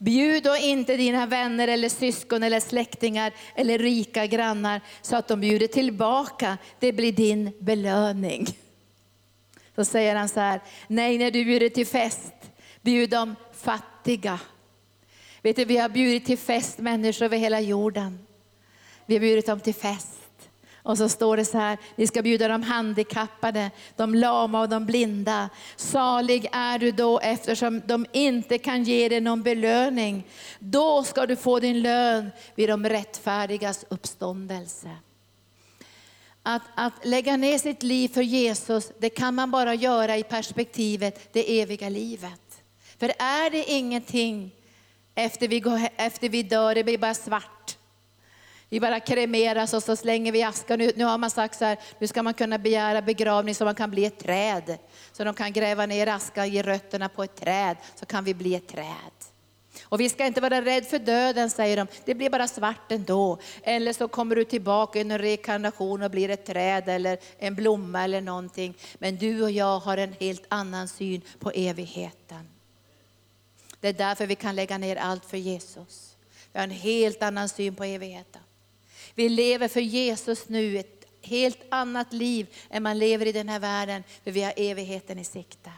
Bjud 0.02 0.42
då 0.42 0.56
inte 0.56 0.96
dina 0.96 1.26
vänner 1.26 1.68
eller 1.68 1.88
syskon 1.88 2.42
eller 2.42 2.60
släktingar 2.60 3.32
eller 3.54 3.78
rika 3.78 4.26
grannar 4.26 4.80
så 5.02 5.16
att 5.16 5.28
de 5.28 5.40
bjuder 5.40 5.66
tillbaka. 5.66 6.58
Det 6.78 6.92
blir 6.92 7.12
din 7.12 7.52
belöning. 7.58 8.46
Så 9.74 9.84
säger 9.84 10.14
han 10.14 10.28
så 10.28 10.40
här, 10.40 10.60
nej 10.88 11.18
när 11.18 11.30
du 11.30 11.44
bjuder 11.44 11.68
till 11.68 11.86
fest, 11.86 12.32
bjud 12.80 13.10
de 13.10 13.36
fattiga. 13.52 14.40
Vet 15.42 15.56
du, 15.56 15.64
vi 15.64 15.76
har 15.76 15.88
bjudit 15.88 16.26
till 16.26 16.38
fest 16.38 16.78
människor 16.78 17.24
över 17.24 17.38
hela 17.38 17.60
jorden. 17.60 18.26
Vi 19.06 19.14
har 19.14 19.20
bjudit 19.20 19.46
dem 19.46 19.60
till 19.60 19.74
fest. 19.74 20.11
Och 20.82 20.98
så 20.98 21.08
står 21.08 21.36
det 21.36 21.44
så 21.44 21.58
här, 21.58 21.78
ni 21.96 22.06
ska 22.06 22.22
bjuda 22.22 22.48
de 22.48 22.62
handikappade, 22.62 23.70
de 23.96 24.14
lama 24.14 24.60
och 24.60 24.68
de 24.68 24.86
blinda. 24.86 25.48
Salig 25.76 26.48
är 26.52 26.78
du 26.78 26.90
då 26.90 27.20
eftersom 27.20 27.82
de 27.86 28.06
inte 28.12 28.58
kan 28.58 28.84
ge 28.84 29.08
dig 29.08 29.20
någon 29.20 29.42
belöning. 29.42 30.24
Då 30.58 31.04
ska 31.04 31.26
du 31.26 31.36
få 31.36 31.60
din 31.60 31.82
lön 31.82 32.30
vid 32.54 32.68
de 32.68 32.88
rättfärdigas 32.88 33.84
uppståndelse. 33.88 34.90
Att, 36.42 36.62
att 36.74 36.92
lägga 37.04 37.36
ner 37.36 37.58
sitt 37.58 37.82
liv 37.82 38.08
för 38.08 38.22
Jesus, 38.22 38.92
det 38.98 39.10
kan 39.10 39.34
man 39.34 39.50
bara 39.50 39.74
göra 39.74 40.16
i 40.16 40.22
perspektivet 40.22 41.32
det 41.32 41.60
eviga 41.60 41.88
livet. 41.88 42.62
För 42.98 43.12
är 43.18 43.50
det 43.50 43.70
ingenting 43.70 44.50
efter 45.14 45.48
vi, 45.48 45.60
går, 45.60 45.80
efter 45.96 46.28
vi 46.28 46.42
dör, 46.42 46.74
det 46.74 46.84
blir 46.84 46.98
bara 46.98 47.14
svart. 47.14 47.76
Vi 48.72 48.80
bara 48.80 49.00
kremeras 49.00 49.74
och 49.74 49.82
så 49.82 49.96
slänger 49.96 50.32
vi 50.32 50.42
askan 50.42 50.80
ut. 50.80 50.96
Nu 50.96 51.04
har 51.04 51.18
man 51.18 51.30
sagt 51.30 51.58
så 51.58 51.64
här, 51.64 51.78
nu 51.98 52.06
ska 52.06 52.22
man 52.22 52.34
kunna 52.34 52.58
begära 52.58 53.02
begravning 53.02 53.54
så 53.54 53.64
man 53.64 53.74
kan 53.74 53.90
bli 53.90 54.04
ett 54.04 54.18
träd. 54.18 54.78
Så 55.12 55.24
de 55.24 55.34
kan 55.34 55.52
gräva 55.52 55.86
ner 55.86 56.06
askan 56.06 56.46
i 56.46 56.62
rötterna 56.62 57.08
på 57.08 57.22
ett 57.22 57.36
träd, 57.36 57.76
så 57.94 58.06
kan 58.06 58.24
vi 58.24 58.34
bli 58.34 58.54
ett 58.54 58.68
träd. 58.68 59.12
Och 59.84 60.00
vi 60.00 60.08
ska 60.08 60.26
inte 60.26 60.40
vara 60.40 60.62
rädda 60.62 60.86
för 60.86 60.98
döden, 60.98 61.50
säger 61.50 61.76
de. 61.76 61.86
Det 62.04 62.14
blir 62.14 62.30
bara 62.30 62.48
svart 62.48 62.92
ändå. 62.92 63.38
Eller 63.62 63.92
så 63.92 64.08
kommer 64.08 64.36
du 64.36 64.44
tillbaka 64.44 64.98
i 64.98 65.02
en 65.02 65.18
rekarnation 65.18 66.02
och 66.02 66.10
blir 66.10 66.30
ett 66.30 66.46
träd 66.46 66.88
eller 66.88 67.18
en 67.38 67.54
blomma 67.54 68.04
eller 68.04 68.20
någonting. 68.20 68.74
Men 68.94 69.16
du 69.16 69.42
och 69.42 69.50
jag 69.50 69.78
har 69.78 69.96
en 69.96 70.12
helt 70.12 70.44
annan 70.48 70.88
syn 70.88 71.22
på 71.38 71.50
evigheten. 71.50 72.48
Det 73.80 73.88
är 73.88 73.92
därför 73.92 74.26
vi 74.26 74.34
kan 74.34 74.56
lägga 74.56 74.78
ner 74.78 74.96
allt 74.96 75.24
för 75.24 75.36
Jesus. 75.36 76.16
Vi 76.52 76.58
har 76.58 76.64
en 76.64 76.70
helt 76.70 77.22
annan 77.22 77.48
syn 77.48 77.74
på 77.74 77.84
evigheten. 77.84 78.42
Vi 79.14 79.28
lever 79.28 79.68
för 79.68 79.80
Jesus 79.80 80.48
nu, 80.48 80.78
ett 80.78 81.04
helt 81.22 81.60
annat 81.68 82.12
liv 82.12 82.46
än 82.70 82.82
man 82.82 82.98
lever 82.98 83.26
i 83.26 83.32
den 83.32 83.48
här 83.48 83.58
världen, 83.58 84.04
för 84.24 84.30
vi 84.30 84.42
har 84.42 84.52
evigheten 84.56 85.18
i 85.18 85.24
sikte. 85.24 85.70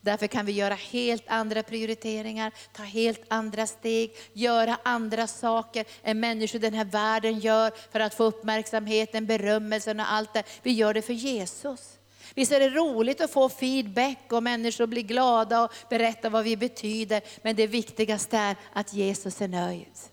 Därför 0.00 0.26
kan 0.26 0.46
vi 0.46 0.52
göra 0.52 0.74
helt 0.74 1.24
andra 1.26 1.62
prioriteringar, 1.62 2.52
ta 2.72 2.82
helt 2.82 3.22
andra 3.28 3.66
steg, 3.66 4.16
göra 4.32 4.78
andra 4.82 5.26
saker 5.26 5.84
än 6.02 6.20
människor 6.20 6.56
i 6.56 6.62
den 6.62 6.74
här 6.74 6.84
världen 6.84 7.38
gör 7.38 7.72
för 7.92 8.00
att 8.00 8.14
få 8.14 8.24
uppmärksamheten, 8.24 9.26
berömmelsen 9.26 10.00
och 10.00 10.12
allt 10.12 10.34
det. 10.34 10.42
Vi 10.62 10.72
gör 10.72 10.94
det 10.94 11.02
för 11.02 11.12
Jesus. 11.12 11.98
Visst 12.34 12.52
är 12.52 12.60
det 12.60 12.68
roligt 12.68 13.20
att 13.20 13.30
få 13.30 13.48
feedback 13.48 14.32
och 14.32 14.42
människor 14.42 14.86
blir 14.86 15.02
glada 15.02 15.64
och 15.64 15.72
berättar 15.90 16.30
vad 16.30 16.44
vi 16.44 16.56
betyder. 16.56 17.22
Men 17.42 17.56
det 17.56 17.66
viktigaste 17.66 18.36
är 18.36 18.56
att 18.72 18.92
Jesus 18.92 19.40
är 19.40 19.48
nöjd. 19.48 20.09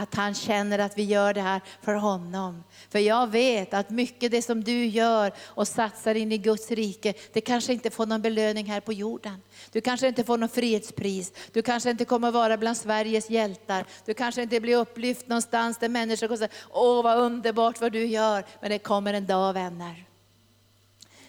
Att 0.00 0.14
han 0.14 0.34
känner 0.34 0.78
att 0.78 0.98
vi 0.98 1.02
gör 1.02 1.34
det 1.34 1.40
här 1.40 1.60
för 1.82 1.94
honom. 1.94 2.64
För 2.90 2.98
jag 2.98 3.26
vet 3.26 3.74
att 3.74 3.90
mycket 3.90 4.30
det 4.30 4.42
som 4.42 4.64
du 4.64 4.86
gör 4.86 5.32
och 5.40 5.68
satsar 5.68 6.14
in 6.14 6.32
i 6.32 6.38
Guds 6.38 6.70
rike, 6.70 7.14
det 7.32 7.40
kanske 7.40 7.72
inte 7.72 7.90
får 7.90 8.06
någon 8.06 8.22
belöning 8.22 8.66
här 8.66 8.80
på 8.80 8.92
jorden. 8.92 9.42
Du 9.72 9.80
kanske 9.80 10.08
inte 10.08 10.24
får 10.24 10.38
någon 10.38 10.48
frihetspris. 10.48 11.32
Du 11.52 11.62
kanske 11.62 11.90
inte 11.90 12.04
kommer 12.04 12.30
vara 12.30 12.56
bland 12.56 12.76
Sveriges 12.76 13.30
hjältar. 13.30 13.84
Du 14.04 14.14
kanske 14.14 14.42
inte 14.42 14.60
blir 14.60 14.76
upplyft 14.76 15.28
någonstans 15.28 15.78
där 15.78 15.88
människor 15.88 16.26
kommer 16.26 16.38
säga, 16.38 16.50
åh 16.70 17.02
vad 17.02 17.18
underbart 17.18 17.80
vad 17.80 17.92
du 17.92 18.06
gör. 18.06 18.44
Men 18.60 18.70
det 18.70 18.78
kommer 18.78 19.14
en 19.14 19.26
dag 19.26 19.52
vänner. 19.52 20.04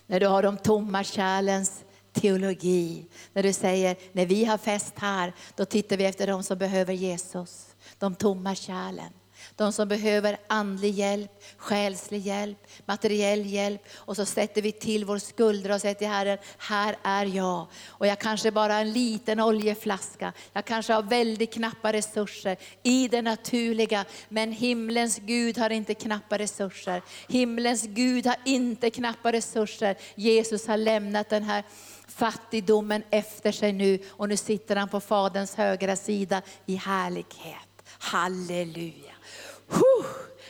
När 0.07 0.19
du 0.19 0.27
har 0.27 0.43
de 0.43 0.57
tomma 0.57 1.03
kärlens 1.03 1.83
teologi. 2.13 3.05
När 3.33 3.43
du 3.43 3.53
säger, 3.53 3.95
när 4.11 4.25
vi 4.25 4.45
har 4.45 4.57
fest 4.57 4.93
här, 4.97 5.33
då 5.55 5.65
tittar 5.65 5.97
vi 5.97 6.05
efter 6.05 6.27
de 6.27 6.43
som 6.43 6.57
behöver 6.57 6.93
Jesus 6.93 7.70
de 7.99 8.15
tomma 8.15 8.55
kärlen. 8.55 9.13
De 9.55 9.71
som 9.71 9.87
behöver 9.87 10.37
andlig 10.47 10.93
hjälp, 10.93 11.43
själslig 11.57 12.19
hjälp, 12.21 12.57
materiell 12.85 13.45
hjälp. 13.45 13.81
Och 13.95 14.15
så 14.15 14.25
sätter 14.25 14.61
vi 14.61 14.71
till 14.71 15.05
vår 15.05 15.17
skuldra 15.17 15.75
och 15.75 15.81
säger 15.81 15.95
till 15.95 16.07
Herren, 16.07 16.37
här 16.57 16.97
är 17.03 17.25
jag. 17.25 17.67
Och 17.87 18.07
jag 18.07 18.19
kanske 18.19 18.51
bara 18.51 18.73
har 18.73 18.81
en 18.81 18.93
liten 18.93 19.39
oljeflaska. 19.39 20.33
Jag 20.53 20.65
kanske 20.65 20.93
har 20.93 21.03
väldigt 21.03 21.53
knappa 21.53 21.93
resurser 21.93 22.57
i 22.83 23.07
det 23.07 23.21
naturliga. 23.21 24.05
Men 24.29 24.51
himlens 24.51 25.17
Gud 25.17 25.57
har 25.57 25.69
inte 25.69 25.93
knappa 25.93 26.37
resurser. 26.37 27.01
Himlens 27.27 27.83
Gud 27.83 28.27
har 28.27 28.37
inte 28.45 28.89
knappa 28.89 29.31
resurser. 29.31 29.95
Jesus 30.15 30.67
har 30.67 30.77
lämnat 30.77 31.29
den 31.29 31.43
här 31.43 31.63
fattigdomen 32.07 33.03
efter 33.09 33.51
sig 33.51 33.73
nu 33.73 33.99
och 34.09 34.29
nu 34.29 34.37
sitter 34.37 34.75
han 34.75 34.89
på 34.89 34.99
Faderns 34.99 35.55
högra 35.55 35.95
sida 35.95 36.41
i 36.65 36.75
härlighet. 36.75 37.70
Halleluja. 38.01 39.11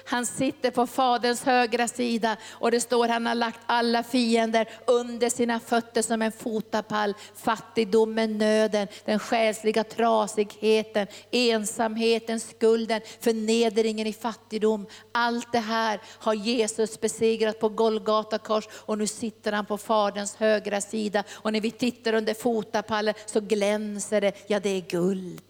Han 0.06 0.26
sitter 0.26 0.72
på 0.72 0.88
Faderns 0.88 1.44
högra 1.44 1.88
sida 1.88 2.38
och 2.50 2.72
det 2.72 2.82
står 2.82 3.08
han 3.08 3.26
har 3.26 3.36
lagt 3.36 3.60
alla 3.66 4.04
fiender 4.04 4.70
under 4.88 5.30
sina 5.30 5.60
fötter 5.60 6.02
som 6.02 6.22
en 6.22 6.32
fotapall. 6.32 7.14
Fattigdomen, 7.36 8.38
nöden, 8.38 8.88
den 9.06 9.20
själsliga 9.20 9.84
trasigheten, 9.84 11.08
ensamheten, 11.32 12.40
skulden, 12.40 13.02
förnedringen 13.20 14.08
i 14.08 14.14
fattigdom. 14.14 14.86
Allt 15.12 15.52
det 15.52 15.60
här 15.60 16.02
har 16.06 16.34
Jesus 16.34 17.02
besegrat 17.02 17.60
på 17.60 17.70
Golgata 17.70 18.38
kors 18.38 18.68
och 18.72 18.98
nu 18.98 19.08
sitter 19.08 19.52
han 19.52 19.66
på 19.66 19.78
Faderns 19.78 20.36
högra 20.36 20.82
sida. 20.82 21.24
Och 21.32 21.54
när 21.54 21.62
vi 21.62 21.72
tittar 21.72 22.14
under 22.14 22.34
fotapallen 22.34 23.14
så 23.26 23.40
glänser 23.40 24.22
det, 24.22 24.34
ja 24.48 24.60
det 24.60 24.70
är 24.70 24.82
guld. 24.82 25.44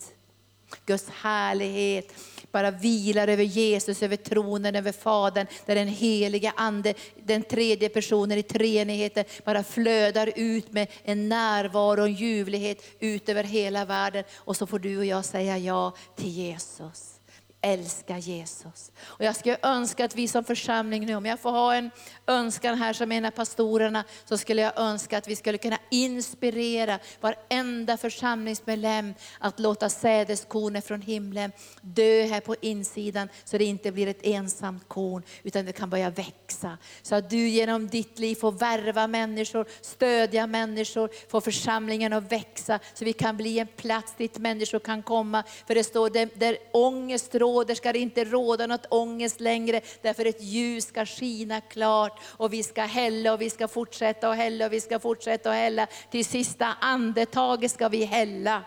Guds 0.86 1.10
härlighet 1.10 2.14
bara 2.52 2.72
vilar 2.72 3.28
över 3.28 3.44
Jesus, 3.44 4.04
över 4.04 4.16
tronen, 4.16 4.76
över 4.76 4.92
Fadern, 4.92 5.48
där 5.66 5.76
den 5.76 5.88
helige 5.88 6.54
Ande, 6.56 6.94
den 7.24 7.44
tredje 7.44 7.90
personen 7.90 8.38
i 8.38 8.44
treenigheten, 8.44 9.26
bara 9.46 9.64
flödar 9.64 10.32
ut 10.36 10.72
med 10.72 10.88
en 11.04 11.30
närvaro 11.30 12.02
och 12.02 12.08
en 12.08 12.14
ljuvlighet 12.14 12.84
ut 13.00 13.30
över 13.30 13.44
hela 13.44 13.86
världen. 13.86 14.24
Och 14.36 14.58
så 14.58 14.68
får 14.68 14.80
du 14.80 14.98
och 14.98 15.06
jag 15.06 15.26
säga 15.26 15.58
ja 15.58 15.94
till 16.16 16.30
Jesus 16.30 17.21
älska 17.62 18.18
Jesus. 18.18 18.92
Och 19.00 19.26
jag 19.26 19.36
skulle 19.36 19.58
önska 19.64 20.06
att 20.06 20.16
vi 20.16 20.28
som 20.28 20.44
församling 20.44 21.06
nu, 21.06 21.16
om 21.16 21.26
jag 21.26 21.40
får 21.40 21.52
ha 21.52 21.76
en 21.76 21.92
önskan 22.28 22.78
här 22.78 22.94
som 22.94 23.12
en 23.12 23.26
av 23.26 23.32
pastorerna, 23.32 24.04
så 24.26 24.38
skulle 24.38 24.62
jag 24.62 24.80
önska 24.80 25.18
att 25.18 25.28
vi 25.28 25.36
skulle 25.36 25.58
kunna 25.58 25.78
inspirera 25.92 27.00
varenda 27.20 27.98
församlingsmedlem 27.98 29.14
att 29.40 29.60
låta 29.60 29.90
sädeskornet 29.90 30.86
från 30.86 31.02
himlen 31.02 31.52
dö 31.82 32.24
här 32.24 32.40
på 32.40 32.56
insidan, 32.62 33.30
så 33.44 33.58
det 33.58 33.66
inte 33.66 33.92
blir 33.92 34.08
ett 34.08 34.26
ensamt 34.26 34.88
korn, 34.88 35.24
utan 35.44 35.66
det 35.66 35.74
kan 35.74 35.90
börja 35.90 36.10
växa. 36.10 36.78
Så 37.02 37.16
att 37.16 37.30
du 37.30 37.50
genom 37.50 37.88
ditt 37.88 38.20
liv 38.20 38.36
får 38.36 38.52
värva 38.52 39.08
människor, 39.08 39.66
stödja 39.82 40.48
människor, 40.48 41.10
få 41.30 41.42
församlingen 41.42 42.14
att 42.14 42.32
växa, 42.32 42.80
så 42.94 43.06
vi 43.06 43.14
kan 43.14 43.38
bli 43.38 43.60
en 43.60 43.68
plats 43.68 44.14
dit 44.18 44.38
människor 44.38 44.80
kan 44.80 45.04
komma. 45.04 45.44
För 45.68 45.76
det 45.76 45.84
står 45.84 46.10
där, 46.10 46.30
där 46.36 46.58
ångest 46.72 47.36
råder 47.36 47.51
ska 47.76 47.94
det 47.94 48.00
inte 48.00 48.24
råda 48.24 48.68
något 48.68 48.86
ångest 48.90 49.40
längre, 49.40 49.82
därför 50.02 50.26
ett 50.26 50.42
ljus 50.42 50.86
ska 50.86 51.06
skina 51.06 51.62
klart 51.62 52.20
och 52.26 52.54
vi 52.54 52.64
ska 52.64 52.82
hälla 52.82 53.34
och 53.34 53.42
vi 53.42 53.50
ska 53.50 53.68
fortsätta 53.68 54.30
och 54.30 54.36
hälla 54.36 54.66
och 54.66 54.74
vi 54.74 54.82
ska 54.82 55.00
fortsätta 55.00 55.50
och 55.50 55.56
hälla. 55.56 55.88
Till 56.12 56.26
sista 56.26 56.74
andetaget 56.80 57.72
ska 57.72 57.90
vi 57.90 58.04
hälla. 58.04 58.64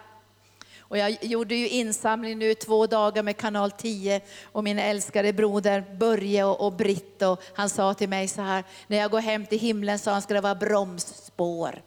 Och 0.80 0.98
jag 0.98 1.24
gjorde 1.24 1.54
ju 1.54 1.68
insamling 1.68 2.38
nu 2.38 2.54
två 2.54 2.86
dagar 2.86 3.22
med 3.22 3.36
kanal 3.36 3.70
10 3.70 4.20
och 4.44 4.64
min 4.64 4.78
älskade 4.78 5.32
broder 5.32 5.84
Börje 5.98 6.44
och, 6.44 6.66
och 6.66 6.72
Britt 6.72 7.22
och 7.22 7.42
han 7.54 7.68
sa 7.68 7.94
till 7.94 8.08
mig 8.08 8.28
så 8.28 8.42
här, 8.42 8.64
när 8.86 8.96
jag 8.96 9.10
går 9.10 9.20
hem 9.20 9.46
till 9.46 9.58
himlen 9.58 9.98
sa 9.98 10.12
han 10.12 10.22
ska 10.22 10.34
det 10.34 10.40
vara 10.40 10.54
bromsspår. 10.54 11.82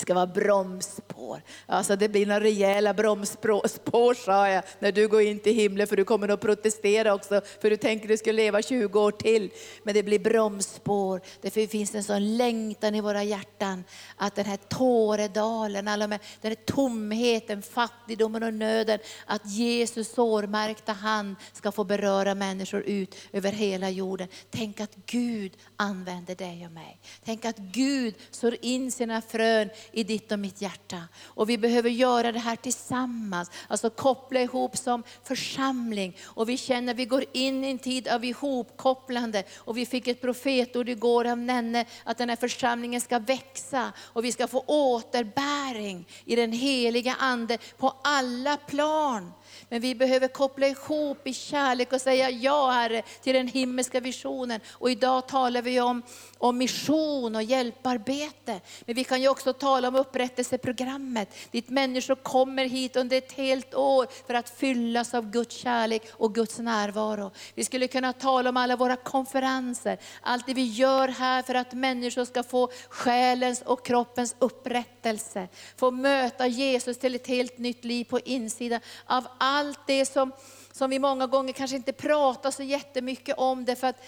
Det 0.00 0.02
ska 0.02 0.14
vara 0.14 0.26
bromsspår. 0.26 1.42
Alltså 1.66 1.96
det 1.96 2.08
blir 2.08 2.26
några 2.26 2.40
rejäla 2.40 2.94
bromsspår 2.94 4.14
sa 4.14 4.48
jag, 4.48 4.64
när 4.78 4.92
du 4.92 5.08
går 5.08 5.22
in 5.22 5.38
till 5.38 5.54
himlen, 5.54 5.86
för 5.86 5.96
du 5.96 6.04
kommer 6.04 6.28
att 6.28 6.40
protestera 6.40 7.14
också, 7.14 7.40
för 7.60 7.70
du 7.70 7.76
tänker 7.76 8.04
att 8.04 8.08
du 8.08 8.16
ska 8.16 8.32
leva 8.32 8.62
20 8.62 9.00
år 9.00 9.10
till. 9.10 9.50
Men 9.82 9.94
det 9.94 10.02
blir 10.02 10.18
bromsspår, 10.18 11.20
därför 11.40 11.60
det 11.60 11.66
finns 11.66 11.94
en 11.94 12.04
sån 12.04 12.36
längtan 12.36 12.94
i 12.94 13.00
våra 13.00 13.22
hjärtan, 13.22 13.84
att 14.16 14.34
den 14.34 14.44
här 14.44 14.58
Tåredalen, 14.68 15.88
alla 15.88 16.06
med, 16.06 16.20
den 16.40 16.50
här 16.50 16.64
tomheten, 16.64 17.62
fattigdomen 17.62 18.42
och 18.42 18.54
nöden, 18.54 18.98
att 19.26 19.46
Jesus 19.46 20.12
sårmärkta 20.12 20.92
hand 20.92 21.36
ska 21.52 21.72
få 21.72 21.84
beröra 21.84 22.34
människor 22.34 22.82
ut 22.86 23.16
över 23.32 23.52
hela 23.52 23.90
jorden. 23.90 24.28
Tänk 24.50 24.80
att 24.80 24.96
Gud 25.06 25.52
använder 25.76 26.34
dig 26.34 26.66
och 26.66 26.72
mig. 26.72 27.00
Tänk 27.24 27.44
att 27.44 27.58
Gud 27.58 28.14
sår 28.30 28.56
in 28.60 28.92
sina 28.92 29.22
frön 29.22 29.70
i 29.92 30.04
ditt 30.04 30.32
och 30.32 30.38
mitt 30.38 30.62
hjärta. 30.62 31.02
Och 31.24 31.50
vi 31.50 31.58
behöver 31.58 31.90
göra 31.90 32.32
det 32.32 32.38
här 32.38 32.56
tillsammans, 32.56 33.50
alltså 33.68 33.90
koppla 33.90 34.40
ihop 34.40 34.76
som 34.76 35.02
församling. 35.24 36.16
Och 36.22 36.48
vi 36.48 36.56
känner 36.56 36.94
vi 36.94 37.04
går 37.04 37.24
in 37.32 37.64
i 37.64 37.70
en 37.70 37.78
tid 37.78 38.08
av 38.08 38.24
ihopkopplande. 38.24 39.44
Och 39.56 39.76
vi 39.76 39.86
fick 39.86 40.08
ett 40.08 40.20
profetord 40.20 40.88
igår 40.88 41.24
av 41.24 41.38
Nenne, 41.38 41.84
att 42.04 42.18
den 42.18 42.28
här 42.28 42.36
församlingen 42.36 43.00
ska 43.00 43.18
växa 43.18 43.92
och 43.98 44.24
vi 44.24 44.32
ska 44.32 44.48
få 44.48 44.64
återbäring 44.66 46.06
i 46.24 46.36
den 46.36 46.52
heliga 46.52 47.16
Ande 47.18 47.58
på 47.78 47.94
alla 48.04 48.56
plan. 48.56 49.32
Men 49.68 49.80
vi 49.80 49.94
behöver 49.94 50.28
koppla 50.28 50.66
ihop 50.66 51.26
i 51.26 51.34
kärlek 51.34 51.92
och 51.92 52.00
säga 52.00 52.30
ja 52.30 52.70
Herre 52.70 53.02
till 53.22 53.34
den 53.34 53.48
himmelska 53.48 54.00
visionen. 54.00 54.60
Och 54.70 54.90
idag 54.90 55.28
talar 55.28 55.62
vi 55.62 55.80
om, 55.80 56.02
om 56.38 56.58
mission 56.58 57.36
och 57.36 57.42
hjälparbete. 57.42 58.60
Men 58.84 58.94
vi 58.94 59.04
kan 59.04 59.22
ju 59.22 59.28
också 59.28 59.52
tala 59.52 59.88
om 59.88 59.96
upprättelseprogrammet, 59.96 61.34
dit 61.50 61.68
människor 61.68 62.14
kommer 62.14 62.64
hit 62.64 62.96
under 62.96 63.18
ett 63.18 63.32
helt 63.32 63.74
år 63.74 64.06
för 64.26 64.34
att 64.34 64.50
fyllas 64.58 65.14
av 65.14 65.30
Guds 65.30 65.56
kärlek 65.56 66.02
och 66.12 66.34
Guds 66.34 66.58
närvaro. 66.58 67.30
Vi 67.54 67.64
skulle 67.64 67.88
kunna 67.88 68.12
tala 68.12 68.50
om 68.50 68.56
alla 68.56 68.76
våra 68.76 68.96
konferenser, 68.96 69.98
allt 70.20 70.46
det 70.46 70.54
vi 70.54 70.64
gör 70.64 71.08
här 71.08 71.42
för 71.42 71.54
att 71.54 71.72
människor 71.72 72.24
ska 72.24 72.42
få 72.42 72.70
själens 72.88 73.62
och 73.62 73.86
kroppens 73.86 74.36
upprättelse. 74.38 75.48
Få 75.76 75.90
möta 75.90 76.46
Jesus 76.46 76.98
till 76.98 77.14
ett 77.14 77.26
helt 77.26 77.58
nytt 77.58 77.84
liv 77.84 78.04
på 78.04 78.20
insidan 78.20 78.80
av 79.06 79.26
allt 79.38 79.49
allt 79.50 79.86
det 79.86 80.06
som, 80.06 80.32
som 80.72 80.90
vi 80.90 80.98
många 80.98 81.26
gånger 81.26 81.52
kanske 81.52 81.76
inte 81.76 81.92
pratar 81.92 82.50
så 82.50 82.62
jättemycket 82.62 83.38
om 83.38 83.64
det 83.64 83.76
för 83.76 83.86
att 83.86 84.02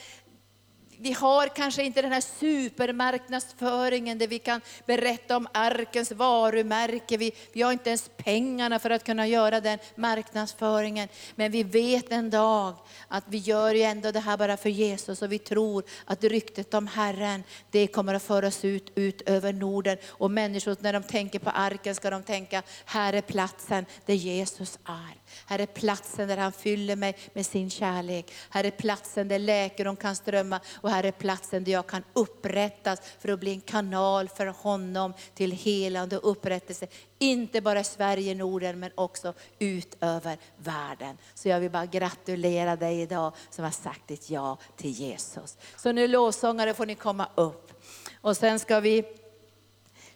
vi 1.03 1.13
har 1.13 1.49
kanske 1.49 1.83
inte 1.83 2.03
den 2.03 2.13
här 2.13 2.21
supermarknadsföringen 2.21 4.19
där 4.19 4.27
vi 4.27 4.39
kan 4.39 4.61
berätta 4.87 5.37
om 5.37 5.49
arkens 5.55 6.13
varumärke. 6.13 7.17
Vi, 7.17 7.33
vi 7.53 7.63
har 7.63 7.73
inte 7.73 7.91
ens 7.91 8.11
pengarna 8.17 8.79
för 8.79 8.91
att 8.91 9.05
kunna 9.05 9.27
göra 9.27 9.61
den 9.61 9.79
marknadsföringen. 9.95 11.09
Men 11.35 11.53
vi 11.53 11.63
vet 11.63 12.13
en 12.13 12.31
dag 12.31 12.75
att 13.09 13.25
vi 13.27 13.39
gör 13.39 13.75
ju 13.75 13.83
ändå 13.83 14.11
det 14.11 14.21
här 14.21 14.37
bara 14.37 14.57
för 14.57 14.71
Jesus 14.71 15.23
och 15.23 15.33
vi 15.33 15.39
tror 15.39 15.85
att 16.05 16.25
ryktet 16.25 16.75
om 16.75 16.87
Herren, 16.87 17.45
det 17.71 17.87
kommer 17.87 18.15
att 18.15 18.23
föras 18.23 18.65
ut, 18.65 18.93
ut 18.95 19.23
över 19.29 19.53
Norden. 19.53 19.97
Och 20.09 20.31
människor 20.31 20.77
när 20.81 20.93
de 20.93 21.03
tänker 21.03 21.39
på 21.39 21.51
arken 21.51 21.95
ska 21.95 22.11
de 22.11 22.23
tänka, 22.23 22.63
här 22.85 23.13
är 23.13 23.21
platsen 23.23 23.87
där 24.07 24.15
Jesus 24.15 24.79
är. 24.85 25.22
Här 25.47 25.59
är 25.59 25.67
platsen 25.67 26.29
där 26.29 26.37
han 26.37 26.53
fyller 26.53 26.97
mig 26.97 27.17
med 27.33 27.47
sin 27.47 27.71
kärlek. 27.71 28.33
Här 28.51 28.65
är 28.65 28.71
platsen 28.71 29.29
där 29.29 29.39
läkedom 29.39 29.97
kan 29.97 30.17
strömma 30.17 30.61
och 30.75 30.91
här 30.91 31.05
är 31.05 31.13
platsen 31.13 31.65
där 31.65 31.73
jag 31.73 31.87
kan 31.87 32.05
upprättas 32.13 33.01
för 33.19 33.29
att 33.29 33.41
bli 33.41 33.53
en 33.53 33.61
kanal 33.61 34.29
för 34.29 34.47
honom 34.47 35.15
till 35.35 35.53
helande 35.53 36.19
och 36.19 36.31
upprättelse. 36.31 36.87
Inte 37.19 37.61
bara 37.61 37.81
i 37.81 37.85
Sverige, 37.85 38.35
Norden, 38.35 38.81
men 38.81 38.91
också 38.95 39.35
ut 39.59 39.97
över 40.01 40.39
världen. 40.57 41.19
Så 41.35 41.49
jag 41.49 41.61
vill 41.61 41.71
bara 41.71 41.87
gratulera 41.87 42.77
dig 42.77 43.01
idag 43.01 43.33
som 43.51 43.65
har 43.65 43.71
sagt 43.71 44.09
ditt 44.09 44.31
ja 44.31 44.59
till 44.77 44.91
Jesus. 44.91 45.57
Så 45.77 45.93
nu 45.93 46.09
lovsångare 46.09 46.75
får 46.75 46.87
ni 46.87 46.95
komma 46.95 47.29
upp. 47.35 47.73
Och 48.21 48.37
sen 48.37 48.59
ska 48.59 48.81
vi 48.81 49.05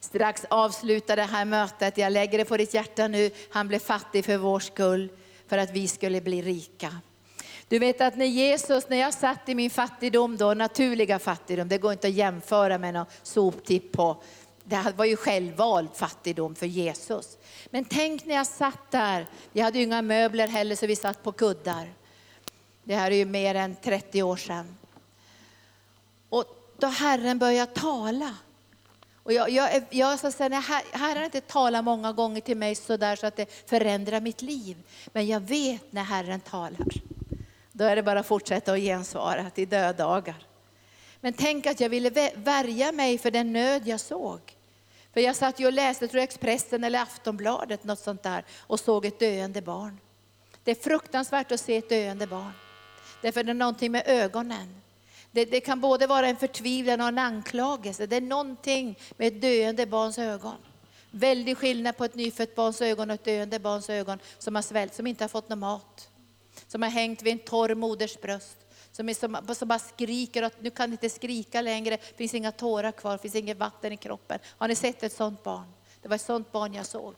strax 0.06 0.44
avsluta 0.50 1.16
det 1.16 1.22
här 1.22 1.44
mötet. 1.44 1.98
Jag 1.98 2.12
lägger 2.12 2.38
det 2.38 2.44
på 2.44 2.56
ditt 2.56 2.74
hjärta 2.74 3.08
nu. 3.08 3.30
Han 3.50 3.68
blev 3.68 3.78
fattig 3.78 4.24
för 4.24 4.36
vår 4.36 4.60
skull, 4.60 5.08
för 5.48 5.58
att 5.58 5.70
vi 5.70 5.88
skulle 5.88 6.20
bli 6.20 6.42
rika. 6.42 6.96
Du 7.68 7.78
vet 7.78 8.00
att 8.00 8.16
när 8.16 8.26
Jesus, 8.26 8.88
när 8.88 8.96
jag 8.96 9.14
satt 9.14 9.48
i 9.48 9.54
min 9.54 9.70
fattigdom 9.70 10.36
då, 10.36 10.54
naturliga 10.54 11.18
fattigdom, 11.18 11.68
det 11.68 11.78
går 11.78 11.92
inte 11.92 12.06
att 12.06 12.14
jämföra 12.14 12.78
med 12.78 12.94
någon 12.94 13.06
soptipp 13.22 13.92
på, 13.92 14.22
det 14.64 14.92
var 14.96 15.04
ju 15.04 15.16
självvald 15.16 15.88
fattigdom 15.94 16.54
för 16.54 16.66
Jesus. 16.66 17.38
Men 17.70 17.84
tänk 17.84 18.24
när 18.24 18.34
jag 18.34 18.46
satt 18.46 18.90
där, 18.90 19.26
vi 19.52 19.60
hade 19.60 19.78
ju 19.78 19.84
inga 19.84 20.02
möbler 20.02 20.48
heller 20.48 20.76
så 20.76 20.86
vi 20.86 20.96
satt 20.96 21.22
på 21.22 21.32
kuddar. 21.32 21.92
Det 22.84 22.94
här 22.94 23.10
är 23.10 23.16
ju 23.16 23.24
mer 23.24 23.54
än 23.54 23.76
30 23.76 24.22
år 24.22 24.36
sedan. 24.36 24.76
Och 26.28 26.44
då 26.78 26.86
Herren 26.86 27.38
började 27.38 27.72
tala. 27.72 28.34
Och 29.26 29.32
jag, 29.32 29.50
jag, 29.50 29.84
jag 29.90 30.18
så 30.18 30.30
säga, 30.30 30.60
Herren 30.92 31.16
har 31.16 31.24
inte 31.24 31.40
talat 31.40 31.84
många 31.84 32.12
gånger 32.12 32.40
till 32.40 32.56
mig 32.56 32.74
så 32.74 32.96
där 32.96 33.16
så 33.16 33.26
att 33.26 33.36
det 33.36 33.50
förändrar 33.66 34.20
mitt 34.20 34.42
liv. 34.42 34.76
Men 35.06 35.26
jag 35.26 35.40
vet 35.40 35.92
när 35.92 36.02
Herren 36.02 36.40
talar. 36.40 36.88
Då 37.72 37.84
är 37.84 37.96
det 37.96 38.02
bara 38.02 38.20
att 38.20 38.26
fortsätta 38.26 38.72
att 38.72 38.78
gensvara 38.78 39.50
till 39.50 39.68
döddagar. 39.68 40.46
Men 41.20 41.32
tänk 41.32 41.66
att 41.66 41.80
jag 41.80 41.88
ville 41.88 42.30
värja 42.34 42.92
mig 42.92 43.18
för 43.18 43.30
den 43.30 43.52
nöd 43.52 43.86
jag 43.86 44.00
såg. 44.00 44.40
För 45.12 45.20
jag 45.20 45.36
satt 45.36 45.60
ju 45.60 45.66
och 45.66 45.72
läste, 45.72 46.08
tror 46.08 46.18
jag, 46.18 46.24
Expressen 46.24 46.84
eller 46.84 47.02
Aftonbladet, 47.02 47.84
något 47.84 47.98
sånt 47.98 48.22
där, 48.22 48.44
och 48.58 48.80
såg 48.80 49.04
ett 49.04 49.18
döende 49.18 49.62
barn. 49.62 49.98
Det 50.64 50.70
är 50.70 50.74
fruktansvärt 50.74 51.52
att 51.52 51.60
se 51.60 51.76
ett 51.76 51.88
döende 51.88 52.26
barn. 52.26 52.52
Därför 53.22 53.42
det 53.44 53.52
är 53.52 53.54
någonting 53.54 53.92
med 53.92 54.02
ögonen. 54.06 54.85
Det, 55.36 55.44
det, 55.44 55.60
kan 55.60 55.80
både 55.80 56.06
vara 56.06 56.26
en 56.28 56.36
förtvivlan 56.36 57.00
och 57.00 57.08
en 57.08 57.18
anklagelse. 57.18 58.06
Det 58.06 58.16
är 58.16 58.20
någonting 58.20 58.98
med 59.16 59.28
ett 59.28 59.40
döende 59.40 59.86
barns 59.86 60.18
ögon. 60.18 60.56
Väldig 61.10 61.58
skillnad 61.58 61.96
på 61.96 62.04
ett 62.04 62.14
nyfött 62.14 62.54
barns 62.54 62.82
ögon 62.82 63.10
och 63.10 63.14
ett 63.14 63.24
döende 63.24 63.58
barns 63.58 63.90
ögon 63.90 64.18
som 64.38 64.54
har 64.54 64.62
svält, 64.62 64.94
som 64.94 65.06
inte 65.06 65.24
har 65.24 65.28
fått 65.28 65.48
någon 65.48 65.58
mat. 65.58 66.08
Som 66.68 66.82
har 66.82 66.90
hängt 66.90 67.22
vid 67.22 67.32
en 67.32 67.38
torr 67.38 67.74
moders 67.74 68.20
bröst. 68.20 68.56
Som, 68.92 69.08
är, 69.08 69.14
som, 69.14 69.54
som 69.54 69.68
bara 69.68 69.78
skriker 69.78 70.42
att 70.42 70.62
nu 70.62 70.70
kan 70.70 70.92
inte 70.92 71.10
skrika 71.10 71.60
längre, 71.60 71.96
det 71.96 72.16
finns 72.16 72.34
inga 72.34 72.52
tårar 72.52 72.92
kvar, 72.92 73.12
det 73.12 73.18
finns 73.18 73.34
inget 73.34 73.58
vatten 73.58 73.92
i 73.92 73.96
kroppen. 73.96 74.38
Har 74.58 74.68
ni 74.68 74.74
sett 74.74 75.02
ett 75.02 75.12
sånt 75.12 75.42
barn? 75.42 75.72
Det 76.02 76.08
var 76.08 76.16
ett 76.16 76.22
sånt 76.22 76.52
barn 76.52 76.74
jag 76.74 76.86
såg. 76.86 77.14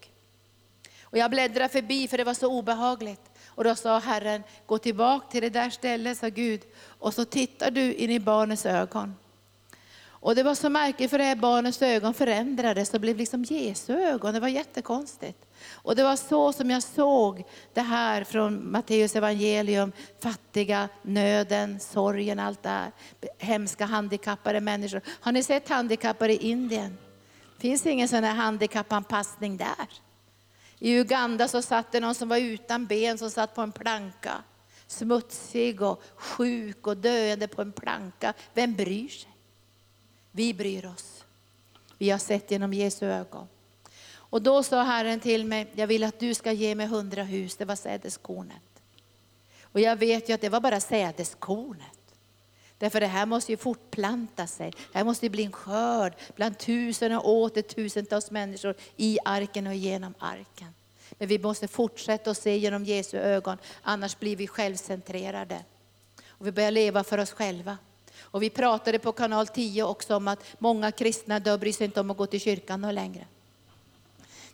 Och 1.11 1.19
jag 1.19 1.31
bläddrade 1.31 1.69
förbi 1.69 2.09
för 2.09 2.19
det 2.19 2.25
var 2.25 2.35
så 2.35 2.59
obehagligt. 2.59 3.31
Och 3.47 3.65
då 3.65 3.75
sa 3.75 3.99
Herren, 3.99 4.43
gå 4.67 4.79
tillbaka 4.79 5.27
till 5.31 5.43
det 5.43 5.51
där 5.51 5.71
stället, 5.71 6.19
sa 6.19 6.29
Gud, 6.29 6.61
och 6.99 7.15
så 7.15 7.25
tittar 7.25 7.71
du 7.71 7.95
in 7.95 8.11
i 8.11 8.21
barnets 8.21 8.67
ögon. 8.67 9.15
Och 10.21 10.35
det 10.35 10.43
var 10.43 10.55
så 10.55 10.69
märkligt 10.69 11.11
för 11.11 11.19
det 11.19 11.25
här 11.25 11.37
barnets 11.37 11.83
ögon 11.83 12.15
förändrades 12.15 12.95
och 12.95 13.01
blev 13.01 13.17
liksom 13.17 13.45
Jesu 13.45 13.93
ögon. 13.93 14.35
Det 14.35 14.41
var 14.41 14.49
jättekonstigt. 14.49 15.39
Och 15.73 15.97
det 15.97 16.03
var 16.03 16.17
så 16.17 16.53
som 16.53 16.71
jag 16.71 16.83
såg 16.83 17.45
det 17.75 17.81
här 17.81 18.25
från 18.25 18.71
Matteus 18.71 19.17
evangelium. 19.17 19.93
Fattiga, 20.23 20.89
nöden, 21.03 21.81
sorgen, 21.81 22.39
allt 22.39 22.63
det 22.63 22.69
här. 22.69 22.93
Hemska 23.39 23.85
handikappade 23.85 24.61
människor. 24.61 25.01
Har 25.21 25.33
ni 25.33 25.43
sett 25.43 25.69
handikappade 25.69 26.33
i 26.33 26.51
Indien? 26.51 26.99
Finns 27.59 27.83
det 27.83 27.91
ingen 27.91 28.09
sån 28.09 28.25
här 28.25 28.35
handikappanpassning 28.35 29.57
där? 29.57 30.08
I 30.79 30.99
Uganda 30.99 31.49
så 31.49 31.63
satt 31.63 31.93
det 31.93 32.01
någon 32.01 32.15
som 32.15 32.29
var 32.29 32.39
utan 32.39 32.87
ben 32.87 33.19
som 33.19 33.31
satt 33.31 33.55
på 33.55 33.61
en 33.61 33.73
planka. 33.73 34.43
Smutsig 34.87 35.83
och 35.83 36.03
sjuk 36.17 36.87
och 36.87 36.97
döende 36.97 37.49
på 37.49 37.63
en 37.63 37.73
planka. 37.73 38.35
Vem 38.55 38.75
bryr 38.75 39.09
sig? 39.09 39.31
Vi 40.33 40.55
bryr 40.55 40.87
oss. 40.87 41.25
Vi 41.99 42.11
har 42.11 42.19
sett 42.19 42.51
genom 42.51 42.75
Jesu 42.75 43.07
ögon. 43.07 43.49
Och 44.31 44.43
då 44.43 44.63
sa 44.63 44.83
Herren 44.83 45.21
till 45.21 45.45
mig, 45.45 45.67
jag 45.75 45.87
vill 45.87 46.05
att 46.05 46.21
du 46.21 46.35
ska 46.35 46.53
ge 46.53 46.75
mig 46.75 46.87
hundra 46.87 47.23
hus, 47.23 47.57
det 47.57 47.65
var 47.65 47.77
sädeskornet. 47.77 48.83
Och 49.63 49.81
jag 49.81 49.97
vet 49.97 50.29
ju 50.29 50.33
att 50.33 50.41
det 50.41 50.49
var 50.49 50.61
bara 50.61 50.81
sädeskornet. 50.81 51.98
Därför 52.79 53.01
det 53.01 53.07
här 53.07 53.27
måste 53.27 53.53
ju 53.53 53.57
fortplanta 53.57 54.47
sig. 54.47 54.71
Det 54.93 54.99
här 54.99 55.05
måste 55.05 55.31
bli 55.31 55.45
en 55.45 55.53
skörd 55.53 56.13
bland 56.37 56.59
tusen 56.59 57.13
och 57.13 57.29
åter 57.29 57.63
tusentals 57.63 58.31
människor 58.31 58.75
i 58.97 59.19
arken 59.25 59.67
och 59.67 59.75
genom 59.75 60.15
arken. 60.19 60.69
Men 61.19 61.29
vi 61.29 61.39
måste 61.39 61.69
fortsätta 61.69 62.31
att 62.31 62.39
se 62.39 62.57
genom 62.57 62.85
Jesu 62.85 63.19
ögon, 63.19 63.59
annars 63.83 64.19
blir 64.19 64.37
vi 64.37 64.47
självcentrerade. 64.47 65.65
Och 66.29 66.47
vi 66.47 66.53
börjar 66.53 66.71
leva 66.71 67.05
för 67.05 67.19
oss 67.19 67.33
själva. 67.33 67.79
Och 68.21 68.43
vi 68.43 68.51
pratade 68.51 68.99
på 68.99 69.13
kanal 69.13 69.47
10 69.47 69.83
också 69.83 70.17
om 70.17 70.29
att 70.29 70.45
många 70.59 70.93
kristna 70.93 71.41
då 71.41 71.59
bryr 71.59 71.73
sig 71.73 71.85
inte 71.85 72.01
om 72.01 72.11
att 72.11 72.17
gå 72.17 72.27
till 72.27 72.41
kyrkan 72.41 72.95
längre. 72.95 73.27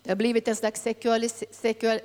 Det 0.04 0.10
har 0.10 0.16
blivit 0.16 0.48
en 0.48 0.56
slags 0.56 0.82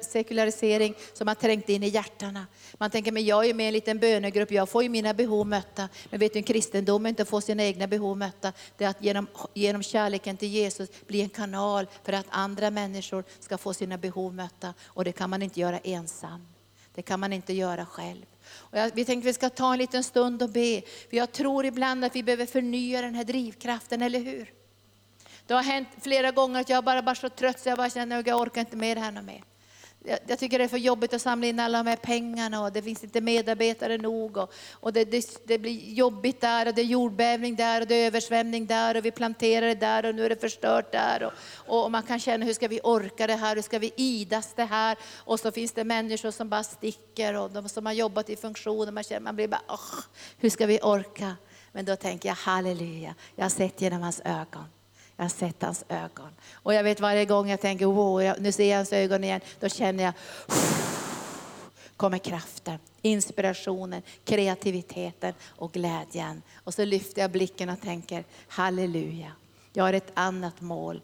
sekularisering 0.01 0.95
som 1.13 1.27
har 1.27 1.35
trängt 1.35 1.69
in 1.69 1.83
i 1.83 1.87
hjärtana. 1.87 2.47
Man 2.77 2.89
tänker, 2.91 3.11
men 3.11 3.25
jag 3.25 3.45
är 3.45 3.53
med 3.53 3.63
i 3.63 3.67
en 3.67 3.73
liten 3.73 3.99
bönegrupp, 3.99 4.51
jag 4.51 4.69
får 4.69 4.83
ju 4.83 4.89
mina 4.89 5.13
behov 5.13 5.47
mötta. 5.47 5.89
Men 6.09 6.19
vet 6.19 6.33
du, 6.33 6.41
kristendomen 6.41 7.09
inte 7.09 7.21
att 7.21 7.29
få 7.29 7.41
sina 7.41 7.63
egna 7.63 7.87
behov 7.87 8.17
mötta. 8.17 8.53
Det 8.77 8.85
är 8.85 8.89
att 8.89 9.03
genom, 9.03 9.27
genom 9.53 9.83
kärleken 9.83 10.37
till 10.37 10.49
Jesus 10.49 10.89
bli 11.07 11.21
en 11.21 11.29
kanal 11.29 11.87
för 12.03 12.13
att 12.13 12.25
andra 12.29 12.71
människor 12.71 13.23
ska 13.39 13.57
få 13.57 13.73
sina 13.73 13.97
behov 13.97 14.33
mötta. 14.33 14.73
Och 14.85 15.03
det 15.03 15.11
kan 15.11 15.29
man 15.29 15.41
inte 15.41 15.59
göra 15.59 15.79
ensam. 15.79 16.47
Det 16.95 17.01
kan 17.01 17.19
man 17.19 17.33
inte 17.33 17.53
göra 17.53 17.85
själv. 17.85 18.25
Och 18.51 18.77
jag, 18.77 18.91
vi 18.93 19.05
tänkte 19.05 19.29
att 19.29 19.29
vi 19.29 19.33
ska 19.33 19.49
ta 19.49 19.73
en 19.73 19.79
liten 19.79 20.03
stund 20.03 20.43
och 20.43 20.49
be. 20.49 20.81
För 21.09 21.17
jag 21.17 21.31
tror 21.31 21.65
ibland 21.65 22.05
att 22.05 22.15
vi 22.15 22.23
behöver 22.23 22.45
förnya 22.45 23.01
den 23.01 23.15
här 23.15 23.23
drivkraften, 23.23 24.01
eller 24.01 24.19
hur? 24.19 24.58
Det 25.49 25.55
har 25.55 25.63
hänt 25.63 25.87
flera 26.01 26.31
gånger 26.31 26.59
att 26.59 26.69
jag 26.69 26.83
bara 26.83 27.01
varit 27.01 27.17
så 27.17 27.29
trött 27.29 27.59
så 27.59 27.69
jag 27.69 27.77
bara 27.77 27.89
känner 27.89 28.19
att 28.19 28.27
jag 28.27 28.41
orkar 28.41 28.61
inte 28.61 28.77
med 28.77 28.97
det 28.97 29.01
här 29.01 29.11
mer. 29.11 29.43
Jag, 30.03 30.19
jag 30.27 30.39
tycker 30.39 30.57
det 30.57 30.63
är 30.63 30.67
för 30.67 30.77
jobbigt 30.77 31.13
att 31.13 31.21
samla 31.21 31.47
in 31.47 31.59
alla 31.59 31.77
de 31.77 31.89
här 31.89 31.95
pengarna 31.95 32.63
och 32.63 32.71
det 32.71 32.81
finns 32.81 33.03
inte 33.03 33.21
medarbetare 33.21 33.97
nog. 33.97 34.37
Och, 34.37 34.53
och 34.71 34.93
det, 34.93 35.05
det, 35.05 35.47
det, 35.47 35.57
blir 35.57 35.93
jobbigt 35.93 36.41
där 36.41 36.67
och 36.67 36.73
det 36.73 36.81
är 36.81 36.85
jordbävning 36.85 37.55
där 37.55 37.81
och 37.81 37.87
det 37.87 37.95
är 37.95 38.07
översvämning 38.07 38.65
där 38.65 38.97
och 38.97 39.05
vi 39.05 39.11
planterar 39.11 39.67
det 39.67 39.75
där 39.75 40.05
och 40.05 40.15
nu 40.15 40.25
är 40.25 40.29
det 40.29 40.41
förstört 40.41 40.91
där. 40.91 41.23
Och, 41.23 41.83
och 41.83 41.91
man 41.91 42.03
kan 42.03 42.19
känna 42.19 42.45
hur 42.45 42.53
ska 42.53 42.67
vi 42.67 42.79
orka 42.83 43.27
det 43.27 43.35
här, 43.35 43.55
hur 43.55 43.61
ska 43.61 43.79
vi 43.79 43.91
idas 43.95 44.53
det 44.55 44.65
här? 44.65 44.97
Och 45.17 45.39
så 45.39 45.51
finns 45.51 45.71
det 45.71 45.83
människor 45.83 46.31
som 46.31 46.49
bara 46.49 46.63
sticker 46.63 47.33
och 47.33 47.51
de 47.51 47.69
som 47.69 47.85
har 47.85 47.93
jobbat 47.93 48.29
i 48.29 48.35
funktion 48.35 48.93
man 48.93 49.03
känner 49.03 49.21
man 49.21 49.35
blir 49.35 49.47
bara, 49.47 49.61
oh, 49.67 49.99
hur 50.37 50.49
ska 50.49 50.65
vi 50.65 50.79
orka? 50.81 51.35
Men 51.71 51.85
då 51.85 51.95
tänker 51.95 52.29
jag 52.29 52.35
halleluja, 52.35 53.15
jag 53.35 53.45
har 53.45 53.49
sett 53.49 53.81
genom 53.81 54.01
hans 54.01 54.21
ögon. 54.25 54.65
Jag 55.19 55.23
har 55.23 55.29
sett 55.29 55.61
hans 55.61 55.85
ögon. 55.89 56.29
Och 56.53 56.73
jag 56.73 56.83
vet 56.83 56.99
varje 56.99 57.25
gång 57.25 57.49
jag 57.49 57.61
tänker, 57.61 57.85
wow, 57.85 58.35
nu 58.39 58.51
ser 58.51 58.69
jag 58.69 58.77
hans 58.77 58.93
ögon 58.93 59.23
igen, 59.23 59.41
då 59.59 59.69
känner 59.69 60.03
jag, 60.03 60.13
kommer 61.97 62.17
kraften, 62.17 62.79
inspirationen, 63.01 64.01
kreativiteten 64.25 65.33
och 65.47 65.71
glädjen. 65.71 66.41
Och 66.55 66.73
så 66.73 66.85
lyfter 66.85 67.21
jag 67.21 67.31
blicken 67.31 67.69
och 67.69 67.81
tänker, 67.81 68.23
halleluja, 68.47 69.31
jag 69.73 69.83
har 69.83 69.93
ett 69.93 70.11
annat 70.13 70.61
mål 70.61 71.01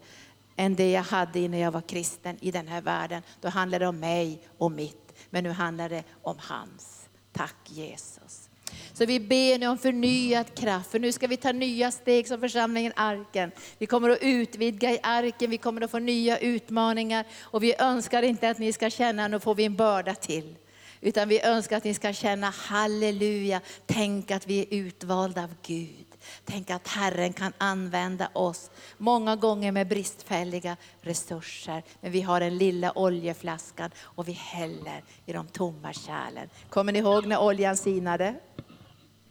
än 0.56 0.74
det 0.74 0.90
jag 0.90 1.02
hade 1.02 1.40
innan 1.40 1.60
jag 1.60 1.70
var 1.70 1.80
kristen 1.80 2.38
i 2.40 2.50
den 2.50 2.68
här 2.68 2.80
världen. 2.80 3.22
Då 3.40 3.48
handlade 3.48 3.84
det 3.84 3.88
om 3.88 4.00
mig 4.00 4.40
och 4.58 4.72
mitt, 4.72 5.12
men 5.30 5.44
nu 5.44 5.50
handlar 5.50 5.88
det 5.88 6.04
om 6.22 6.36
hans. 6.38 7.08
Tack 7.32 7.56
Jesus. 7.64 8.45
Så 8.92 9.06
vi 9.06 9.20
ber 9.20 9.58
nu 9.58 9.66
om 9.66 9.78
förnyad 9.78 10.54
kraft, 10.54 10.90
för 10.90 10.98
nu 10.98 11.12
ska 11.12 11.26
vi 11.26 11.36
ta 11.36 11.52
nya 11.52 11.90
steg 11.90 12.28
som 12.28 12.40
församlingen 12.40 12.92
Arken. 12.96 13.50
Vi 13.78 13.86
kommer 13.86 14.10
att 14.10 14.18
utvidga 14.22 14.90
i 14.90 14.98
Arken, 15.02 15.50
vi 15.50 15.58
kommer 15.58 15.80
att 15.80 15.90
få 15.90 15.98
nya 15.98 16.38
utmaningar 16.38 17.24
och 17.40 17.62
vi 17.62 17.74
önskar 17.78 18.22
inte 18.22 18.50
att 18.50 18.58
ni 18.58 18.72
ska 18.72 18.90
känna, 18.90 19.28
nu 19.28 19.40
får 19.40 19.54
vi 19.54 19.64
en 19.64 19.76
börda 19.76 20.14
till. 20.14 20.54
Utan 21.00 21.28
vi 21.28 21.40
önskar 21.42 21.76
att 21.76 21.84
ni 21.84 21.94
ska 21.94 22.12
känna 22.12 22.50
halleluja, 22.50 23.60
tänk 23.86 24.30
att 24.30 24.46
vi 24.46 24.60
är 24.60 24.66
utvalda 24.70 25.44
av 25.44 25.54
Gud. 25.62 26.05
Tänk 26.44 26.70
att 26.70 26.88
Herren 26.88 27.32
kan 27.32 27.52
använda 27.58 28.28
oss, 28.32 28.70
många 28.98 29.36
gånger 29.36 29.72
med 29.72 29.88
bristfälliga 29.88 30.76
resurser. 31.00 31.82
Men 32.00 32.12
vi 32.12 32.20
har 32.20 32.40
den 32.40 32.58
lilla 32.58 32.98
oljeflaskan 32.98 33.90
och 34.00 34.28
vi 34.28 34.32
häller 34.32 35.04
i 35.26 35.32
de 35.32 35.46
tomma 35.46 35.92
kärlen. 35.92 36.48
Kommer 36.68 36.92
ni 36.92 36.98
ihåg 36.98 37.26
när 37.26 37.42
oljan 37.42 37.76
sinade? 37.76 38.34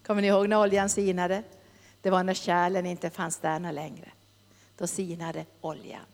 Kommer 0.05 0.21
ni 0.21 0.27
ihåg 0.27 0.49
när 0.49 0.59
oljan 0.59 0.89
sinade? 0.89 1.43
Det 2.01 2.09
var 2.09 2.23
när 2.23 2.33
kärlen 2.33 2.85
inte 2.85 3.09
fanns 3.09 3.37
där 3.37 3.71
längre. 3.71 4.11
Då 4.77 4.87
sinade 4.87 5.45
oljan. 5.61 6.05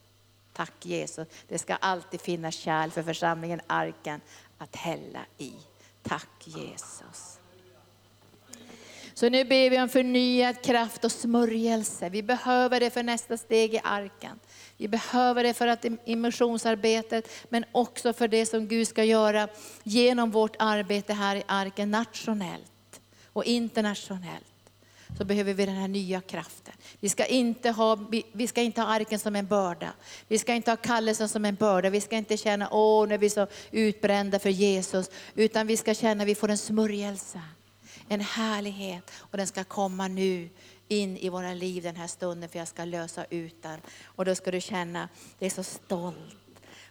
Tack 0.53 0.85
Jesus. 0.85 1.27
Det 1.47 1.59
ska 1.59 1.75
alltid 1.75 2.21
finnas 2.21 2.55
kärl 2.55 2.89
för 2.89 3.03
församlingen 3.03 3.61
Arken 3.67 4.21
att 4.57 4.75
hälla 4.75 5.25
i. 5.37 5.53
Tack 6.03 6.47
Jesus. 6.47 7.40
Så 9.13 9.29
nu 9.29 9.43
ber 9.43 9.69
vi 9.69 9.81
om 9.81 9.89
förnyad 9.89 10.61
kraft 10.61 11.05
och 11.05 11.11
smörjelse. 11.11 12.09
Vi 12.09 12.23
behöver 12.23 12.79
det 12.79 12.89
för 12.89 13.03
nästa 13.03 13.37
steg 13.37 13.73
i 13.73 13.79
arken. 13.83 14.39
Vi 14.77 14.87
behöver 14.87 15.43
det 15.43 15.53
för 15.53 15.67
att 15.67 15.85
immersionsarbetet, 16.05 17.29
men 17.49 17.65
också 17.71 18.13
för 18.13 18.27
det 18.27 18.45
som 18.45 18.67
Gud 18.67 18.87
ska 18.87 19.03
göra 19.03 19.47
genom 19.83 20.31
vårt 20.31 20.55
arbete 20.59 21.13
här 21.13 21.35
i 21.35 21.43
arken 21.47 21.91
nationellt 21.91 23.01
och 23.33 23.45
internationellt 23.45 24.45
så 25.17 25.25
behöver 25.25 25.53
vi 25.53 25.65
den 25.65 25.75
här 25.75 25.87
nya 25.87 26.21
kraften. 26.21 26.73
Vi 26.99 27.09
ska, 27.09 27.25
inte 27.25 27.69
ha, 27.69 27.99
vi 28.31 28.47
ska 28.47 28.61
inte 28.61 28.81
ha 28.81 28.87
arken 28.87 29.19
som 29.19 29.35
en 29.35 29.47
börda. 29.47 29.93
Vi 30.27 30.37
ska 30.37 30.53
inte 30.53 30.71
ha 30.71 30.75
kallelsen 30.75 31.29
som 31.29 31.45
en 31.45 31.55
börda. 31.55 31.89
Vi 31.89 32.01
ska 32.01 32.15
inte 32.15 32.37
känna, 32.37 32.69
åh, 32.71 33.07
nu 33.07 33.13
är 33.13 33.17
vi 33.17 33.29
så 33.29 33.47
utbrända 33.71 34.39
för 34.39 34.49
Jesus. 34.49 35.09
Utan 35.35 35.67
vi 35.67 35.77
ska 35.77 35.93
känna 35.93 36.23
att 36.23 36.29
vi 36.29 36.35
får 36.35 36.49
en 36.49 36.57
smörjelse, 36.57 37.41
en 38.11 38.21
härlighet. 38.21 39.11
Och 39.17 39.37
den 39.37 39.47
ska 39.47 39.63
komma 39.63 40.07
nu 40.07 40.49
in 40.87 41.17
i 41.17 41.29
våra 41.29 41.53
liv 41.53 41.83
den 41.83 41.95
här 41.95 42.07
stunden, 42.07 42.49
för 42.49 42.59
jag 42.59 42.67
ska 42.67 42.85
lösa 42.85 43.25
ut 43.29 43.63
den. 43.63 43.81
Och 44.05 44.25
då 44.25 44.35
ska 44.35 44.51
du 44.51 44.61
känna, 44.61 45.09
det 45.39 45.45
är 45.45 45.49
så 45.49 45.63
stolt. 45.63 46.35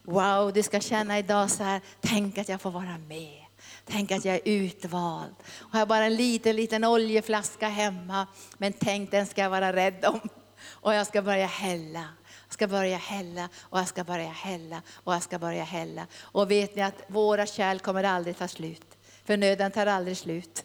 Wow, 0.02 0.52
du 0.52 0.62
ska 0.62 0.80
känna 0.80 1.18
idag 1.18 1.50
så 1.50 1.62
här, 1.62 1.80
tänk 2.00 2.38
att 2.38 2.48
jag 2.48 2.60
får 2.60 2.70
vara 2.70 2.98
med. 2.98 3.44
Tänk 3.84 4.10
att 4.10 4.24
jag 4.24 4.34
är 4.34 4.40
utvald. 4.44 5.34
Och 5.40 5.74
jag 5.74 5.78
har 5.78 5.86
bara 5.86 6.04
en 6.04 6.16
liten, 6.16 6.56
liten 6.56 6.84
oljeflaska 6.84 7.68
hemma. 7.68 8.26
Men 8.58 8.72
tänk 8.72 9.10
den 9.10 9.26
ska 9.26 9.40
jag 9.42 9.50
vara 9.50 9.72
rädd 9.72 10.04
om. 10.04 10.20
Och 10.66 10.94
jag 10.94 11.06
ska 11.06 11.22
börja 11.22 11.46
hälla. 11.46 12.04
Jag 12.46 12.52
ska 12.52 12.68
börja 12.68 12.96
hälla 12.96 13.48
och 13.60 13.78
jag 13.78 13.88
ska 13.88 14.04
börja 14.04 14.30
hälla 14.30 14.82
och 14.92 15.14
jag 15.14 15.22
ska 15.22 15.38
börja 15.38 15.64
hälla. 15.64 16.06
Och 16.20 16.50
vet 16.50 16.76
ni 16.76 16.82
att 16.82 17.02
våra 17.06 17.46
kärl 17.46 17.78
kommer 17.78 18.04
aldrig 18.04 18.38
ta 18.38 18.48
slut. 18.48 18.98
För 19.24 19.36
nöden 19.36 19.70
tar 19.70 19.86
aldrig 19.86 20.16
slut. 20.16 20.64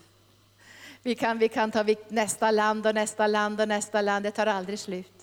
Vi 1.06 1.16
kan, 1.16 1.38
vi 1.38 1.47
kan 1.47 1.72
ta 1.72 1.86
nästa 2.08 2.51
land 2.51 2.88
och 2.88 2.95
nästa 2.95 3.28
land 3.28 3.62
och 3.62 3.68
nästa 3.68 4.01
land, 4.01 4.26
det 4.26 4.32
tar 4.32 4.47
aldrig 4.47 4.80
slut. 4.80 5.14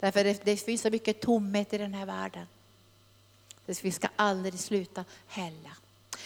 Därför 0.00 0.24
det, 0.24 0.44
det 0.44 0.56
finns 0.56 0.82
så 0.82 0.90
mycket 0.90 1.20
tomhet 1.20 1.72
i 1.72 1.78
den 1.78 1.94
här 1.94 2.06
världen. 2.06 2.46
Vi 3.82 3.92
ska 3.92 4.08
aldrig 4.16 4.58
sluta 4.58 5.04
hälla. 5.26 5.70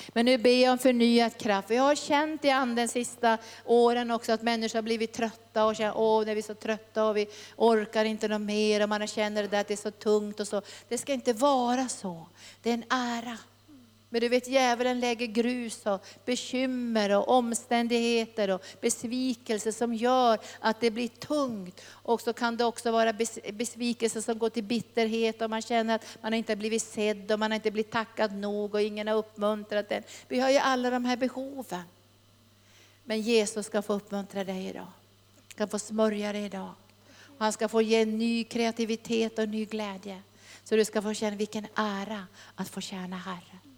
Men 0.09 0.27
nu 0.27 0.39
ber 0.39 0.63
jag 0.63 0.73
om 0.73 0.79
förnyad 0.79 1.39
kraft. 1.39 1.71
Jag 1.71 1.83
har 1.83 1.95
känt 1.95 2.45
i 2.45 2.51
anden 2.51 2.89
sista 2.89 3.39
åren 3.65 4.11
också 4.11 4.33
att 4.33 4.43
människor 4.43 4.79
har 4.79 4.83
blivit 4.83 5.13
trötta 5.13 5.65
och 5.65 5.77
känner, 5.77 5.97
åh, 5.97 6.27
när 6.27 6.35
vi 6.35 6.41
är 6.41 6.43
så 6.43 6.55
trötta 6.55 7.05
och 7.05 7.17
vi 7.17 7.27
orkar 7.57 8.05
inte 8.05 8.29
något 8.29 8.41
mer 8.41 8.83
och 8.83 8.89
man 8.89 9.07
känner 9.07 9.43
det 9.43 9.49
där 9.49 9.61
att 9.61 9.69
det 9.69 9.75
är 9.75 9.77
så 9.77 9.91
tungt 9.91 10.41
och 10.41 10.49
så. 10.49 10.63
Det 10.89 10.99
ska 10.99 11.13
inte 11.13 11.33
vara 11.33 11.89
så. 11.89 12.27
Det 12.63 12.71
är 12.71 12.75
en 12.75 12.85
ära 12.91 13.39
men 14.13 14.21
du 14.21 14.29
vet 14.29 14.49
djävulen 14.49 15.01
lägger 15.01 15.27
grus 15.27 15.87
och 15.87 16.05
bekymmer 16.25 17.17
och 17.17 17.29
omständigheter 17.29 18.51
och 18.51 18.65
besvikelse 18.81 19.73
som 19.73 19.95
gör 19.95 20.39
att 20.61 20.81
det 20.81 20.91
blir 20.91 21.09
tungt. 21.09 21.81
Och 21.89 22.21
så 22.21 22.33
kan 22.33 22.57
det 22.57 22.65
också 22.65 22.91
vara 22.91 23.13
besvikelse 23.53 24.23
som 24.23 24.39
går 24.39 24.51
till 24.51 24.65
bitterhet 24.65 25.43
och 25.43 25.51
man 25.51 25.63
känner 25.63 25.95
att 25.95 26.19
man 26.23 26.35
inte 26.35 26.53
har 26.53 26.57
blivit 26.57 26.83
sedd 26.83 27.33
och 27.33 27.39
man 27.39 27.51
har 27.51 27.57
inte 27.57 27.71
blivit 27.71 27.93
tackad 27.93 28.35
nog 28.35 28.75
och 28.75 28.83
ingen 28.83 29.09
har 29.09 29.15
uppmuntrat 29.15 29.93
en. 29.93 30.03
Vi 30.29 30.41
har 30.41 30.51
ju 30.51 30.59
alla 30.59 30.91
de 30.91 31.05
här 31.05 31.17
behoven. 31.17 31.85
Men 33.05 33.21
Jesus 33.21 33.67
ska 33.67 33.83
få 33.83 33.93
uppmuntra 33.93 34.45
dig 34.45 34.67
idag. 34.67 34.87
Han 35.37 35.55
ska 35.55 35.67
få 35.67 35.79
smörja 35.79 36.33
dig 36.33 36.45
idag. 36.45 36.75
Och 37.25 37.45
han 37.45 37.53
ska 37.53 37.69
få 37.69 37.83
ge 37.83 38.05
ny 38.05 38.45
kreativitet 38.45 39.39
och 39.39 39.49
ny 39.49 39.65
glädje. 39.65 40.23
Så 40.65 40.77
du 40.77 40.85
ska 40.85 41.03
få 41.03 41.15
känna 41.15 41.37
vilken 41.37 41.67
ära 41.75 42.27
att 42.55 42.69
få 42.69 42.81
tjäna 42.81 43.17
Herren. 43.17 43.70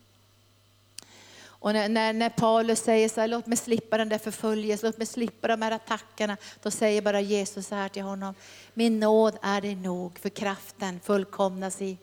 Och 1.62 1.72
när, 1.72 1.88
när, 1.88 2.12
när, 2.12 2.28
Paulus 2.28 2.80
säger 2.80 3.08
så 3.08 3.20
här, 3.20 3.28
låt 3.28 3.46
mig 3.46 3.58
slippa 3.58 3.98
den 3.98 4.08
där 4.08 4.18
förföljelsen, 4.18 4.88
låt 4.88 4.98
mig 4.98 5.06
slippa 5.06 5.48
de 5.48 5.62
här 5.62 5.70
attackerna. 5.70 6.36
Då 6.62 6.70
säger 6.70 7.02
bara 7.02 7.20
Jesus 7.20 7.66
så 7.66 7.74
här 7.74 7.88
till 7.88 8.02
honom, 8.02 8.34
min 8.74 9.00
nåd 9.00 9.38
är 9.42 9.60
det 9.60 9.74
nog, 9.74 10.18
för 10.18 10.28
kraften 10.28 11.00
fullkomnas 11.00 11.82
i 11.82 11.98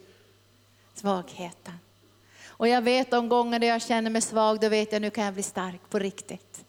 svagheten. 0.93 1.74
Och 2.47 2.68
jag 2.68 2.82
vet 2.82 3.12
de 3.12 3.30
gånger 3.30 3.60
då 3.60 3.66
jag 3.66 3.82
känner 3.82 4.10
mig 4.10 4.22
svag, 4.22 4.60
då 4.60 4.70
vet 4.70 4.91
jag 4.91 5.01
nu 5.01 5.10
kan 5.10 5.26
jag 5.26 5.34
bli 5.34 5.43
stark 5.43 5.89
på 5.89 5.99
riktigt. 5.99 6.66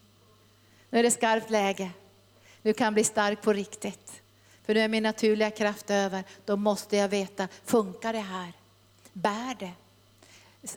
Nu 0.91 0.99
är 0.99 1.03
det 1.03 1.11
skarpt 1.11 1.51
läge. 1.51 1.91
Nu 2.63 2.73
kan 2.73 2.85
jag 2.85 2.95
bli 2.95 3.05
stark 3.05 3.43
på 3.43 3.53
riktigt. 3.53 4.23
För 4.67 4.75
nu 4.75 4.81
är 4.81 4.89
min 4.89 5.03
naturliga 5.03 5.51
kraft 5.51 5.91
över. 5.91 6.25
Då 6.45 6.57
måste 6.57 6.97
jag 6.97 7.09
veta, 7.09 7.49
funkar 7.65 8.13
det 8.13 8.19
här? 8.19 8.53
Bär 9.13 9.57
det? 9.59 9.73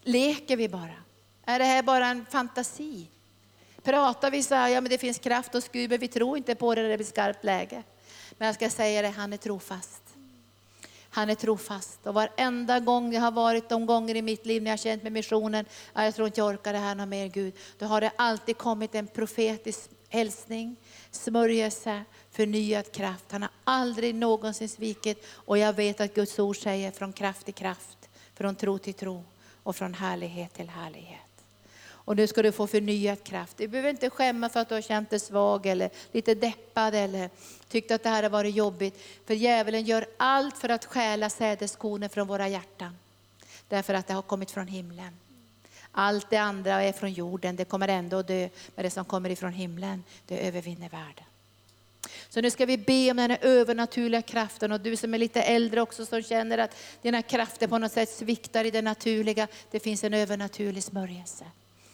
Leker 0.03 0.57
vi 0.57 0.69
bara? 0.69 1.02
Är 1.45 1.59
det 1.59 1.65
här 1.65 1.83
bara 1.83 2.07
en 2.07 2.25
fantasi? 2.25 3.07
Pratar 3.83 4.31
vi 4.31 4.43
så 4.43 4.55
här, 4.55 4.69
ja 4.69 4.81
men 4.81 4.89
det 4.89 4.97
finns 4.97 5.19
kraft 5.19 5.53
hos 5.53 5.67
Gud, 5.67 5.89
men 5.89 5.99
vi 5.99 6.07
tror 6.07 6.37
inte 6.37 6.55
på 6.55 6.75
det 6.75 6.81
när 6.81 6.89
det 6.89 6.97
blir 6.97 7.07
skarpt 7.07 7.43
läge. 7.43 7.83
Men 8.37 8.45
jag 8.45 8.55
ska 8.55 8.69
säga 8.69 9.01
det, 9.01 9.09
han 9.09 9.33
är 9.33 9.37
trofast. 9.37 10.01
Han 11.09 11.29
är 11.29 11.35
trofast. 11.35 12.07
Och 12.07 12.13
varenda 12.13 12.79
gång 12.79 13.13
jag 13.13 13.21
har 13.21 13.31
varit, 13.31 13.69
de 13.69 13.85
gånger 13.85 14.15
i 14.15 14.21
mitt 14.21 14.45
liv 14.45 14.63
när 14.63 14.71
jag 14.71 14.77
har 14.77 14.77
känt 14.77 15.03
med 15.03 15.11
missionen, 15.11 15.65
ja, 15.93 16.03
jag 16.03 16.15
tror 16.15 16.27
inte 16.27 16.39
jag 16.39 16.47
orkar 16.47 16.73
det 16.73 16.79
här 16.79 16.95
något 16.95 17.07
mer 17.07 17.27
Gud. 17.27 17.53
Då 17.77 17.85
har 17.85 18.01
det 18.01 18.11
alltid 18.15 18.57
kommit 18.57 18.95
en 18.95 19.07
profetisk 19.07 19.89
hälsning, 20.09 20.75
smörjelse, 21.11 22.03
förnyad 22.31 22.91
kraft. 22.91 23.31
Han 23.31 23.41
har 23.41 23.51
aldrig 23.63 24.15
någonsin 24.15 24.69
svikit 24.69 25.25
och 25.33 25.57
jag 25.57 25.73
vet 25.73 26.01
att 26.01 26.13
Guds 26.13 26.39
ord 26.39 26.57
säger 26.57 26.91
från 26.91 27.13
kraft 27.13 27.45
till 27.45 27.53
kraft, 27.53 28.09
från 28.35 28.55
tro 28.55 28.77
till 28.77 28.93
tro 28.93 29.23
och 29.63 29.75
från 29.75 29.93
härlighet 29.93 30.53
till 30.53 30.69
härlighet. 30.69 31.32
Och 32.05 32.15
nu 32.15 32.27
ska 32.27 32.41
du 32.41 32.51
få 32.51 32.67
förnyad 32.67 33.23
kraft. 33.23 33.57
Du 33.57 33.67
behöver 33.67 33.89
inte 33.89 34.09
skämmas 34.09 34.53
för 34.53 34.59
att 34.59 34.69
du 34.69 34.75
har 34.75 34.81
känt 34.81 35.09
dig 35.09 35.19
svag 35.19 35.65
eller 35.65 35.89
lite 36.11 36.35
deppad 36.35 36.95
eller 36.95 37.29
tyckt 37.67 37.91
att 37.91 38.03
det 38.03 38.09
här 38.09 38.23
har 38.23 38.29
varit 38.29 38.55
jobbigt. 38.55 39.01
För 39.25 39.33
djävulen 39.33 39.83
gör 39.83 40.05
allt 40.17 40.57
för 40.57 40.69
att 40.69 40.85
stjäla 40.85 41.29
sädeskornen 41.29 42.09
från 42.09 42.27
våra 42.27 42.47
hjärtan. 42.47 42.97
Därför 43.67 43.93
att 43.93 44.07
det 44.07 44.13
har 44.13 44.21
kommit 44.21 44.51
från 44.51 44.67
himlen. 44.67 45.13
Allt 45.91 46.29
det 46.29 46.37
andra 46.37 46.83
är 46.83 46.91
från 46.91 47.13
jorden, 47.13 47.55
det 47.55 47.65
kommer 47.65 47.87
ändå 47.87 48.17
att 48.17 48.27
dö. 48.27 48.49
Men 48.75 48.83
det 48.83 48.89
som 48.89 49.05
kommer 49.05 49.29
ifrån 49.29 49.53
himlen, 49.53 50.03
det 50.27 50.47
övervinner 50.47 50.89
världen. 50.89 51.25
Så 52.29 52.41
nu 52.41 52.51
ska 52.51 52.65
vi 52.65 52.77
be 52.77 53.11
om 53.11 53.17
den 53.17 53.31
här 53.31 53.39
övernaturliga 53.41 54.21
kraften 54.21 54.71
och 54.71 54.81
du 54.81 54.95
som 54.95 55.13
är 55.13 55.17
lite 55.17 55.41
äldre 55.41 55.81
också 55.81 56.05
som 56.05 56.23
känner 56.23 56.57
att 56.57 56.75
dina 57.01 57.21
krafter 57.21 57.67
på 57.67 57.77
något 57.77 57.91
sätt 57.91 58.09
sviktar 58.09 58.65
i 58.65 58.71
det 58.71 58.81
naturliga. 58.81 59.47
Det 59.71 59.79
finns 59.79 60.03
en 60.03 60.13
övernaturlig 60.13 60.83
smörjelse 60.83 61.45